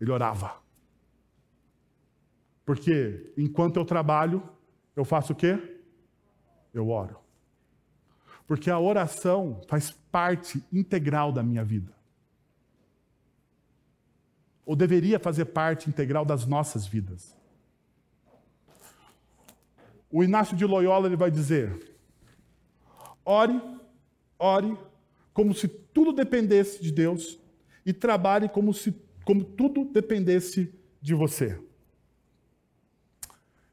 Ele 0.00 0.12
orava. 0.12 0.56
Porque 2.64 3.32
enquanto 3.36 3.76
eu 3.78 3.84
trabalho, 3.84 4.42
eu 4.94 5.04
faço 5.04 5.32
o 5.32 5.36
quê? 5.36 5.75
Eu 6.78 6.88
oro. 6.88 7.18
Porque 8.46 8.70
a 8.70 8.78
oração 8.78 9.60
faz 9.68 9.90
parte 9.90 10.62
integral 10.72 11.32
da 11.32 11.42
minha 11.42 11.64
vida. 11.64 11.92
Ou 14.64 14.76
deveria 14.76 15.18
fazer 15.18 15.46
parte 15.46 15.88
integral 15.88 16.24
das 16.24 16.46
nossas 16.46 16.86
vidas. 16.86 17.36
O 20.10 20.22
Inácio 20.22 20.56
de 20.56 20.64
Loyola 20.64 21.06
ele 21.06 21.16
vai 21.16 21.30
dizer: 21.30 21.96
ore, 23.24 23.60
ore 24.38 24.76
como 25.32 25.52
se 25.52 25.68
tudo 25.68 26.12
dependesse 26.12 26.82
de 26.82 26.90
Deus 26.92 27.38
e 27.84 27.92
trabalhe 27.92 28.48
como 28.48 28.72
se 28.72 28.94
como 29.24 29.44
tudo 29.44 29.84
dependesse 29.84 30.72
de 31.02 31.14
você. 31.14 31.60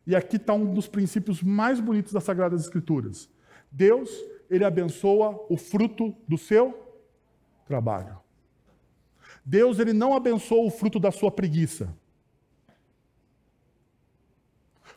E 0.05 0.15
aqui 0.15 0.35
está 0.35 0.53
um 0.53 0.73
dos 0.73 0.87
princípios 0.87 1.41
mais 1.41 1.79
bonitos 1.79 2.11
das 2.11 2.23
Sagradas 2.23 2.61
Escrituras. 2.61 3.29
Deus, 3.71 4.09
ele 4.49 4.63
abençoa 4.63 5.45
o 5.49 5.57
fruto 5.57 6.13
do 6.27 6.37
seu 6.37 6.77
trabalho. 7.65 8.17
Deus, 9.45 9.79
ele 9.79 9.93
não 9.93 10.15
abençoa 10.15 10.65
o 10.65 10.69
fruto 10.69 10.99
da 10.99 11.11
sua 11.11 11.31
preguiça. 11.31 11.95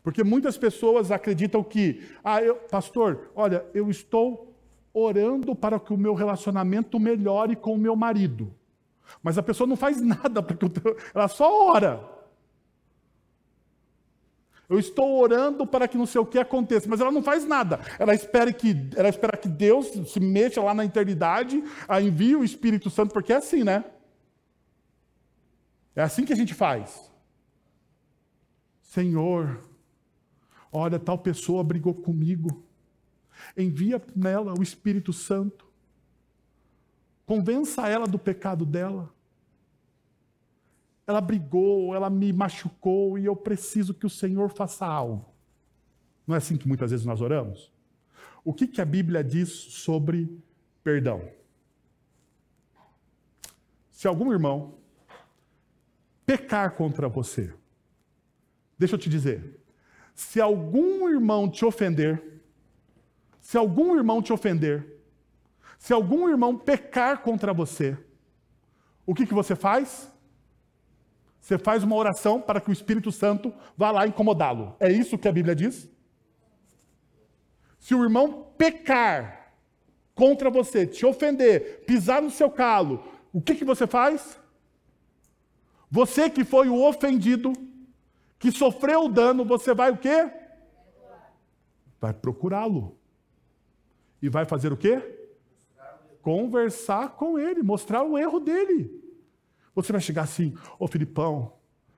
Porque 0.02 0.22
muitas 0.22 0.56
pessoas 0.56 1.10
acreditam 1.10 1.64
que, 1.64 2.02
ah, 2.22 2.40
eu, 2.40 2.54
pastor, 2.54 3.30
olha, 3.34 3.64
eu 3.74 3.90
estou 3.90 4.54
orando 4.92 5.54
para 5.54 5.80
que 5.80 5.92
o 5.92 5.98
meu 5.98 6.14
relacionamento 6.14 6.98
melhore 7.00 7.56
com 7.56 7.74
o 7.74 7.78
meu 7.78 7.96
marido. 7.96 8.54
Mas 9.22 9.36
a 9.36 9.42
pessoa 9.42 9.66
não 9.66 9.76
faz 9.76 10.00
nada, 10.02 10.42
porque 10.42 10.66
ela 11.14 11.28
só 11.28 11.70
ora. 11.70 12.15
Eu 14.68 14.78
estou 14.78 15.20
orando 15.20 15.66
para 15.66 15.86
que 15.86 15.96
não 15.96 16.06
sei 16.06 16.20
o 16.20 16.26
que 16.26 16.38
aconteça, 16.38 16.88
mas 16.88 17.00
ela 17.00 17.12
não 17.12 17.22
faz 17.22 17.46
nada. 17.46 17.80
Ela 17.98 18.14
espera 18.14 18.52
que, 18.52 18.90
ela 18.96 19.08
espera 19.08 19.36
que 19.36 19.48
Deus 19.48 19.86
se 20.10 20.18
mexa 20.18 20.62
lá 20.62 20.74
na 20.74 20.84
eternidade, 20.84 21.62
envie 22.02 22.34
o 22.34 22.44
Espírito 22.44 22.90
Santo, 22.90 23.12
porque 23.12 23.32
é 23.32 23.36
assim, 23.36 23.62
né? 23.62 23.84
É 25.94 26.02
assim 26.02 26.24
que 26.24 26.32
a 26.32 26.36
gente 26.36 26.52
faz. 26.52 27.10
Senhor, 28.82 29.60
Olha, 30.78 30.98
tal 30.98 31.16
pessoa 31.18 31.64
brigou 31.64 31.94
comigo. 31.94 32.62
Envia 33.56 34.02
nela 34.14 34.52
o 34.52 34.62
Espírito 34.62 35.10
Santo. 35.10 35.66
Convença 37.24 37.88
ela 37.88 38.06
do 38.06 38.18
pecado 38.18 38.66
dela. 38.66 39.10
Ela 41.06 41.20
brigou, 41.20 41.94
ela 41.94 42.10
me 42.10 42.32
machucou 42.32 43.18
e 43.18 43.24
eu 43.24 43.36
preciso 43.36 43.94
que 43.94 44.06
o 44.06 44.10
Senhor 44.10 44.50
faça 44.50 44.84
algo. 44.84 45.24
Não 46.26 46.34
é 46.34 46.38
assim 46.38 46.56
que 46.56 46.66
muitas 46.66 46.90
vezes 46.90 47.06
nós 47.06 47.20
oramos? 47.20 47.72
O 48.44 48.52
que, 48.52 48.66
que 48.66 48.80
a 48.80 48.84
Bíblia 48.84 49.22
diz 49.22 49.48
sobre 49.50 50.42
perdão? 50.82 51.28
Se 53.90 54.06
algum 54.06 54.32
irmão 54.32 54.74
pecar 56.24 56.72
contra 56.72 57.08
você, 57.08 57.54
deixa 58.76 58.96
eu 58.96 58.98
te 58.98 59.08
dizer, 59.08 59.60
se 60.14 60.40
algum 60.40 61.08
irmão 61.08 61.48
te 61.48 61.64
ofender, 61.64 62.42
se 63.40 63.56
algum 63.56 63.96
irmão 63.96 64.20
te 64.20 64.32
ofender, 64.32 65.00
se 65.78 65.92
algum 65.92 66.28
irmão 66.28 66.58
pecar 66.58 67.22
contra 67.22 67.52
você, 67.52 67.96
o 69.04 69.14
que, 69.14 69.24
que 69.24 69.34
você 69.34 69.54
faz? 69.54 70.12
Você 71.46 71.56
faz 71.58 71.84
uma 71.84 71.94
oração 71.94 72.40
para 72.40 72.60
que 72.60 72.70
o 72.70 72.72
Espírito 72.72 73.12
Santo 73.12 73.54
vá 73.76 73.92
lá 73.92 74.04
incomodá-lo. 74.04 74.74
É 74.80 74.90
isso 74.90 75.16
que 75.16 75.28
a 75.28 75.32
Bíblia 75.32 75.54
diz? 75.54 75.88
Se 77.78 77.94
o 77.94 78.02
irmão 78.02 78.48
pecar 78.58 79.52
contra 80.12 80.50
você, 80.50 80.84
te 80.84 81.06
ofender, 81.06 81.84
pisar 81.86 82.20
no 82.20 82.32
seu 82.32 82.50
calo, 82.50 83.00
o 83.32 83.40
que, 83.40 83.54
que 83.54 83.64
você 83.64 83.86
faz? 83.86 84.36
Você 85.88 86.28
que 86.28 86.44
foi 86.44 86.68
o 86.68 86.82
ofendido, 86.84 87.52
que 88.40 88.50
sofreu 88.50 89.04
o 89.04 89.08
dano, 89.08 89.44
você 89.44 89.72
vai 89.72 89.92
o 89.92 89.96
quê? 89.96 90.28
Vai 92.00 92.12
procurá-lo. 92.12 92.98
E 94.20 94.28
vai 94.28 94.44
fazer 94.46 94.72
o 94.72 94.76
quê? 94.76 95.00
Conversar 96.20 97.10
com 97.10 97.38
ele, 97.38 97.62
mostrar 97.62 98.02
o 98.02 98.18
erro 98.18 98.40
dele. 98.40 99.05
Você 99.76 99.92
vai 99.92 100.00
chegar 100.00 100.22
assim, 100.22 100.54
ô 100.78 100.86
oh, 100.86 100.88
Filipão, 100.88 101.52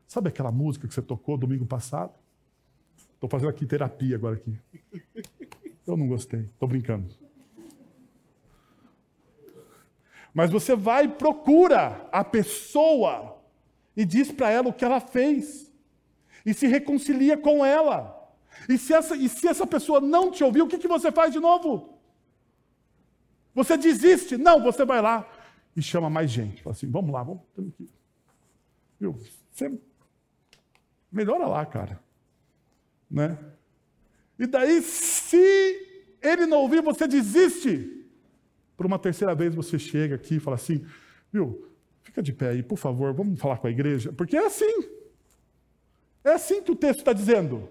sabe 0.09 0.29
aquela 0.29 0.51
música 0.51 0.89
que 0.89 0.93
você 0.93 1.01
tocou 1.01 1.39
domingo 1.39 1.65
passado? 1.65 2.13
Estou 3.15 3.31
fazendo 3.31 3.51
aqui 3.51 3.65
terapia 3.65 4.17
agora 4.17 4.35
aqui. 4.35 4.59
Eu 5.87 5.97
não 5.97 6.09
gostei, 6.09 6.41
estou 6.41 6.69
brincando. 6.69 7.09
Mas 10.35 10.51
você 10.51 10.75
vai 10.75 11.05
e 11.05 11.09
procura 11.09 12.09
a 12.11 12.25
pessoa 12.25 13.39
e 13.97 14.05
diz 14.05 14.33
para 14.33 14.51
ela 14.51 14.69
o 14.69 14.73
que 14.73 14.85
ela 14.85 15.01
fez 15.01 15.73
e 16.45 16.53
se 16.53 16.67
reconcilia 16.67 17.37
com 17.37 17.65
ela. 17.65 18.29
E 18.69 18.77
se 18.77 18.93
essa, 18.93 19.15
e 19.15 19.29
se 19.29 19.47
essa 19.47 19.67
pessoa 19.67 20.01
não 20.01 20.33
te 20.33 20.43
ouvir, 20.43 20.63
o 20.63 20.67
que, 20.67 20.79
que 20.79 20.89
você 20.89 21.13
faz 21.13 21.33
de 21.33 21.39
novo? 21.39 21.97
Você 23.55 23.77
desiste? 23.77 24.37
Não, 24.37 24.61
você 24.61 24.85
vai 24.85 25.01
lá 25.01 25.38
e 25.79 25.83
chama 25.83 26.11
mais 26.11 26.29
gente. 26.29 26.61
Fala 26.61 26.75
assim: 26.75 26.91
vamos 26.91 27.13
lá, 27.13 27.23
vamos. 27.23 27.43
Viu? 28.99 29.17
Você 29.53 29.73
melhora 31.11 31.47
lá, 31.47 31.65
cara. 31.65 32.01
Né? 33.09 33.39
E 34.37 34.47
daí, 34.47 34.83
se 34.83 36.17
ele 36.21 36.47
não 36.47 36.59
ouvir, 36.59 36.83
você 36.83 37.07
desiste. 37.07 37.95
Por 38.77 38.87
uma 38.87 38.99
terceira 38.99 39.35
vez 39.37 39.55
você 39.55 39.79
chega 39.79 40.17
aqui 40.17 40.37
e 40.37 40.41
fala 40.41 40.57
assim: 40.57 40.85
viu, 41.33 41.71
fica 42.03 42.21
de 42.21 42.33
pé 42.33 42.49
aí, 42.49 42.63
por 42.63 42.77
favor, 42.77 43.15
vamos 43.15 43.41
falar 43.41 43.59
com 43.59 43.69
a 43.69 43.71
igreja. 43.71 44.13
Porque 44.13 44.37
é 44.37 44.47
assim. 44.47 44.83
É 46.25 46.33
assim 46.33 46.61
que 46.61 46.73
o 46.73 46.77
texto 46.77 46.99
está 46.99 47.13
dizendo. 47.13 47.69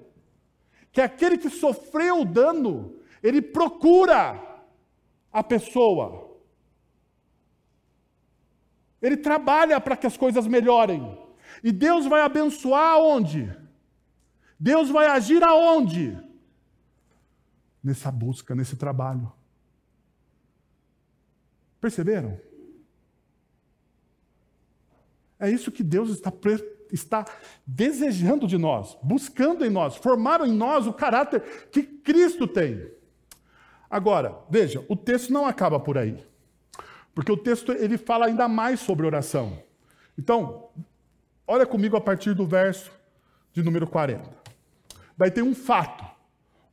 Que 0.93 1.01
aquele 1.01 1.37
que 1.37 1.49
sofreu 1.49 2.21
o 2.21 2.25
dano, 2.25 2.95
ele 3.21 3.41
procura 3.41 4.41
a 5.29 5.43
pessoa. 5.43 6.26
Ele 9.01 9.17
trabalha 9.17 9.79
para 9.79 9.95
que 9.95 10.07
as 10.07 10.17
coisas 10.17 10.47
melhorem. 10.47 11.17
E 11.63 11.71
Deus 11.71 12.05
vai 12.05 12.21
abençoar 12.21 12.93
aonde? 12.93 13.55
Deus 14.59 14.89
vai 14.89 15.07
agir 15.07 15.43
aonde? 15.43 16.17
Nessa 17.83 18.11
busca, 18.11 18.55
nesse 18.55 18.75
trabalho. 18.75 19.31
Perceberam? 21.79 22.39
É 25.39 25.49
isso 25.49 25.71
que 25.71 25.83
Deus 25.83 26.09
está 26.09 26.31
está 26.91 27.25
desejando 27.65 28.47
de 28.47 28.57
nós, 28.57 28.97
buscando 29.03 29.65
em 29.65 29.69
nós, 29.69 29.97
formar 29.97 30.41
em 30.41 30.51
nós 30.51 30.87
o 30.87 30.93
caráter 30.93 31.41
que 31.69 31.83
Cristo 31.83 32.47
tem. 32.47 32.89
Agora, 33.89 34.37
veja, 34.49 34.83
o 34.89 34.95
texto 34.95 35.31
não 35.31 35.45
acaba 35.45 35.79
por 35.79 35.97
aí. 35.97 36.26
Porque 37.17 37.31
o 37.31 37.35
texto 37.35 37.71
ele 37.71 37.97
fala 37.97 38.27
ainda 38.27 38.47
mais 38.47 38.79
sobre 38.79 39.03
oração. 39.03 39.57
Então, 40.15 40.69
olha 41.47 41.65
comigo 41.65 41.97
a 41.97 41.99
partir 41.99 42.35
do 42.35 42.45
verso 42.45 42.91
de 43.51 43.63
número 43.63 43.87
40. 43.87 44.29
Daí 45.17 45.31
tem 45.31 45.43
um 45.43 45.55
fato, 45.55 46.05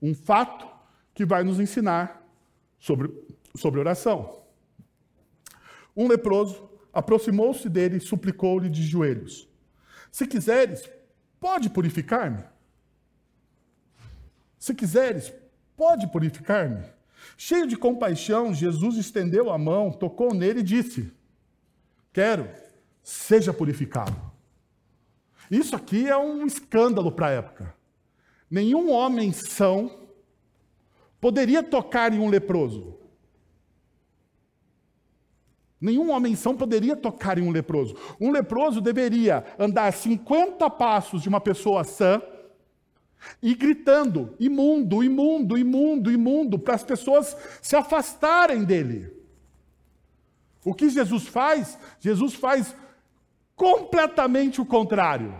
um 0.02 0.14
fato 0.14 0.68
que 1.14 1.24
vai 1.24 1.42
nos 1.42 1.58
ensinar 1.58 2.22
sobre, 2.78 3.10
sobre 3.56 3.80
oração. 3.80 4.42
Um 5.96 6.06
leproso 6.06 6.68
aproximou-se 6.92 7.66
dele 7.66 7.96
e 7.96 8.00
suplicou-lhe 8.00 8.68
de 8.68 8.82
joelhos: 8.82 9.48
se 10.12 10.26
quiseres, 10.26 10.86
pode 11.40 11.70
purificar-me. 11.70 12.44
Se 14.58 14.74
quiseres, 14.74 15.32
pode 15.74 16.06
purificar-me. 16.08 16.84
Cheio 17.36 17.66
de 17.66 17.76
compaixão, 17.76 18.52
Jesus 18.54 18.96
estendeu 18.96 19.50
a 19.50 19.58
mão, 19.58 19.90
tocou 19.90 20.34
nele 20.34 20.60
e 20.60 20.64
disse: 20.64 21.12
Quero, 22.12 22.48
seja 23.02 23.52
purificado. 23.52 24.14
Isso 25.50 25.76
aqui 25.76 26.08
é 26.08 26.16
um 26.16 26.46
escândalo 26.46 27.12
para 27.12 27.26
a 27.26 27.30
época. 27.30 27.74
Nenhum 28.50 28.90
homem 28.90 29.32
são 29.32 30.04
poderia 31.20 31.62
tocar 31.62 32.12
em 32.12 32.18
um 32.18 32.28
leproso. 32.28 32.98
Nenhum 35.80 36.10
homem 36.10 36.34
são 36.34 36.56
poderia 36.56 36.96
tocar 36.96 37.38
em 37.38 37.42
um 37.42 37.50
leproso. 37.50 37.94
Um 38.20 38.30
leproso 38.30 38.80
deveria 38.80 39.44
andar 39.58 39.92
50 39.92 40.70
passos 40.70 41.22
de 41.22 41.28
uma 41.28 41.40
pessoa 41.40 41.84
sã 41.84 42.22
e 43.42 43.54
gritando: 43.54 44.34
imundo, 44.38 45.02
imundo, 45.02 45.56
imundo, 45.58 46.10
imundo, 46.10 46.58
para 46.58 46.74
as 46.74 46.84
pessoas 46.84 47.36
se 47.62 47.76
afastarem 47.76 48.64
dele. 48.64 49.12
O 50.64 50.74
que 50.74 50.88
Jesus 50.88 51.26
faz? 51.26 51.78
Jesus 52.00 52.34
faz 52.34 52.74
completamente 53.54 54.60
o 54.60 54.66
contrário. 54.66 55.34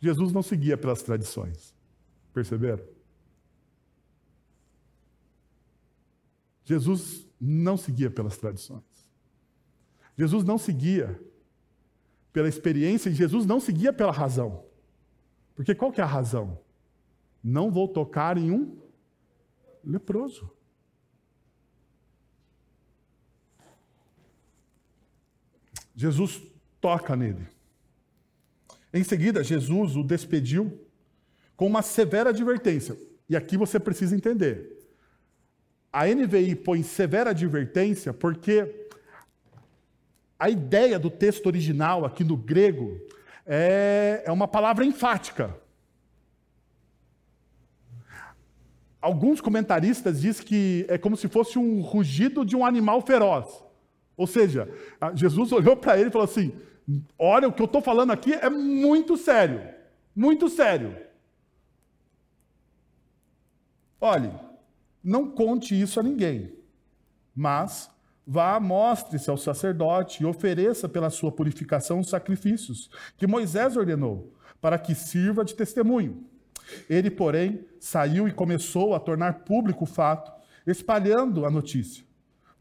Jesus 0.00 0.32
não 0.32 0.42
seguia 0.42 0.76
pelas 0.76 1.02
tradições. 1.02 1.74
Perceberam? 2.32 2.84
Jesus 6.64 7.26
não 7.40 7.76
seguia 7.76 8.10
pelas 8.10 8.36
tradições. 8.36 8.84
Jesus 10.16 10.44
não 10.44 10.58
seguia 10.58 11.20
pela 12.32 12.48
experiência 12.48 13.10
e 13.10 13.14
Jesus 13.14 13.44
não 13.46 13.58
seguia 13.58 13.92
pela 13.92 14.12
razão. 14.12 14.64
Porque 15.54 15.74
qual 15.74 15.92
que 15.92 16.00
é 16.00 16.04
a 16.04 16.06
razão? 16.06 16.58
Não 17.42 17.70
vou 17.70 17.88
tocar 17.88 18.36
em 18.36 18.50
um 18.50 18.78
leproso. 19.84 20.50
Jesus 25.94 26.42
toca 26.80 27.14
nele. 27.14 27.46
Em 28.92 29.04
seguida, 29.04 29.44
Jesus 29.44 29.96
o 29.96 30.02
despediu 30.02 30.86
com 31.56 31.66
uma 31.66 31.82
severa 31.82 32.30
advertência. 32.30 32.96
e 33.28 33.36
aqui 33.36 33.56
você 33.56 33.78
precisa 33.78 34.16
entender. 34.16 34.78
A 35.92 36.06
NVI 36.06 36.56
põe 36.56 36.82
severa 36.82 37.30
advertência 37.30 38.12
porque 38.14 38.88
a 40.38 40.48
ideia 40.48 40.98
do 40.98 41.10
texto 41.10 41.46
original 41.46 42.04
aqui 42.06 42.24
no 42.24 42.36
grego 42.36 42.98
é, 43.52 44.22
é 44.24 44.30
uma 44.30 44.46
palavra 44.46 44.84
enfática. 44.84 45.52
Alguns 49.02 49.40
comentaristas 49.40 50.20
dizem 50.20 50.46
que 50.46 50.86
é 50.88 50.96
como 50.96 51.16
se 51.16 51.26
fosse 51.26 51.58
um 51.58 51.80
rugido 51.80 52.44
de 52.44 52.54
um 52.54 52.64
animal 52.64 53.00
feroz. 53.00 53.64
Ou 54.16 54.26
seja, 54.26 54.72
Jesus 55.14 55.50
olhou 55.50 55.76
para 55.76 55.98
ele 55.98 56.10
e 56.10 56.12
falou 56.12 56.26
assim: 56.26 56.52
Olha, 57.18 57.48
o 57.48 57.52
que 57.52 57.60
eu 57.60 57.66
estou 57.66 57.82
falando 57.82 58.12
aqui 58.12 58.34
é 58.34 58.48
muito 58.48 59.16
sério. 59.16 59.62
Muito 60.14 60.48
sério. 60.48 60.96
Olhe, 64.00 64.32
não 65.02 65.28
conte 65.28 65.78
isso 65.78 65.98
a 65.98 66.02
ninguém, 66.04 66.52
mas 67.34 67.90
vá, 68.32 68.60
mostre-se 68.60 69.28
ao 69.28 69.36
sacerdote 69.36 70.22
e 70.22 70.26
ofereça 70.26 70.88
pela 70.88 71.10
sua 71.10 71.32
purificação 71.32 71.98
os 71.98 72.08
sacrifícios 72.08 72.88
que 73.16 73.26
Moisés 73.26 73.76
ordenou, 73.76 74.32
para 74.60 74.78
que 74.78 74.94
sirva 74.94 75.44
de 75.44 75.52
testemunho. 75.52 76.24
Ele, 76.88 77.10
porém, 77.10 77.66
saiu 77.80 78.28
e 78.28 78.32
começou 78.32 78.94
a 78.94 79.00
tornar 79.00 79.40
público 79.40 79.82
o 79.82 79.86
fato, 79.86 80.30
espalhando 80.64 81.44
a 81.44 81.50
notícia. 81.50 82.04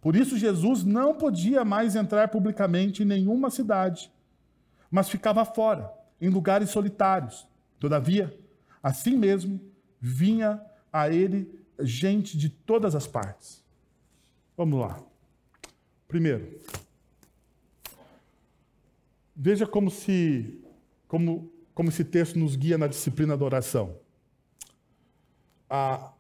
Por 0.02 0.16
isso, 0.16 0.40
Jesus 0.40 0.84
não 0.84 1.14
podia 1.14 1.64
mais 1.64 1.96
entrar 1.96 2.30
publicamente 2.30 3.04
em 3.04 3.06
nenhuma 3.06 3.52
cidade, 3.52 4.12
mas 4.90 5.08
ficava 5.08 5.46
fora, 5.46 5.94
em 6.20 6.30
lugares 6.30 6.72
solitários. 6.72 7.48
Todavia, 7.80 8.36
assim 8.82 9.16
mesmo, 9.16 9.62
vinha 10.02 10.60
a 10.92 11.12
ele 11.12 11.64
gente 11.80 12.36
de 12.36 12.50
todas 12.50 12.96
as 12.96 13.06
partes. 13.06 13.64
Vamos 14.58 14.80
lá. 14.80 15.09
Primeiro, 16.10 16.60
veja 19.36 19.68
como 19.68 19.92
se 19.92 20.60
como, 21.08 21.52
como 21.74 21.90
esse 21.90 22.04
texto 22.04 22.38
nos 22.38 22.56
guia 22.56 22.80
na 22.80 22.88
disciplina 22.88 23.38
da 23.38 23.46
oração. 23.46 23.96
A, 25.70 26.12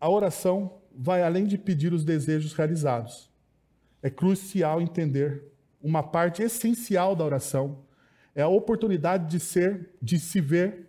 a 0.00 0.08
oração 0.08 0.80
vai 0.90 1.22
além 1.22 1.46
de 1.46 1.58
pedir 1.58 1.92
os 1.92 2.02
desejos 2.02 2.54
realizados. 2.54 3.30
É 4.02 4.08
crucial 4.08 4.80
entender 4.80 5.44
uma 5.82 6.02
parte 6.02 6.42
essencial 6.42 7.14
da 7.14 7.22
oração 7.22 7.84
é 8.34 8.40
a 8.40 8.48
oportunidade 8.48 9.30
de 9.30 9.38
ser, 9.38 9.90
de 10.00 10.18
se 10.18 10.40
ver, 10.40 10.88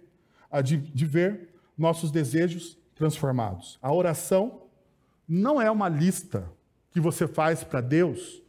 de, 0.63 0.77
de 0.77 1.05
ver 1.05 1.49
nossos 1.77 2.11
desejos 2.11 2.77
transformados. 2.95 3.77
A 3.81 3.91
oração 3.91 4.63
não 5.27 5.61
é 5.61 5.69
uma 5.69 5.89
lista 5.89 6.49
que 6.91 6.99
você 6.99 7.27
faz 7.27 7.63
para 7.63 7.81
Deus 7.81 8.41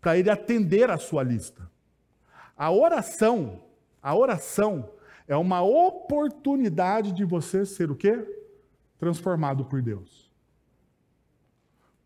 para 0.00 0.18
ele 0.18 0.28
atender 0.28 0.90
a 0.90 0.98
sua 0.98 1.22
lista. 1.22 1.70
A 2.56 2.72
oração, 2.72 3.62
a 4.02 4.14
oração 4.14 4.92
é 5.28 5.36
uma 5.36 5.62
oportunidade 5.62 7.12
de 7.12 7.24
você 7.24 7.64
ser 7.64 7.90
o 7.90 7.96
quê? 7.96 8.26
Transformado 8.98 9.64
por 9.64 9.80
Deus. 9.80 10.30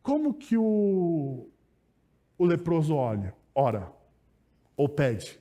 Como 0.02 0.34
que 0.34 0.56
o, 0.58 1.48
o 2.36 2.44
leproso 2.44 2.94
olha, 2.94 3.34
ora 3.54 3.90
ou 4.76 4.88
pede? 4.88 5.40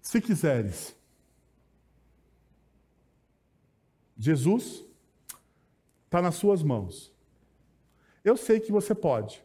Se 0.00 0.20
quiseres, 0.20 0.96
Jesus 4.16 4.84
está 6.10 6.20
nas 6.20 6.34
suas 6.34 6.60
mãos. 6.60 7.14
Eu 8.24 8.36
sei 8.36 8.58
que 8.58 8.72
você 8.72 8.92
pode. 8.96 9.40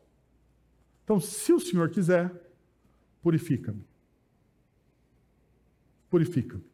Então, 1.03 1.20
se 1.20 1.53
o 1.53 1.59
Senhor 1.59 1.91
quiser, 1.91 2.34
purifica-me. 3.22 3.88
Purifica-me. 6.09 6.66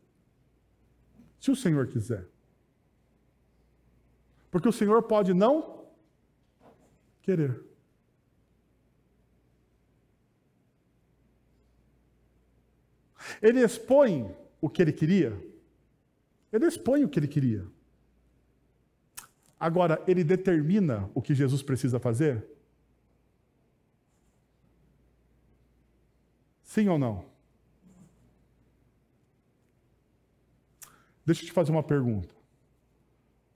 Se 1.42 1.52
o 1.52 1.56
Senhor 1.58 1.88
quiser. 1.88 2.26
Porque 4.50 4.70
o 4.70 4.72
Senhor 4.72 5.04
pode 5.04 5.34
não 5.34 5.86
querer. 7.22 7.62
Ele 13.42 13.60
expõe 13.60 14.34
o 14.62 14.70
que 14.70 14.82
ele 14.82 14.94
queria. 14.94 15.38
Ele 16.54 16.66
expõe 16.66 17.04
o 17.04 17.10
que 17.10 17.20
ele 17.20 17.28
queria. 17.28 17.68
Agora, 19.62 20.04
ele 20.08 20.24
determina 20.24 21.08
o 21.14 21.22
que 21.22 21.36
Jesus 21.36 21.62
precisa 21.62 22.00
fazer? 22.00 22.44
Sim 26.64 26.88
ou 26.88 26.98
não? 26.98 27.24
Deixa 31.24 31.44
eu 31.44 31.46
te 31.46 31.52
fazer 31.52 31.72
uma 31.72 31.84
pergunta. 31.84 32.34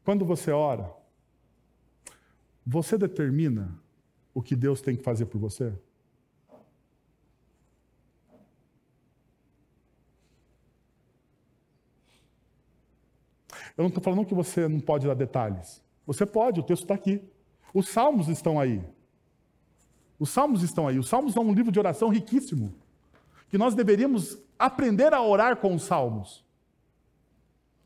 Quando 0.03 0.24
você 0.24 0.51
ora, 0.51 0.93
você 2.64 2.99
determina 2.99 3.76
o 4.32 4.43
que 4.43 4.56
Deus 4.56 4.82
tem 4.82 4.95
que 4.95 5.01
fazer 5.01 5.26
por 5.26 5.39
você? 5.39 5.74
Eu 13.76 13.82
não 13.82 13.88
estou 13.88 14.03
falando 14.03 14.24
que 14.24 14.36
você 14.36 14.68
não 14.68 14.80
pode 14.80 15.08
dar 15.08 15.16
detalhes. 15.16 15.84
Você 16.06 16.26
pode, 16.26 16.60
o 16.60 16.64
texto 16.64 16.84
está 16.84 16.93
aqui. 16.93 17.22
Os 17.74 17.89
salmos 17.89 18.28
estão 18.28 18.60
aí. 18.60 18.82
Os 20.20 20.30
salmos 20.30 20.64
estão 20.64 20.88
aí. 20.88 20.97
Os 20.97 21.08
salmos 21.08 21.34
são 21.34 21.43
um 21.43 21.53
livro 21.53 21.72
de 21.72 21.80
oração 21.80 22.10
riquíssimo. 22.10 22.74
Que 23.49 23.58
nós 23.58 23.76
deveríamos 23.76 24.38
aprender 24.58 25.14
a 25.14 25.22
orar 25.22 25.58
com 25.58 25.76
os 25.76 25.84
salmos. 25.84 26.45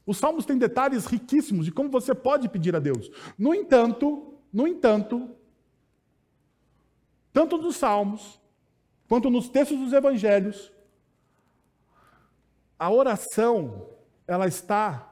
Os 0.06 0.18
salmos 0.18 0.46
têm 0.46 0.58
detalhes 0.58 1.06
riquíssimos 1.06 1.66
de 1.66 1.72
como 1.72 1.90
você 1.90 2.16
pode 2.16 2.50
pedir 2.50 2.76
a 2.76 2.80
Deus. 2.80 3.10
No 3.38 3.54
entanto, 3.54 4.34
no 4.52 4.68
entanto, 4.68 5.30
tanto 7.32 7.58
nos 7.58 7.76
salmos 7.76 8.40
quanto 9.08 9.30
nos 9.30 9.50
textos 9.50 9.78
dos 9.80 9.94
evangelhos, 9.94 10.72
a 12.78 12.90
oração 12.92 13.88
ela 14.28 14.48
está 14.48 15.09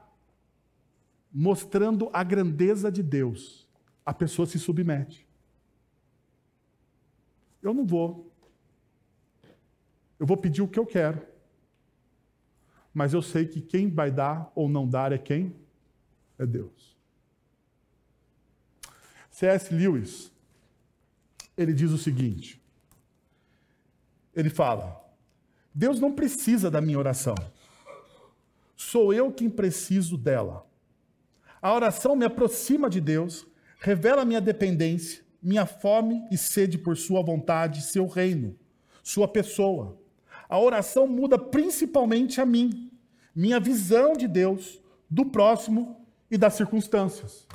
mostrando 1.32 2.10
a 2.12 2.22
grandeza 2.22 2.90
de 2.90 3.02
Deus, 3.02 3.68
a 4.04 4.14
pessoa 4.14 4.46
se 4.46 4.58
submete. 4.58 5.26
Eu 7.62 7.74
não 7.74 7.86
vou. 7.86 8.32
Eu 10.18 10.26
vou 10.26 10.36
pedir 10.36 10.62
o 10.62 10.68
que 10.68 10.78
eu 10.78 10.86
quero. 10.86 11.26
Mas 12.92 13.12
eu 13.12 13.22
sei 13.22 13.46
que 13.46 13.60
quem 13.60 13.90
vai 13.90 14.10
dar 14.10 14.50
ou 14.54 14.68
não 14.68 14.88
dar 14.88 15.12
é 15.12 15.18
quem? 15.18 15.54
É 16.38 16.46
Deus. 16.46 16.96
C.S. 19.30 19.72
Lewis, 19.72 20.32
ele 21.56 21.72
diz 21.72 21.92
o 21.92 21.98
seguinte: 21.98 22.60
ele 24.34 24.50
fala, 24.50 25.04
Deus 25.72 26.00
não 26.00 26.12
precisa 26.12 26.70
da 26.70 26.80
minha 26.80 26.98
oração, 26.98 27.36
sou 28.74 29.12
eu 29.12 29.32
quem 29.32 29.48
preciso 29.48 30.16
dela. 30.16 30.67
A 31.60 31.72
oração 31.72 32.14
me 32.14 32.24
aproxima 32.24 32.88
de 32.88 33.00
Deus, 33.00 33.46
revela 33.80 34.24
minha 34.24 34.40
dependência, 34.40 35.24
minha 35.42 35.66
fome 35.66 36.26
e 36.30 36.36
sede 36.36 36.78
por 36.78 36.96
Sua 36.96 37.22
vontade, 37.22 37.82
seu 37.82 38.06
reino, 38.06 38.56
Sua 39.02 39.26
pessoa. 39.26 39.98
A 40.48 40.58
oração 40.58 41.06
muda 41.06 41.38
principalmente 41.38 42.40
a 42.40 42.46
mim, 42.46 42.90
minha 43.34 43.60
visão 43.60 44.14
de 44.14 44.26
Deus, 44.26 44.80
do 45.10 45.26
próximo 45.26 46.04
e 46.30 46.36
das 46.36 46.54
circunstâncias. 46.54 47.46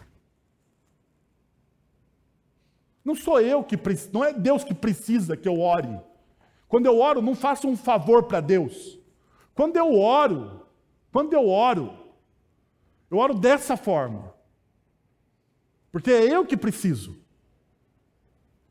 Não 3.04 3.16
sou 3.16 3.41
eu 3.41 3.64
que 3.64 3.78
não 4.12 4.24
é 4.24 4.32
Deus 4.32 4.64
que 4.64 4.74
precisa 4.74 5.36
que 5.36 5.47
eu 5.47 5.60
ore. 5.60 5.99
Quando 6.68 6.86
eu 6.86 6.99
oro, 6.99 7.22
não 7.22 7.36
faço 7.36 7.68
um 7.68 7.76
favor 7.76 8.24
para 8.24 8.39
Deus. 8.39 8.99
Quando 9.54 9.76
eu 9.76 9.93
oro, 9.99 10.66
quando 11.12 11.34
eu 11.34 11.47
oro, 11.47 12.03
eu 13.14 13.20
oro 13.20 13.36
dessa 13.36 13.78
forma. 13.78 14.34
Porque 15.91 16.09
é 16.09 16.34
eu 16.34 16.43
que 16.43 16.57
preciso. 16.57 17.16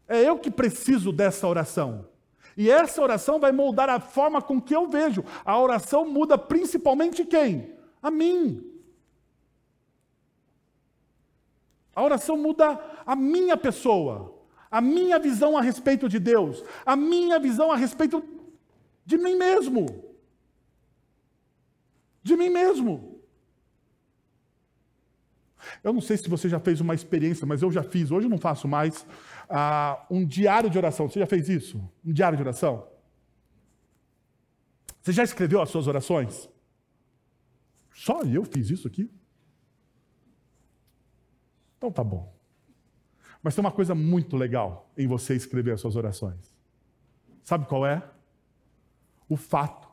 É 0.09 0.21
eu 0.21 0.37
que 0.37 0.51
preciso 0.51 1.13
dessa 1.13 1.47
oração. 1.47 2.09
E 2.57 2.69
essa 2.69 3.01
oração 3.01 3.39
vai 3.39 3.53
moldar 3.53 3.89
a 3.89 4.01
forma 4.01 4.43
com 4.43 4.61
que 4.61 4.75
eu 4.75 4.89
vejo. 4.89 5.25
A 5.45 5.57
oração 5.61 6.05
muda 6.05 6.37
principalmente 6.37 7.25
quem? 7.25 7.73
A 8.03 8.11
mim. 8.11 8.69
A 11.95 12.03
oração 12.03 12.37
muda 12.37 12.81
a 13.07 13.15
minha 13.15 13.57
pessoa, 13.57 14.35
a 14.69 14.81
minha 14.81 15.21
visão 15.21 15.57
a 15.57 15.63
respeito 15.63 16.09
de 16.09 16.19
Deus, 16.19 16.65
a 16.85 16.97
minha 16.97 17.39
visão 17.39 17.71
a 17.71 17.77
respeito 17.77 18.25
de 19.07 19.17
mim 19.17 19.37
mesmo. 19.37 19.87
De 22.25 22.37
mim 22.37 22.51
mesmo. 22.51 23.12
Eu 25.83 25.93
não 25.93 26.01
sei 26.01 26.17
se 26.17 26.29
você 26.29 26.49
já 26.49 26.61
fez 26.61 26.81
uma 26.81 26.95
experiência, 26.95 27.47
mas 27.47 27.63
eu 27.63 27.71
já 27.71 27.83
fiz, 27.83 28.11
hoje 28.11 28.27
eu 28.27 28.31
não 28.31 28.39
faço 28.39 28.67
mais, 28.67 29.03
uh, 29.51 30.05
um 30.11 30.25
diário 30.25 30.69
de 30.69 30.79
oração. 30.79 31.09
Você 31.09 31.21
já 31.21 31.27
fez 31.27 31.49
isso? 31.49 31.79
Um 32.05 32.13
diário 32.13 32.37
de 32.37 32.43
oração? 32.43 32.87
Você 35.01 35.13
já 35.13 35.25
escreveu 35.25 35.61
as 35.61 35.71
suas 35.71 35.87
orações? 35.87 36.49
Só 37.93 38.23
eu 38.23 38.45
fiz 38.45 38.71
isso 38.71 38.87
aqui? 38.87 39.11
Então 41.77 41.91
tá 41.91 42.05
bom. 42.05 42.33
Mas 43.43 43.55
tem 43.55 43.65
uma 43.65 43.73
coisa 43.73 43.95
muito 43.95 44.37
legal 44.37 44.91
em 44.97 45.07
você 45.07 45.35
escrever 45.35 45.73
as 45.73 45.81
suas 45.81 45.97
orações. 45.97 46.57
Sabe 47.43 47.67
qual 47.67 47.85
é? 47.85 48.09
O 49.29 49.37
fato 49.37 49.89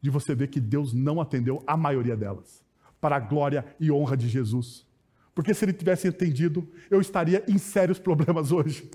de 0.00 0.10
você 0.10 0.34
ver 0.34 0.48
que 0.48 0.60
Deus 0.60 0.92
não 0.92 1.20
atendeu 1.20 1.62
a 1.66 1.76
maioria 1.76 2.16
delas, 2.16 2.64
para 3.00 3.16
a 3.16 3.20
glória 3.20 3.64
e 3.78 3.92
honra 3.92 4.16
de 4.16 4.28
Jesus. 4.28 4.86
Porque 5.34 5.54
se 5.54 5.64
ele 5.64 5.72
tivesse 5.72 6.08
atendido, 6.08 6.68
eu 6.90 7.00
estaria 7.00 7.44
em 7.48 7.58
sérios 7.58 7.98
problemas 7.98 8.50
hoje. 8.52 8.90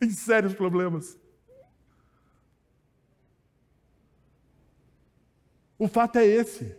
em 0.00 0.10
sérios 0.10 0.54
problemas. 0.54 1.18
O 5.78 5.88
fato 5.88 6.16
é 6.16 6.24
esse. 6.26 6.74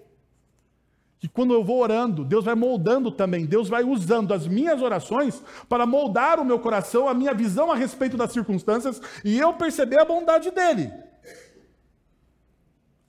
Que 1.20 1.28
quando 1.28 1.53
eu 1.53 1.64
vou 1.64 1.80
orando, 1.80 2.24
Deus 2.24 2.45
vai 2.45 2.53
moldando 2.53 3.12
também, 3.12 3.45
Deus 3.45 3.68
vai 3.68 3.84
usando 3.84 4.34
as 4.34 4.47
minhas 4.47 4.82
orações 4.82 5.41
para 5.68 5.86
moldar 5.86 6.39
o 6.39 6.45
meu 6.45 6.60
coração, 6.60 7.08
a 7.08 7.14
minha 7.14 7.34
visão 7.34 7.72
a 7.72 7.76
respeito 7.76 8.16
das 8.16 8.32
circunstâncias 8.32 9.01
e 9.26 9.39
eu 9.39 9.53
perceber 9.53 9.99
a 9.99 10.05
bondade 10.05 10.51
dele. 10.51 10.91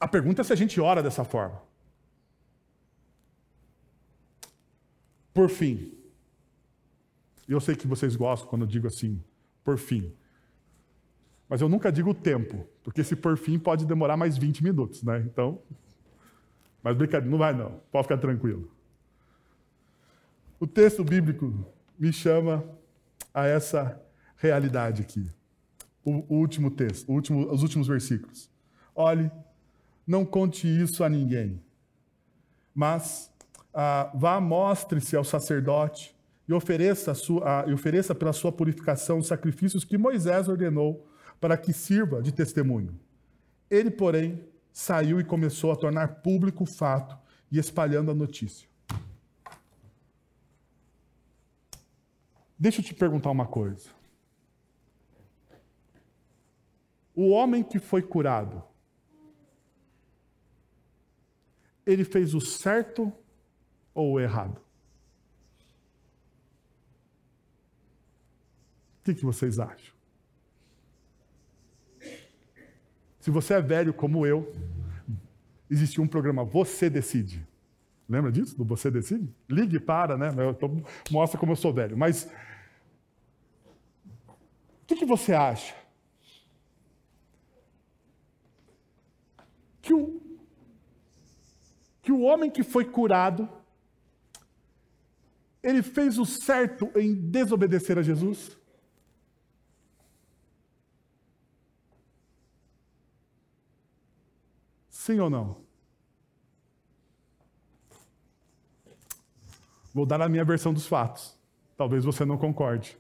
A 0.01 0.09
pergunta 0.09 0.41
é 0.41 0.45
se 0.45 0.53
a 0.53 0.57
gente 0.57 0.81
ora 0.81 1.03
dessa 1.03 1.25
forma. 1.25 1.68
Por 5.39 5.49
fim, 5.49 5.93
eu 7.49 7.61
sei 7.61 7.77
que 7.77 7.87
vocês 7.87 8.17
gostam 8.17 8.49
quando 8.49 8.63
eu 8.63 8.67
digo 8.67 8.89
assim, 8.89 9.23
por 9.63 9.79
fim. 9.79 10.13
Mas 11.49 11.61
eu 11.61 11.69
nunca 11.69 11.93
digo 11.93 12.11
o 12.11 12.15
tempo, 12.15 12.67
porque 12.83 13.03
esse 13.03 13.15
por 13.15 13.39
fim 13.39 13.57
pode 13.57 13.87
demorar 13.87 14.17
mais 14.17 14.37
20 14.37 14.65
minutos, 14.65 15.05
né? 15.05 15.21
Então, 15.21 15.63
mas 16.83 16.97
brincadeira, 16.97 17.31
não 17.31 17.39
vai 17.39 17.55
não, 17.55 17.81
pode 17.93 18.09
ficar 18.09 18.19
tranquilo. 18.19 18.69
O 20.59 20.67
texto 20.67 21.05
bíblico 21.05 21.65
me 21.97 22.13
chama 22.13 22.65
a 23.33 23.47
essa 23.47 24.03
realidade 24.39 25.03
aqui. 25.03 25.25
O, 26.05 26.35
último 26.35 26.69
texto, 26.69 27.09
o 27.09 27.13
último, 27.13 27.49
os 27.49 27.63
últimos 27.63 27.87
versículos. 27.87 28.51
Olhe, 28.93 29.31
não 30.05 30.25
conte 30.25 30.67
isso 30.67 31.05
a 31.05 31.09
ninguém, 31.09 31.63
mas 32.75 33.31
ah, 33.73 34.11
vá, 34.15 34.41
mostre-se 34.41 35.17
ao 35.17 35.25
sacerdote 35.25 36.17
e 36.49 36.53
ofereça, 36.53 37.15
sua, 37.15 37.63
ah, 37.63 37.65
e 37.69 37.73
ofereça 37.73 38.15
pela 38.15 38.33
sua 38.33 38.51
purificação 38.51 39.19
os 39.19 39.27
sacrifícios 39.27 39.85
que 39.85 39.99
Moisés 39.99 40.49
ordenou 40.49 41.07
para 41.41 41.57
que 41.57 41.73
sirva 41.73 42.23
de 42.23 42.33
testemunho. 42.33 42.99
Ele, 43.71 43.91
porém, 43.91 44.45
saiu 44.73 45.21
e 45.21 45.25
começou 45.25 45.71
a 45.73 45.77
tornar 45.77 46.23
público 46.23 46.65
o 46.65 46.67
fato 46.67 47.19
e 47.51 47.59
espalhando 47.59 48.11
a 48.11 48.15
notícia. 48.15 48.69
Deixa 52.59 52.81
eu 52.81 52.85
te 52.85 52.95
perguntar 52.95 53.31
uma 53.31 53.47
coisa. 53.47 53.91
O 57.15 57.31
homem 57.31 57.63
que 57.63 57.79
foi 57.79 58.03
curado, 58.03 58.63
ele 61.85 62.05
fez 62.05 62.35
o 62.35 62.41
certo 62.41 63.13
ou 63.99 64.21
errado? 64.21 64.61
O 69.01 69.05
que, 69.05 69.15
que 69.15 69.25
vocês 69.25 69.59
acham? 69.59 69.93
Se 73.19 73.31
você 73.31 73.55
é 73.55 73.61
velho 73.61 73.93
como 73.93 74.25
eu, 74.25 74.53
existia 75.69 76.03
um 76.03 76.07
programa 76.07 76.45
Você 76.45 76.89
Decide. 76.89 77.45
Lembra 78.09 78.31
disso? 78.31 78.57
Do 78.57 78.65
Você 78.65 78.91
Decide? 78.91 79.35
Ligue 79.49 79.81
para, 79.81 80.17
né? 80.17 80.31
Tô, 80.55 80.71
mostra 81.11 81.39
como 81.39 81.53
eu 81.53 81.57
sou 81.57 81.73
velho. 81.73 81.97
Mas 81.97 82.31
o 84.83 84.87
que, 84.87 84.95
que 84.95 85.05
você 85.05 85.33
acha? 85.35 85.75
Que 89.83 89.93
o, 89.93 90.23
que 92.01 92.13
o 92.13 92.21
homem 92.21 92.51
que 92.51 92.63
foi 92.63 92.85
curado, 92.85 93.49
ele 95.63 95.83
fez 95.83 96.19
o 96.19 96.25
certo 96.25 96.91
em 96.97 97.15
desobedecer 97.15 97.99
a 97.99 98.03
Jesus? 98.03 98.57
Sim 104.89 105.21
ou 105.21 105.31
não? 105.31 105.69
Vou 109.93 110.07
dar 110.07 110.21
a 110.21 110.29
minha 110.29 110.45
versão 110.45 110.73
dos 110.73 110.87
fatos. 110.87 111.37
Talvez 111.77 112.05
você 112.05 112.25
não 112.25 112.37
concorde. 112.37 112.97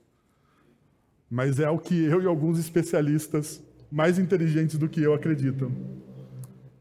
Mas 1.31 1.61
é 1.61 1.69
o 1.69 1.79
que 1.79 1.95
eu 2.05 2.23
e 2.23 2.27
alguns 2.27 2.59
especialistas 2.59 3.63
mais 3.91 4.19
inteligentes 4.19 4.79
do 4.79 4.89
que 4.89 5.03
eu 5.03 5.13
acreditam. 5.13 5.71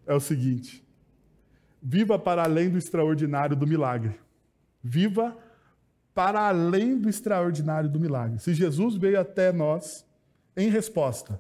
É 0.05 0.13
o 0.13 0.19
seguinte: 0.19 0.82
viva 1.82 2.17
para 2.17 2.43
além 2.43 2.69
do 2.69 2.78
extraordinário 2.78 3.55
do 3.55 3.67
milagre. 3.67 4.19
Viva 4.82 5.38
para 6.18 6.47
além 6.47 6.97
do 6.97 7.07
extraordinário 7.07 7.88
do 7.88 7.99
milagre. 7.99 8.39
Se 8.39 8.51
Jesus 8.51 8.95
veio 8.95 9.20
até 9.20 9.51
nós, 9.51 10.03
em 10.55 10.68
resposta, 10.68 11.39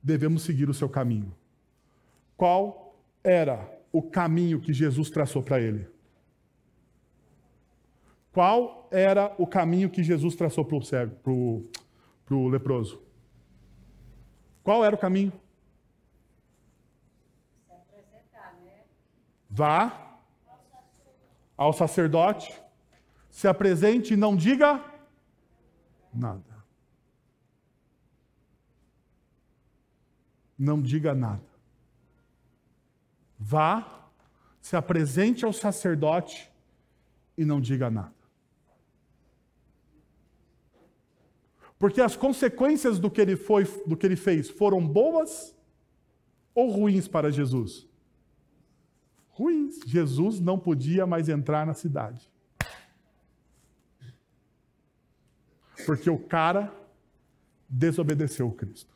devemos 0.00 0.42
seguir 0.42 0.70
o 0.70 0.72
seu 0.72 0.88
caminho. 0.88 1.34
Qual 2.36 2.96
era 3.24 3.68
o 3.90 4.00
caminho 4.00 4.60
que 4.60 4.72
Jesus 4.72 5.10
traçou 5.10 5.42
para 5.42 5.60
ele? 5.60 5.88
Qual 8.30 8.88
era 8.92 9.34
o 9.36 9.48
caminho 9.48 9.90
que 9.90 10.04
Jesus 10.04 10.36
traçou 10.36 10.64
para 10.64 10.76
o 10.76 10.82
cego, 10.82 11.16
para 12.24 12.36
o 12.36 12.48
leproso? 12.48 13.02
Qual 14.62 14.84
era 14.84 14.94
o 14.94 14.98
caminho? 14.98 15.32
Vá 19.50 20.20
ao 21.56 21.72
sacerdote, 21.72 22.62
se 23.34 23.48
apresente 23.48 24.14
e 24.14 24.16
não 24.16 24.36
diga 24.36 24.80
nada. 26.14 26.64
Não 30.56 30.80
diga 30.80 31.12
nada. 31.16 31.42
Vá, 33.36 34.08
se 34.60 34.76
apresente 34.76 35.44
ao 35.44 35.52
sacerdote 35.52 36.48
e 37.36 37.44
não 37.44 37.60
diga 37.60 37.90
nada. 37.90 38.14
Porque 41.76 42.00
as 42.00 42.14
consequências 42.14 43.00
do 43.00 43.10
que 43.10 43.20
ele 43.20 43.34
foi, 43.34 43.64
do 43.84 43.96
que 43.96 44.06
ele 44.06 44.14
fez, 44.14 44.48
foram 44.48 44.86
boas 44.86 45.58
ou 46.54 46.70
ruins 46.70 47.08
para 47.08 47.32
Jesus? 47.32 47.84
Ruins. 49.30 49.80
Jesus 49.84 50.38
não 50.38 50.56
podia 50.56 51.04
mais 51.04 51.28
entrar 51.28 51.66
na 51.66 51.74
cidade. 51.74 52.32
Porque 55.84 56.08
o 56.08 56.18
cara 56.18 56.72
desobedeceu 57.68 58.50
Cristo. 58.52 58.94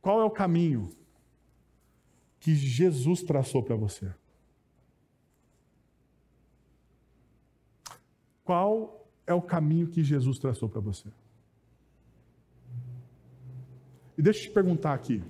Qual 0.00 0.20
é 0.20 0.24
o 0.24 0.30
caminho 0.30 0.90
que 2.38 2.54
Jesus 2.54 3.22
traçou 3.22 3.62
para 3.62 3.76
você? 3.76 4.12
Qual 8.42 9.06
é 9.26 9.34
o 9.34 9.42
caminho 9.42 9.86
que 9.86 10.02
Jesus 10.02 10.38
traçou 10.38 10.68
para 10.68 10.80
você? 10.80 11.08
E 14.16 14.22
deixa 14.22 14.40
eu 14.40 14.42
te 14.44 14.50
perguntar 14.50 14.94
aqui, 14.94 15.22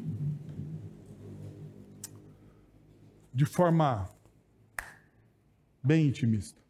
de 3.33 3.45
forma 3.45 4.11
bem 5.83 6.07
intimista. 6.09 6.61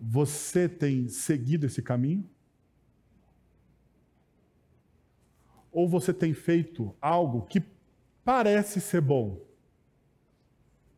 Você 0.00 0.68
tem 0.68 1.08
seguido 1.08 1.66
esse 1.66 1.82
caminho? 1.82 2.28
ou 5.74 5.88
você 5.88 6.14
tem 6.14 6.32
feito 6.32 6.94
algo 7.02 7.42
que 7.42 7.60
parece 8.24 8.80
ser 8.80 9.00
bom? 9.00 9.44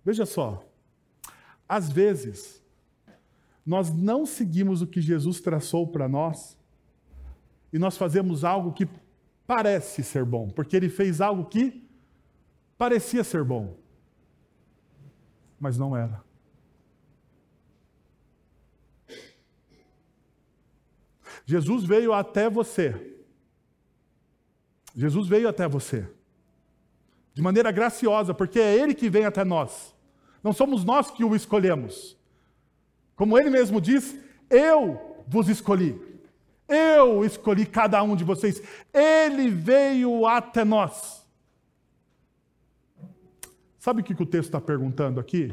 Veja 0.04 0.26
só, 0.26 0.62
às 1.66 1.90
vezes, 1.90 2.62
nós 3.64 3.90
não 3.92 4.26
seguimos 4.26 4.82
o 4.82 4.86
que 4.86 5.00
Jesus 5.00 5.40
traçou 5.40 5.88
para 5.88 6.06
nós 6.06 6.58
e 7.72 7.78
nós 7.78 7.96
fazemos 7.96 8.44
algo 8.44 8.72
que 8.72 8.86
parece 9.46 10.04
ser 10.04 10.26
bom, 10.26 10.50
porque 10.50 10.76
ele 10.76 10.90
fez 10.90 11.22
algo 11.22 11.46
que 11.46 11.85
parecia 12.76 13.24
ser 13.24 13.42
bom, 13.42 13.76
mas 15.58 15.78
não 15.78 15.96
era. 15.96 16.24
Jesus 21.46 21.84
veio 21.84 22.12
até 22.12 22.50
você. 22.50 23.16
Jesus 24.94 25.28
veio 25.28 25.48
até 25.48 25.68
você. 25.68 26.08
De 27.32 27.40
maneira 27.40 27.70
graciosa, 27.70 28.34
porque 28.34 28.58
é 28.58 28.74
Ele 28.74 28.94
que 28.94 29.08
vem 29.08 29.24
até 29.24 29.44
nós. 29.44 29.94
Não 30.42 30.52
somos 30.52 30.84
nós 30.84 31.10
que 31.10 31.24
o 31.24 31.36
escolhemos. 31.36 32.16
Como 33.14 33.38
Ele 33.38 33.50
mesmo 33.50 33.80
diz, 33.80 34.16
eu 34.50 35.24
vos 35.26 35.48
escolhi. 35.48 36.00
Eu 36.68 37.24
escolhi 37.24 37.64
cada 37.64 38.02
um 38.02 38.16
de 38.16 38.24
vocês. 38.24 38.60
Ele 38.92 39.48
veio 39.50 40.26
até 40.26 40.64
nós. 40.64 41.25
Sabe 43.86 44.00
o 44.00 44.04
que 44.04 44.20
o 44.20 44.26
texto 44.26 44.48
está 44.48 44.60
perguntando 44.60 45.20
aqui? 45.20 45.52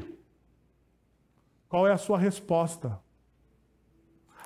Qual 1.70 1.88
é 1.88 1.92
a 1.92 2.00
sua 2.00 2.18
resposta 2.18 3.00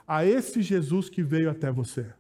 a 0.06 0.26
esse 0.26 0.62
Jesus 0.62 1.08
que 1.08 1.24
veio 1.24 1.50
até 1.50 1.72
você? 1.72 2.14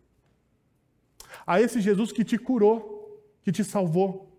A 1.45 1.59
esse 1.59 1.81
Jesus 1.81 2.13
que 2.13 2.23
te 2.23 2.37
curou, 2.37 3.21
que 3.43 3.51
te 3.51 3.65
salvou, 3.65 4.31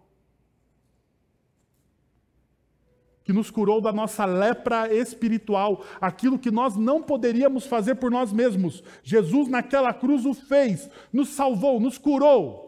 que 3.23 3.33
nos 3.35 3.51
curou 3.51 3.83
da 3.83 3.93
nossa 3.93 4.25
lepra 4.25 4.91
espiritual, 4.91 5.85
aquilo 6.01 6.39
que 6.39 6.51
nós 6.51 6.77
não 6.77 7.03
poderíamos 7.03 7.67
fazer 7.67 7.97
por 7.97 8.11
nós 8.11 8.33
mesmos. 8.33 8.83
Jesus 9.03 9.49
naquela 9.49 9.93
cruz 9.93 10.25
o 10.25 10.33
fez, 10.33 10.89
nos 11.13 11.29
salvou, 11.29 11.79
nos 11.79 11.99
curou. 11.99 12.68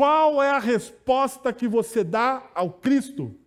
Qual 0.00 0.42
é 0.42 0.50
a 0.50 0.58
resposta 0.58 1.52
que 1.52 1.68
você 1.68 2.02
dá 2.02 2.50
ao 2.54 2.72
Cristo? 2.72 3.38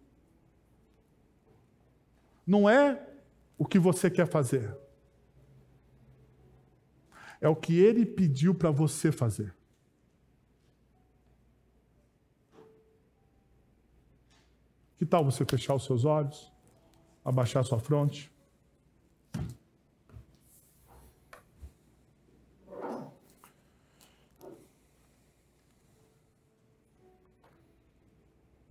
Não 2.45 2.69
é 2.69 3.03
o 3.57 3.65
que 3.65 3.79
você 3.79 4.07
quer 4.07 4.27
fazer, 4.27 4.77
é 7.41 7.49
o 7.49 7.55
que 7.55 7.79
ele 7.79 8.05
pediu 8.05 8.53
para 8.53 8.69
você 8.69 9.11
fazer. 9.11 9.51
Que 14.99 15.07
tal 15.07 15.25
você 15.25 15.43
fechar 15.43 15.73
os 15.73 15.85
seus 15.85 16.05
olhos, 16.05 16.53
abaixar 17.25 17.65
sua 17.65 17.79
fronte? 17.79 18.31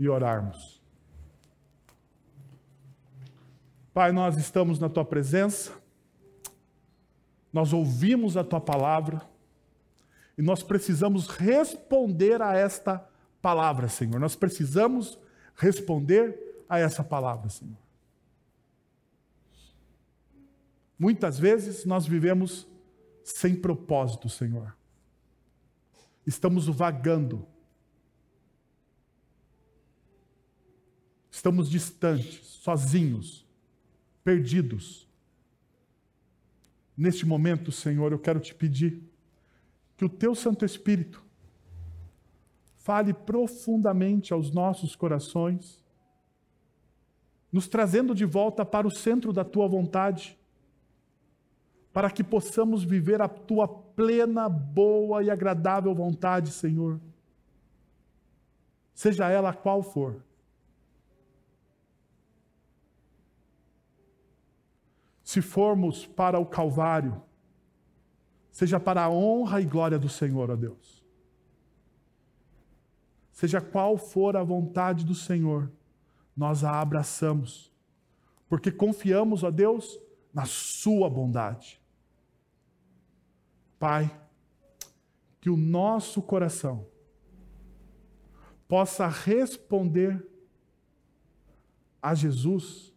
E 0.03 0.09
orarmos. 0.09 0.83
Pai, 3.95 4.11
nós 4.11 4.37
estamos 4.37 4.81
na 4.81 4.89
tua 4.89 5.05
presença, 5.05 5.71
nós 7.53 7.73
ouvimos 7.73 8.37
a 8.37 8.43
tua 8.43 8.61
palavra 8.61 9.23
e 10.37 10.43
nós 10.43 10.61
precisamos 10.61 11.29
responder 11.29 12.43
a 12.43 12.57
esta 12.57 13.09
palavra, 13.41 13.89
Senhor. 13.89 14.19
Nós 14.19 14.35
precisamos 14.35 15.17
responder 15.55 16.65
a 16.69 16.81
essa 16.81 17.05
palavra, 17.05 17.49
Senhor. 17.49 17.79
Muitas 20.99 21.39
vezes 21.39 21.85
nós 21.85 22.09
vivemos 22.09 22.67
sem 23.23 23.55
propósito, 23.55 24.29
Senhor. 24.29 24.77
Estamos 26.27 26.67
vagando. 26.67 27.47
Estamos 31.43 31.69
distantes, 31.69 32.47
sozinhos, 32.47 33.45
perdidos. 34.23 35.09
Neste 36.97 37.27
momento, 37.27 37.73
Senhor, 37.73 38.13
eu 38.13 38.19
quero 38.21 38.39
te 38.39 38.55
pedir 38.55 39.03
que 39.97 40.05
o 40.05 40.09
teu 40.09 40.37
Santo 40.37 40.65
Espírito 40.65 41.21
fale 42.77 43.13
profundamente 43.13 44.33
aos 44.33 44.53
nossos 44.53 44.95
corações, 44.95 45.83
nos 47.51 47.67
trazendo 47.67 48.15
de 48.15 48.25
volta 48.25 48.65
para 48.65 48.87
o 48.87 48.91
centro 48.93 49.33
da 49.33 49.45
tua 49.45 49.67
vontade, 49.67 50.39
para 51.93 52.09
que 52.09 52.23
possamos 52.23 52.85
viver 52.85 53.21
a 53.21 53.27
tua 53.27 53.67
plena, 53.67 54.49
boa 54.49 55.25
e 55.25 55.29
agradável 55.29 55.93
vontade, 55.93 56.53
Senhor. 56.53 57.01
Seja 58.95 59.29
ela 59.29 59.53
qual 59.53 59.83
for. 59.83 60.23
Se 65.33 65.41
formos 65.41 66.07
para 66.07 66.39
o 66.39 66.47
Calvário, 66.47 67.23
seja 68.51 68.79
para 68.79 69.05
a 69.05 69.11
honra 69.11 69.61
e 69.61 69.65
glória 69.65 69.99
do 69.99 70.09
Senhor, 70.09 70.51
ó 70.51 70.57
Deus 70.57 71.03
seja 73.33 73.61
qual 73.61 73.99
for 73.99 74.37
a 74.37 74.45
vontade 74.45 75.05
do 75.05 75.17
Senhor, 75.17 75.69
nós 76.37 76.63
a 76.63 76.81
abraçamos, 76.81 77.73
porque 78.49 78.71
confiamos, 78.71 79.43
a 79.43 79.51
Deus, 79.51 79.99
na 80.33 80.45
Sua 80.45 81.11
bondade. 81.11 81.83
Pai, 83.81 84.17
que 85.41 85.51
o 85.51 85.57
nosso 85.57 86.23
coração 86.23 86.87
possa 88.69 89.09
responder 89.09 90.25
a 92.01 92.15
Jesus, 92.15 92.92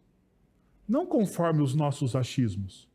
não 0.87 1.05
conforme 1.05 1.61
os 1.61 1.73
nossos 1.73 2.15
achismos, 2.15 2.87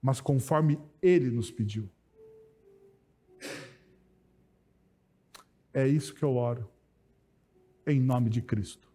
mas 0.00 0.20
conforme 0.20 0.78
Ele 1.02 1.30
nos 1.30 1.50
pediu. 1.50 1.88
É 5.72 5.86
isso 5.86 6.14
que 6.14 6.22
eu 6.22 6.36
oro, 6.36 6.68
em 7.86 8.00
nome 8.00 8.28
de 8.28 8.42
Cristo. 8.42 8.88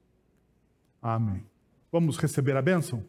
Amém. 1.01 1.45
Vamos 1.91 2.17
receber 2.17 2.57
a 2.57 2.61
bênção? 2.61 3.05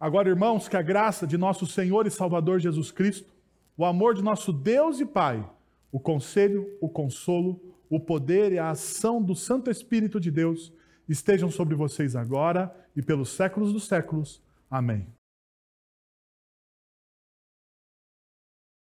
Agora, 0.00 0.28
irmãos, 0.28 0.68
que 0.68 0.76
a 0.76 0.82
graça 0.82 1.26
de 1.26 1.38
nosso 1.38 1.66
Senhor 1.66 2.06
e 2.06 2.10
Salvador 2.10 2.58
Jesus 2.58 2.90
Cristo, 2.90 3.32
o 3.76 3.84
amor 3.84 4.14
de 4.14 4.22
nosso 4.22 4.52
Deus 4.52 5.00
e 5.00 5.06
Pai, 5.06 5.48
o 5.92 6.00
conselho, 6.00 6.66
o 6.80 6.88
consolo, 6.88 7.60
o 7.88 8.00
poder 8.00 8.52
e 8.52 8.58
a 8.58 8.70
ação 8.70 9.22
do 9.22 9.34
Santo 9.34 9.70
Espírito 9.70 10.18
de 10.18 10.30
Deus 10.30 10.72
estejam 11.08 11.50
sobre 11.50 11.74
vocês 11.74 12.16
agora 12.16 12.74
e 12.94 13.02
pelos 13.02 13.30
séculos 13.30 13.72
dos 13.72 13.86
séculos. 13.86 14.42
Amém. 14.70 15.15